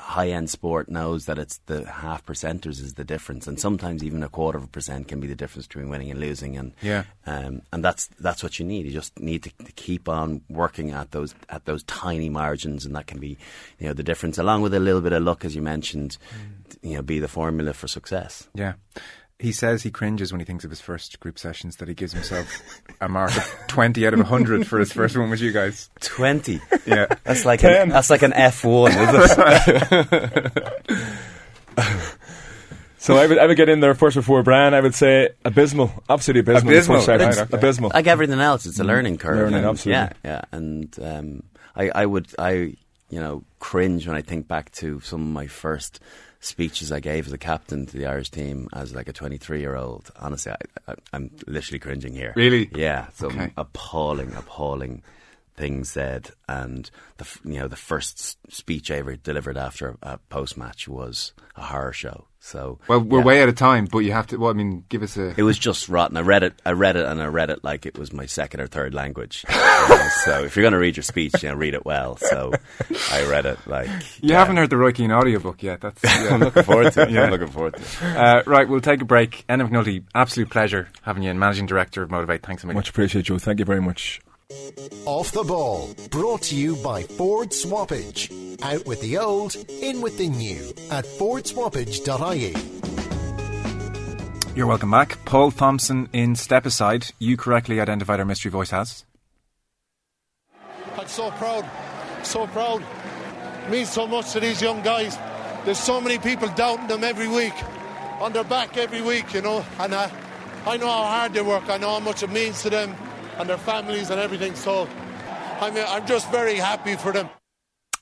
high 0.00 0.28
end 0.30 0.50
sport 0.50 0.88
knows 0.88 1.26
that 1.26 1.38
it's 1.38 1.58
the 1.66 1.84
half 1.86 2.24
percenters 2.26 2.80
is 2.82 2.94
the 2.94 3.04
difference, 3.04 3.46
and 3.46 3.58
sometimes 3.60 4.02
even 4.02 4.22
a 4.22 4.28
quarter 4.28 4.58
of 4.58 4.64
a 4.64 4.68
percent 4.68 5.08
can 5.08 5.20
be 5.20 5.26
the 5.26 5.36
difference 5.36 5.66
between 5.66 5.88
winning 5.88 6.10
and 6.10 6.20
losing. 6.20 6.56
And 6.56 6.72
Yeah. 6.82 7.04
um, 7.26 7.62
and 7.72 7.84
that's 7.84 8.08
that's 8.20 8.42
what 8.42 8.58
you 8.58 8.64
need. 8.64 8.86
You 8.86 8.92
just 8.92 9.18
need 9.20 9.44
to, 9.44 9.50
to 9.64 9.72
keep 9.72 10.08
on 10.08 10.42
working 10.48 10.90
at 10.90 11.12
those 11.12 11.34
at 11.48 11.64
those 11.64 11.82
tiny 11.84 12.28
margins, 12.28 12.84
and 12.84 12.94
that 12.96 13.06
can 13.06 13.20
be, 13.20 13.38
you 13.78 13.86
know, 13.86 13.92
the 13.92 14.02
difference. 14.02 14.36
Along 14.38 14.62
with 14.62 14.74
a 14.74 14.80
little 14.80 15.00
bit 15.00 15.12
of 15.12 15.22
luck, 15.22 15.44
as 15.44 15.54
you 15.54 15.62
mentioned, 15.62 16.18
you 16.82 16.94
know, 16.94 17.02
be 17.02 17.18
the 17.20 17.28
formula 17.28 17.72
for 17.72 17.88
success. 17.88 18.48
Yeah. 18.54 18.74
He 19.40 19.50
says 19.52 19.82
he 19.82 19.90
cringes 19.90 20.32
when 20.32 20.40
he 20.40 20.44
thinks 20.44 20.64
of 20.64 20.70
his 20.70 20.80
first 20.80 21.18
group 21.20 21.38
sessions, 21.38 21.76
that 21.76 21.88
he 21.88 21.94
gives 21.94 22.12
himself 22.12 22.46
a 23.00 23.08
mark 23.08 23.36
of 23.36 23.52
20 23.66 24.06
out 24.06 24.12
of 24.14 24.20
100 24.20 24.66
for 24.66 24.78
his 24.78 24.92
first 24.92 25.16
one 25.16 25.28
with 25.28 25.40
you 25.40 25.50
guys. 25.52 25.90
Twenty. 26.00 26.60
Yeah. 26.86 27.06
That's 27.24 27.44
like 27.44 27.64
an, 27.64 27.88
that's 27.88 28.10
like 28.10 28.22
an 28.22 28.32
F 28.32 28.64
one, 28.64 28.92
is 28.92 29.36
it? 29.38 30.84
So 32.98 33.16
I 33.16 33.26
would, 33.26 33.36
I 33.36 33.46
would 33.46 33.58
get 33.58 33.68
in 33.68 33.80
there 33.80 33.94
first 33.94 34.16
before 34.16 34.42
Brian. 34.42 34.72
I 34.72 34.80
would 34.80 34.94
say 34.94 35.28
abysmal, 35.44 35.92
absolutely 36.08 36.40
abysmal. 36.40 36.72
Abysmal. 36.72 36.96
First 36.96 37.06
session. 37.06 37.28
Right, 37.28 37.38
okay. 37.38 37.56
Abysmal. 37.58 37.90
like 37.92 38.06
everything 38.06 38.40
else, 38.40 38.64
it's 38.64 38.80
a 38.80 38.84
learning 38.84 39.18
curve. 39.18 39.36
Learning, 39.36 39.56
and- 39.56 39.66
absolutely. 39.66 40.00
Yeah, 40.00 40.12
yeah. 40.24 40.40
And 40.52 40.96
um, 41.02 41.42
I, 41.76 41.90
I 41.94 42.06
would, 42.06 42.28
I, 42.38 42.52
you 43.10 43.20
know, 43.20 43.44
cringe 43.58 44.06
when 44.08 44.16
I 44.16 44.22
think 44.22 44.48
back 44.48 44.72
to 44.76 45.00
some 45.00 45.20
of 45.20 45.28
my 45.28 45.46
first 45.48 46.00
speeches 46.44 46.92
I 46.92 47.00
gave 47.00 47.26
as 47.26 47.32
a 47.32 47.38
captain 47.38 47.86
to 47.86 47.96
the 47.96 48.06
Irish 48.06 48.30
team 48.30 48.68
as 48.72 48.94
like 48.94 49.08
a 49.08 49.12
23 49.12 49.60
year 49.60 49.76
old. 49.76 50.10
Honestly, 50.16 50.52
I, 50.52 50.92
I, 50.92 50.94
I'm 51.12 51.30
literally 51.46 51.78
cringing 51.78 52.14
here. 52.14 52.32
Really? 52.36 52.70
Yeah. 52.74 53.08
Some 53.14 53.32
Okay. 53.38 53.52
appalling, 53.56 54.32
appalling 54.34 55.02
things 55.56 55.88
said, 55.90 56.30
and 56.48 56.90
the 57.16 57.26
you 57.44 57.58
know 57.60 57.68
the 57.68 57.76
first 57.76 58.36
speech 58.52 58.90
I 58.90 58.96
ever 58.96 59.16
delivered 59.16 59.56
after 59.56 59.96
a 60.02 60.18
post 60.18 60.56
match 60.56 60.86
was 60.88 61.32
a 61.56 61.62
horror 61.62 61.92
show. 61.92 62.26
So 62.46 62.78
Well, 62.88 63.00
we're 63.00 63.20
yeah. 63.20 63.24
way 63.24 63.42
out 63.42 63.48
of 63.48 63.54
time, 63.54 63.86
but 63.86 64.00
you 64.00 64.12
have 64.12 64.26
to, 64.26 64.36
well, 64.36 64.50
I 64.50 64.52
mean, 64.52 64.84
give 64.90 65.02
us 65.02 65.16
a. 65.16 65.32
It 65.34 65.42
was 65.42 65.58
just 65.58 65.88
rotten. 65.88 66.14
I 66.18 66.20
read 66.20 66.42
it. 66.42 66.52
I 66.66 66.72
read 66.72 66.94
it, 66.94 67.06
and 67.06 67.22
I 67.22 67.24
read 67.26 67.48
it 67.48 67.64
like 67.64 67.86
it 67.86 67.98
was 67.98 68.12
my 68.12 68.26
second 68.26 68.60
or 68.60 68.66
third 68.66 68.92
language. 68.92 69.46
You 69.48 69.56
know, 69.88 70.08
so 70.26 70.44
if 70.44 70.54
you're 70.54 70.62
going 70.62 70.74
to 70.74 70.78
read 70.78 70.94
your 70.94 71.04
speech, 71.04 71.42
you 71.42 71.48
know, 71.48 71.54
read 71.54 71.72
it 71.72 71.86
well. 71.86 72.16
So 72.18 72.52
I 73.10 73.24
read 73.30 73.46
it 73.46 73.58
like 73.66 73.88
You 74.20 74.30
yeah. 74.32 74.40
haven't 74.40 74.58
heard 74.58 74.68
the 74.68 74.76
Roy 74.76 74.92
Keane 74.92 75.10
audiobook 75.10 75.62
yet. 75.62 75.80
That's 75.80 76.04
yeah. 76.04 76.34
I'm 76.34 76.40
looking 76.40 76.64
forward 76.64 76.92
to 76.92 77.02
it. 77.04 77.10
Yeah. 77.12 77.22
I'm 77.22 77.30
looking 77.30 77.48
forward 77.48 77.76
to 77.76 77.80
it. 77.82 78.02
uh, 78.16 78.42
right. 78.46 78.68
We'll 78.68 78.82
take 78.82 79.00
a 79.00 79.06
break. 79.06 79.46
Enda 79.48 79.66
McNulty, 79.66 80.04
absolute 80.14 80.50
pleasure 80.50 80.88
having 81.00 81.22
you 81.22 81.30
in, 81.30 81.38
managing 81.38 81.64
director 81.64 82.02
of 82.02 82.10
Motiv8. 82.10 82.42
Thanks 82.42 82.62
a 82.62 82.66
million. 82.66 82.76
Much 82.76 82.90
appreciated, 82.90 83.24
Joe. 83.24 83.38
Thank 83.38 83.58
you 83.58 83.64
very 83.64 83.80
much. 83.80 84.20
Off 85.06 85.32
the 85.32 85.42
ball, 85.42 85.94
brought 86.10 86.42
to 86.42 86.56
you 86.56 86.76
by 86.76 87.02
Ford 87.02 87.48
Swappage. 87.48 88.30
Out 88.62 88.84
with 88.86 89.00
the 89.00 89.16
old, 89.16 89.56
in 89.80 90.02
with 90.02 90.18
the 90.18 90.28
new 90.28 90.60
at 90.90 91.04
fordswappage.ie. 91.04 92.54
You're 94.54 94.66
welcome 94.66 94.90
back, 94.90 95.24
Paul 95.24 95.50
Thompson 95.50 96.08
in 96.12 96.34
Stepaside. 96.34 97.12
You 97.18 97.36
correctly 97.36 97.80
identified 97.80 98.20
our 98.20 98.26
mystery 98.26 98.50
voice 98.50 98.72
as. 98.72 99.04
I'm 100.98 101.08
so 101.08 101.30
proud, 101.32 101.64
so 102.22 102.46
proud. 102.48 102.84
It 103.64 103.70
means 103.70 103.90
so 103.90 104.06
much 104.06 104.32
to 104.32 104.40
these 104.40 104.60
young 104.60 104.82
guys. 104.82 105.16
There's 105.64 105.78
so 105.78 106.00
many 106.00 106.18
people 106.18 106.48
doubting 106.48 106.86
them 106.86 107.02
every 107.02 107.28
week, 107.28 107.54
on 108.20 108.34
their 108.34 108.44
back 108.44 108.76
every 108.76 109.00
week, 109.00 109.32
you 109.32 109.40
know. 109.40 109.64
And 109.78 109.94
uh, 109.94 110.10
I 110.66 110.76
know 110.76 110.86
how 110.86 111.04
hard 111.04 111.32
they 111.32 111.42
work. 111.42 111.68
I 111.68 111.78
know 111.78 111.94
how 111.94 112.00
much 112.00 112.22
it 112.22 112.30
means 112.30 112.62
to 112.62 112.70
them 112.70 112.94
and 113.38 113.48
their 113.48 113.58
families 113.58 114.10
and 114.10 114.20
everything. 114.20 114.54
So 114.54 114.88
I'm, 115.60 115.76
I'm 115.76 116.06
just 116.06 116.30
very 116.30 116.56
happy 116.56 116.96
for 116.96 117.12
them. 117.12 117.28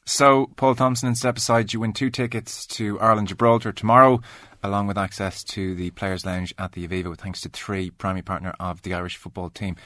So, 0.05 0.51
Paul 0.57 0.74
Thompson 0.74 1.07
and 1.07 1.16
Stepaside, 1.16 1.72
you 1.72 1.78
win 1.78 1.93
two 1.93 2.11
tickets 2.11 2.66
to 2.66 2.99
Ireland 2.99 3.28
Gibraltar 3.28 3.72
tomorrow, 3.72 4.20
along 4.61 4.89
with 4.89 4.99
access 4.99 5.45
to 5.45 5.76
the 5.76 5.91
Players' 5.91 6.26
Lounge 6.26 6.53
at 6.59 6.72
the 6.72 6.87
Aviva, 6.89 7.16
thanks 7.16 7.41
to 7.43 7.49
three 7.49 7.91
primary 7.91 8.22
partner 8.22 8.53
of 8.59 8.83
the 8.83 8.95
Irish 8.95 9.16
football 9.16 9.49
team. 9.49 9.76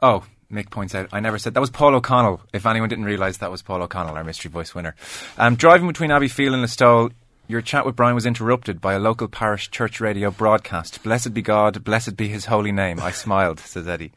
Oh, 0.00 0.24
Mick 0.50 0.70
points 0.70 0.94
out, 0.94 1.08
I 1.12 1.18
never 1.18 1.38
said 1.38 1.54
that 1.54 1.60
was 1.60 1.70
Paul 1.70 1.96
O'Connell. 1.96 2.40
If 2.52 2.66
anyone 2.66 2.88
didn't 2.88 3.06
realise 3.06 3.38
that 3.38 3.50
was 3.50 3.62
Paul 3.62 3.82
O'Connell, 3.82 4.14
our 4.14 4.22
mystery 4.22 4.50
voice 4.50 4.76
winner. 4.76 4.94
Um, 5.38 5.56
driving 5.56 5.88
between 5.88 6.10
Abbeyfeale 6.10 6.54
and 6.54 6.64
Listowel, 6.64 7.10
your 7.46 7.60
chat 7.60 7.84
with 7.84 7.96
Brian 7.96 8.14
was 8.14 8.26
interrupted 8.26 8.80
by 8.80 8.94
a 8.94 8.98
local 8.98 9.28
parish 9.28 9.70
church 9.70 10.00
radio 10.00 10.30
broadcast. 10.30 11.02
Blessed 11.02 11.34
be 11.34 11.42
God, 11.42 11.84
blessed 11.84 12.16
be 12.16 12.28
his 12.28 12.46
holy 12.46 12.72
name. 12.72 13.00
I 13.00 13.10
smiled, 13.10 13.60
says 13.60 13.86
Eddie. 13.86 14.12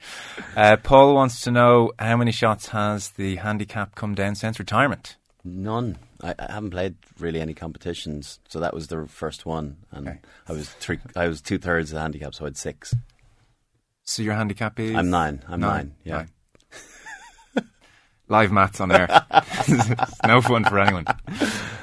Uh, 0.55 0.77
Paul 0.77 1.13
wants 1.15 1.41
to 1.41 1.51
know 1.51 1.91
how 1.99 2.15
many 2.17 2.31
shots 2.31 2.67
has 2.67 3.09
the 3.11 3.35
handicap 3.37 3.95
come 3.95 4.15
down 4.15 4.35
since 4.35 4.59
retirement? 4.59 5.15
None. 5.43 5.97
I, 6.21 6.33
I 6.39 6.51
haven't 6.53 6.71
played 6.71 6.95
really 7.19 7.39
any 7.39 7.53
competitions, 7.53 8.39
so 8.47 8.59
that 8.59 8.73
was 8.73 8.87
the 8.87 9.05
first 9.07 9.45
one, 9.45 9.77
and 9.91 10.07
Okay. 10.07 10.19
I 10.47 10.53
was 10.53 10.69
three. 10.69 10.99
I 11.15 11.27
was 11.27 11.41
two 11.41 11.57
thirds 11.57 11.91
of 11.91 11.95
the 11.95 12.01
handicap, 12.01 12.33
so 12.33 12.45
I 12.45 12.47
had 12.47 12.57
six. 12.57 12.93
So 14.03 14.23
your 14.23 14.33
handicap 14.33 14.79
is? 14.79 14.95
I'm 14.95 15.09
nine. 15.09 15.43
I'm 15.47 15.59
nine. 15.59 15.93
Yeah. 16.03 16.17
Nine. 16.17 16.29
Live 18.29 18.51
maths 18.51 18.81
on 18.81 18.91
air. 18.91 19.07
no 20.27 20.41
fun 20.41 20.63
for 20.65 20.79
anyone. 20.79 21.05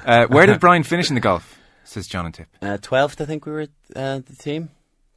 Uh, 0.05 0.27
where 0.27 0.47
did 0.47 0.61
Brian 0.61 0.83
finish 0.83 1.09
in 1.09 1.15
the 1.15 1.21
golf? 1.21 1.59
Says 1.85 2.07
John 2.07 2.27
and 2.27 2.35
Tip. 2.35 2.49
Uh, 2.61 2.77
Twelfth, 2.81 3.21
I 3.21 3.25
think 3.25 3.47
we 3.47 3.53
were 3.53 3.67
uh, 3.97 4.19
the 4.19 4.37
team. 4.39 4.71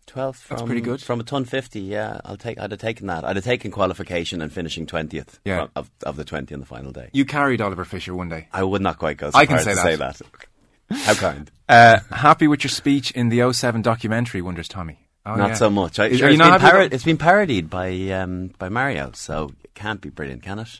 Twelfth. 0.06 0.40
From, 0.40 0.58
That's 0.58 0.66
pretty 0.66 0.82
good. 0.82 1.02
From 1.02 1.20
a 1.20 1.24
ton 1.24 1.44
fifty. 1.44 1.82
Yeah, 1.82 2.22
I'll 2.24 2.38
take. 2.38 2.60
I'd 2.60 2.72
have 2.72 2.80
taken 2.80 3.08
that. 3.08 3.26
I'd 3.26 3.36
have 3.36 3.44
taken 3.46 3.72
qualification 3.72 4.42
and 4.42 4.52
finishing 4.54 4.86
twentieth. 4.86 5.40
Yeah. 5.44 5.68
Of, 5.76 5.90
of 6.04 6.16
the 6.16 6.24
twenty 6.24 6.54
on 6.54 6.62
the 6.62 6.66
final 6.66 6.92
day. 6.92 7.10
You 7.12 7.26
carried 7.26 7.62
Oliver 7.62 7.84
Fisher 7.84 8.16
one 8.16 8.30
day. 8.30 8.48
I 8.54 8.64
would 8.64 8.82
not 8.82 8.98
quite 9.00 9.18
go 9.18 9.32
so 9.32 9.38
I 9.38 9.46
can 9.46 9.60
say 9.60 9.74
that. 9.76 9.84
say 9.84 9.96
that. 9.98 10.22
How 10.90 11.14
kind. 11.16 11.52
Uh, 11.68 12.00
happy 12.12 12.48
with 12.48 12.64
your 12.64 12.70
speech 12.70 13.12
in 13.12 13.28
the 13.28 13.52
07 13.52 13.82
documentary, 13.82 14.42
wonders 14.42 14.70
Tommy. 14.70 15.06
Oh, 15.26 15.36
not 15.36 15.50
yeah. 15.50 15.54
so 15.56 15.70
much. 15.70 16.00
I, 16.00 16.06
Is- 16.06 16.20
sure, 16.20 16.30
it's, 16.30 16.38
been 16.38 16.48
happy 16.48 16.64
paro- 16.64 16.86
it? 16.86 16.94
it's 16.94 17.04
been 17.04 17.18
parodied 17.18 17.70
by 17.70 17.92
um, 18.12 18.54
by 18.58 18.70
Mario, 18.70 19.12
so 19.14 19.52
it 19.66 19.74
can't 19.76 20.00
be 20.00 20.10
brilliant, 20.10 20.44
can 20.44 20.60
it? 20.60 20.80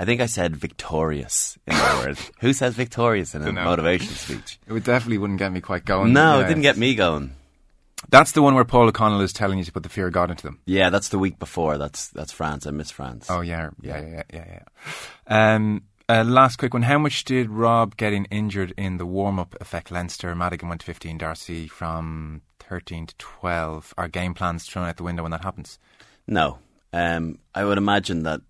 I 0.00 0.06
think 0.06 0.22
I 0.22 0.26
said 0.26 0.56
victorious 0.56 1.58
in 1.66 1.76
the 1.76 2.02
word. 2.02 2.18
Who 2.40 2.54
says 2.54 2.74
victorious 2.74 3.34
in 3.34 3.42
a 3.42 3.44
Dunno. 3.44 3.64
motivation 3.64 4.14
speech? 4.14 4.58
It 4.66 4.72
would 4.72 4.82
definitely 4.82 5.18
wouldn't 5.18 5.38
get 5.38 5.52
me 5.52 5.60
quite 5.60 5.84
going. 5.84 6.14
No, 6.14 6.40
it 6.40 6.46
didn't 6.48 6.62
get 6.62 6.78
me 6.78 6.94
going. 6.94 7.34
That's 8.08 8.32
the 8.32 8.40
one 8.40 8.54
where 8.54 8.64
Paul 8.64 8.88
O'Connell 8.88 9.20
is 9.20 9.34
telling 9.34 9.58
you 9.58 9.64
to 9.64 9.72
put 9.72 9.82
the 9.82 9.90
fear 9.90 10.06
of 10.06 10.14
God 10.14 10.30
into 10.30 10.42
them. 10.42 10.58
Yeah, 10.64 10.88
that's 10.88 11.10
the 11.10 11.18
week 11.18 11.38
before. 11.38 11.76
That's 11.76 12.08
that's 12.08 12.32
France. 12.32 12.66
I 12.66 12.70
miss 12.70 12.90
France. 12.90 13.26
Oh 13.28 13.42
yeah, 13.42 13.68
yeah, 13.82 14.00
yeah, 14.00 14.22
yeah, 14.32 14.44
yeah. 14.48 14.60
yeah. 15.26 15.54
Um, 15.54 15.82
uh, 16.08 16.24
last 16.24 16.56
quick 16.56 16.72
one. 16.72 16.82
How 16.82 16.96
much 16.96 17.24
did 17.24 17.50
Rob 17.50 17.98
getting 17.98 18.24
injured 18.30 18.72
in 18.78 18.96
the 18.96 19.04
warm 19.04 19.38
up 19.38 19.54
affect 19.60 19.90
Leinster? 19.90 20.34
Madigan 20.34 20.70
went 20.70 20.80
to 20.80 20.86
15, 20.86 21.18
D'Arcy 21.18 21.68
from 21.68 22.40
13 22.60 23.08
to 23.08 23.14
12. 23.18 23.92
Are 23.98 24.08
game 24.08 24.32
plans 24.32 24.64
thrown 24.64 24.88
out 24.88 24.96
the 24.96 25.02
window 25.02 25.24
when 25.24 25.32
that 25.32 25.44
happens? 25.44 25.78
No, 26.26 26.58
um, 26.94 27.38
I 27.54 27.66
would 27.66 27.76
imagine 27.76 28.22
that 28.22 28.40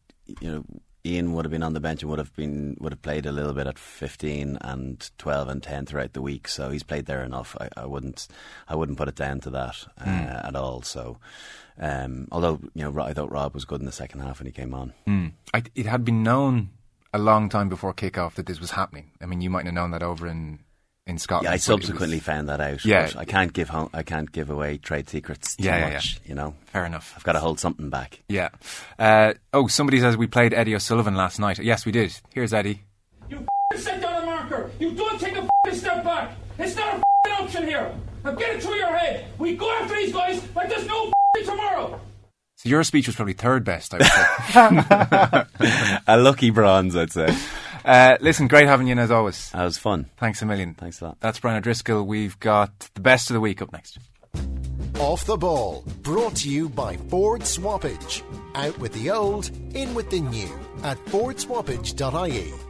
you 0.41 0.49
know 0.49 0.65
Ian 1.05 1.33
would 1.33 1.45
have 1.47 1.51
been 1.53 1.63
on 1.63 1.73
the 1.73 1.81
bench 1.81 2.03
and 2.03 2.11
would 2.11 2.19
have 2.19 2.35
been 2.37 2.77
would 2.81 2.93
have 2.93 3.01
played 3.03 3.25
a 3.27 3.33
little 3.33 3.55
bit 3.55 3.67
at 3.67 3.79
fifteen 3.79 4.59
and 4.61 5.11
twelve 5.19 5.49
and 5.49 5.63
ten 5.63 5.87
throughout 5.87 6.13
the 6.13 6.21
week. 6.23 6.47
So 6.49 6.71
he's 6.71 6.83
played 6.83 7.07
there 7.07 7.23
enough. 7.25 7.57
I, 7.61 7.69
I 7.77 7.87
wouldn't 7.87 8.29
I 8.69 8.75
wouldn't 8.75 8.99
put 8.99 9.09
it 9.09 9.15
down 9.15 9.41
to 9.41 9.51
that 9.51 9.77
uh, 9.99 10.05
Hmm. 10.05 10.47
at 10.49 10.57
all. 10.57 10.83
So 10.83 11.17
um, 11.79 12.29
although 12.31 12.61
you 12.75 12.85
know 12.91 13.01
I 13.03 13.15
thought 13.15 13.33
Rob 13.33 13.55
was 13.55 13.65
good 13.65 13.81
in 13.81 13.87
the 13.87 13.93
second 13.93 14.21
half 14.21 14.41
when 14.41 14.47
he 14.47 14.53
came 14.53 14.75
on. 14.75 14.93
Mm. 15.07 15.33
I, 15.55 15.63
it 15.75 15.87
had 15.87 16.05
been 16.05 16.23
known 16.23 16.71
a 17.15 17.19
long 17.19 17.49
time 17.49 17.69
before 17.69 17.93
kick-off 17.93 18.35
that 18.37 18.47
this 18.47 18.61
was 18.61 18.73
happening. 18.73 19.11
I 19.21 19.27
mean, 19.27 19.41
you 19.41 19.51
might 19.51 19.65
have 19.65 19.75
known 19.75 19.91
that 19.93 20.03
over 20.03 20.29
in, 20.29 20.61
in 21.11 21.19
Scotland. 21.19 21.45
Yeah, 21.51 21.53
I 21.53 21.57
subsequently 21.59 22.17
was- 22.17 22.25
found 22.25 22.49
that 22.49 22.61
out. 22.61 22.85
Yeah. 22.85 23.11
I 23.17 23.25
can't 23.25 23.53
give 23.53 23.69
home, 23.69 23.91
I 23.93 24.03
can't 24.03 24.31
give 24.33 24.49
away 24.49 24.79
trade 24.79 25.09
secrets 25.09 25.57
too 25.57 25.65
Yeah, 25.65 25.89
yeah, 25.89 25.95
much. 25.95 26.21
You 26.25 26.35
know, 26.35 26.55
Fair 26.67 26.87
enough. 26.87 27.13
I've 27.17 27.25
got 27.25 27.33
to 27.33 27.41
hold 27.41 27.61
something 27.61 27.91
back. 27.91 28.21
Yeah. 28.29 28.49
Uh, 28.99 29.35
oh, 29.53 29.67
somebody 29.67 30.01
says 30.01 30.17
we 30.17 30.27
played 30.27 30.55
Eddie 30.55 30.75
O'Sullivan 30.75 31.15
last 31.17 31.39
night. 31.39 31.59
Yes, 31.59 31.85
we 31.85 31.93
did. 31.93 32.15
Here's 32.33 32.55
Eddie. 32.55 32.83
You 33.29 33.37
f***ing 33.39 33.79
set 33.81 34.01
down 34.01 34.23
a 34.23 34.27
marker. 34.27 34.71
You 34.79 34.93
don't 34.93 35.21
take 35.21 35.37
a 35.37 35.75
step 35.75 36.03
back. 36.05 36.33
It's 36.59 36.77
not 36.77 36.97
a 37.27 37.31
option 37.43 37.65
here. 37.67 37.93
Now 38.25 38.33
get 38.33 38.57
it 38.57 38.63
through 38.63 38.75
your 38.77 38.97
head. 38.97 39.27
We 39.39 39.57
go 39.57 39.71
after 39.81 39.95
these 39.97 40.13
guys 40.13 40.43
like 40.55 40.69
there's 40.69 40.87
no 40.87 41.13
tomorrow. 41.45 42.01
So 42.57 42.69
your 42.69 42.85
speech 42.85 43.07
was 43.07 43.17
probably 43.17 43.33
third 43.33 43.65
best, 43.65 43.95
I 43.95 43.97
would 43.97 44.07
say. 44.07 46.01
A 46.07 46.19
lucky 46.19 46.51
bronze, 46.51 46.95
I'd 46.95 47.11
say. 47.11 47.35
Uh, 47.85 48.17
listen, 48.21 48.49
great 48.49 48.67
having 48.67 48.87
you 48.87 48.93
in 48.93 48.99
as 48.99 49.11
always. 49.11 49.51
That 49.51 49.65
was 49.65 49.79
fun. 49.79 50.07
Thanks 50.17 50.43
a 50.43 50.47
million. 50.47 50.75
Thanks 50.75 51.01
a 51.01 51.07
lot. 51.07 51.17
That's 51.21 51.39
Brian 51.39 51.59
O'Driscoll. 51.59 52.05
We've 52.05 52.39
got 52.41 52.91
the 52.95 53.01
best 53.01 53.31
of 53.31 53.35
the 53.35 53.41
week 53.41 53.63
up 53.63 53.73
next. 53.73 53.99
Off 54.99 55.25
the 55.25 55.37
ball, 55.37 55.83
brought 56.03 56.37
to 56.37 56.51
you 56.51 56.69
by 56.69 56.97
Ford 56.97 57.41
Swappage. 57.41 58.23
Out 58.55 58.79
with 58.79 58.93
the 58.93 59.11
old, 59.11 59.51
in 59.75 59.95
with 59.95 60.11
the 60.11 60.21
new 60.21 60.51
at 60.83 60.99
fordswappage.ie. 61.07 62.70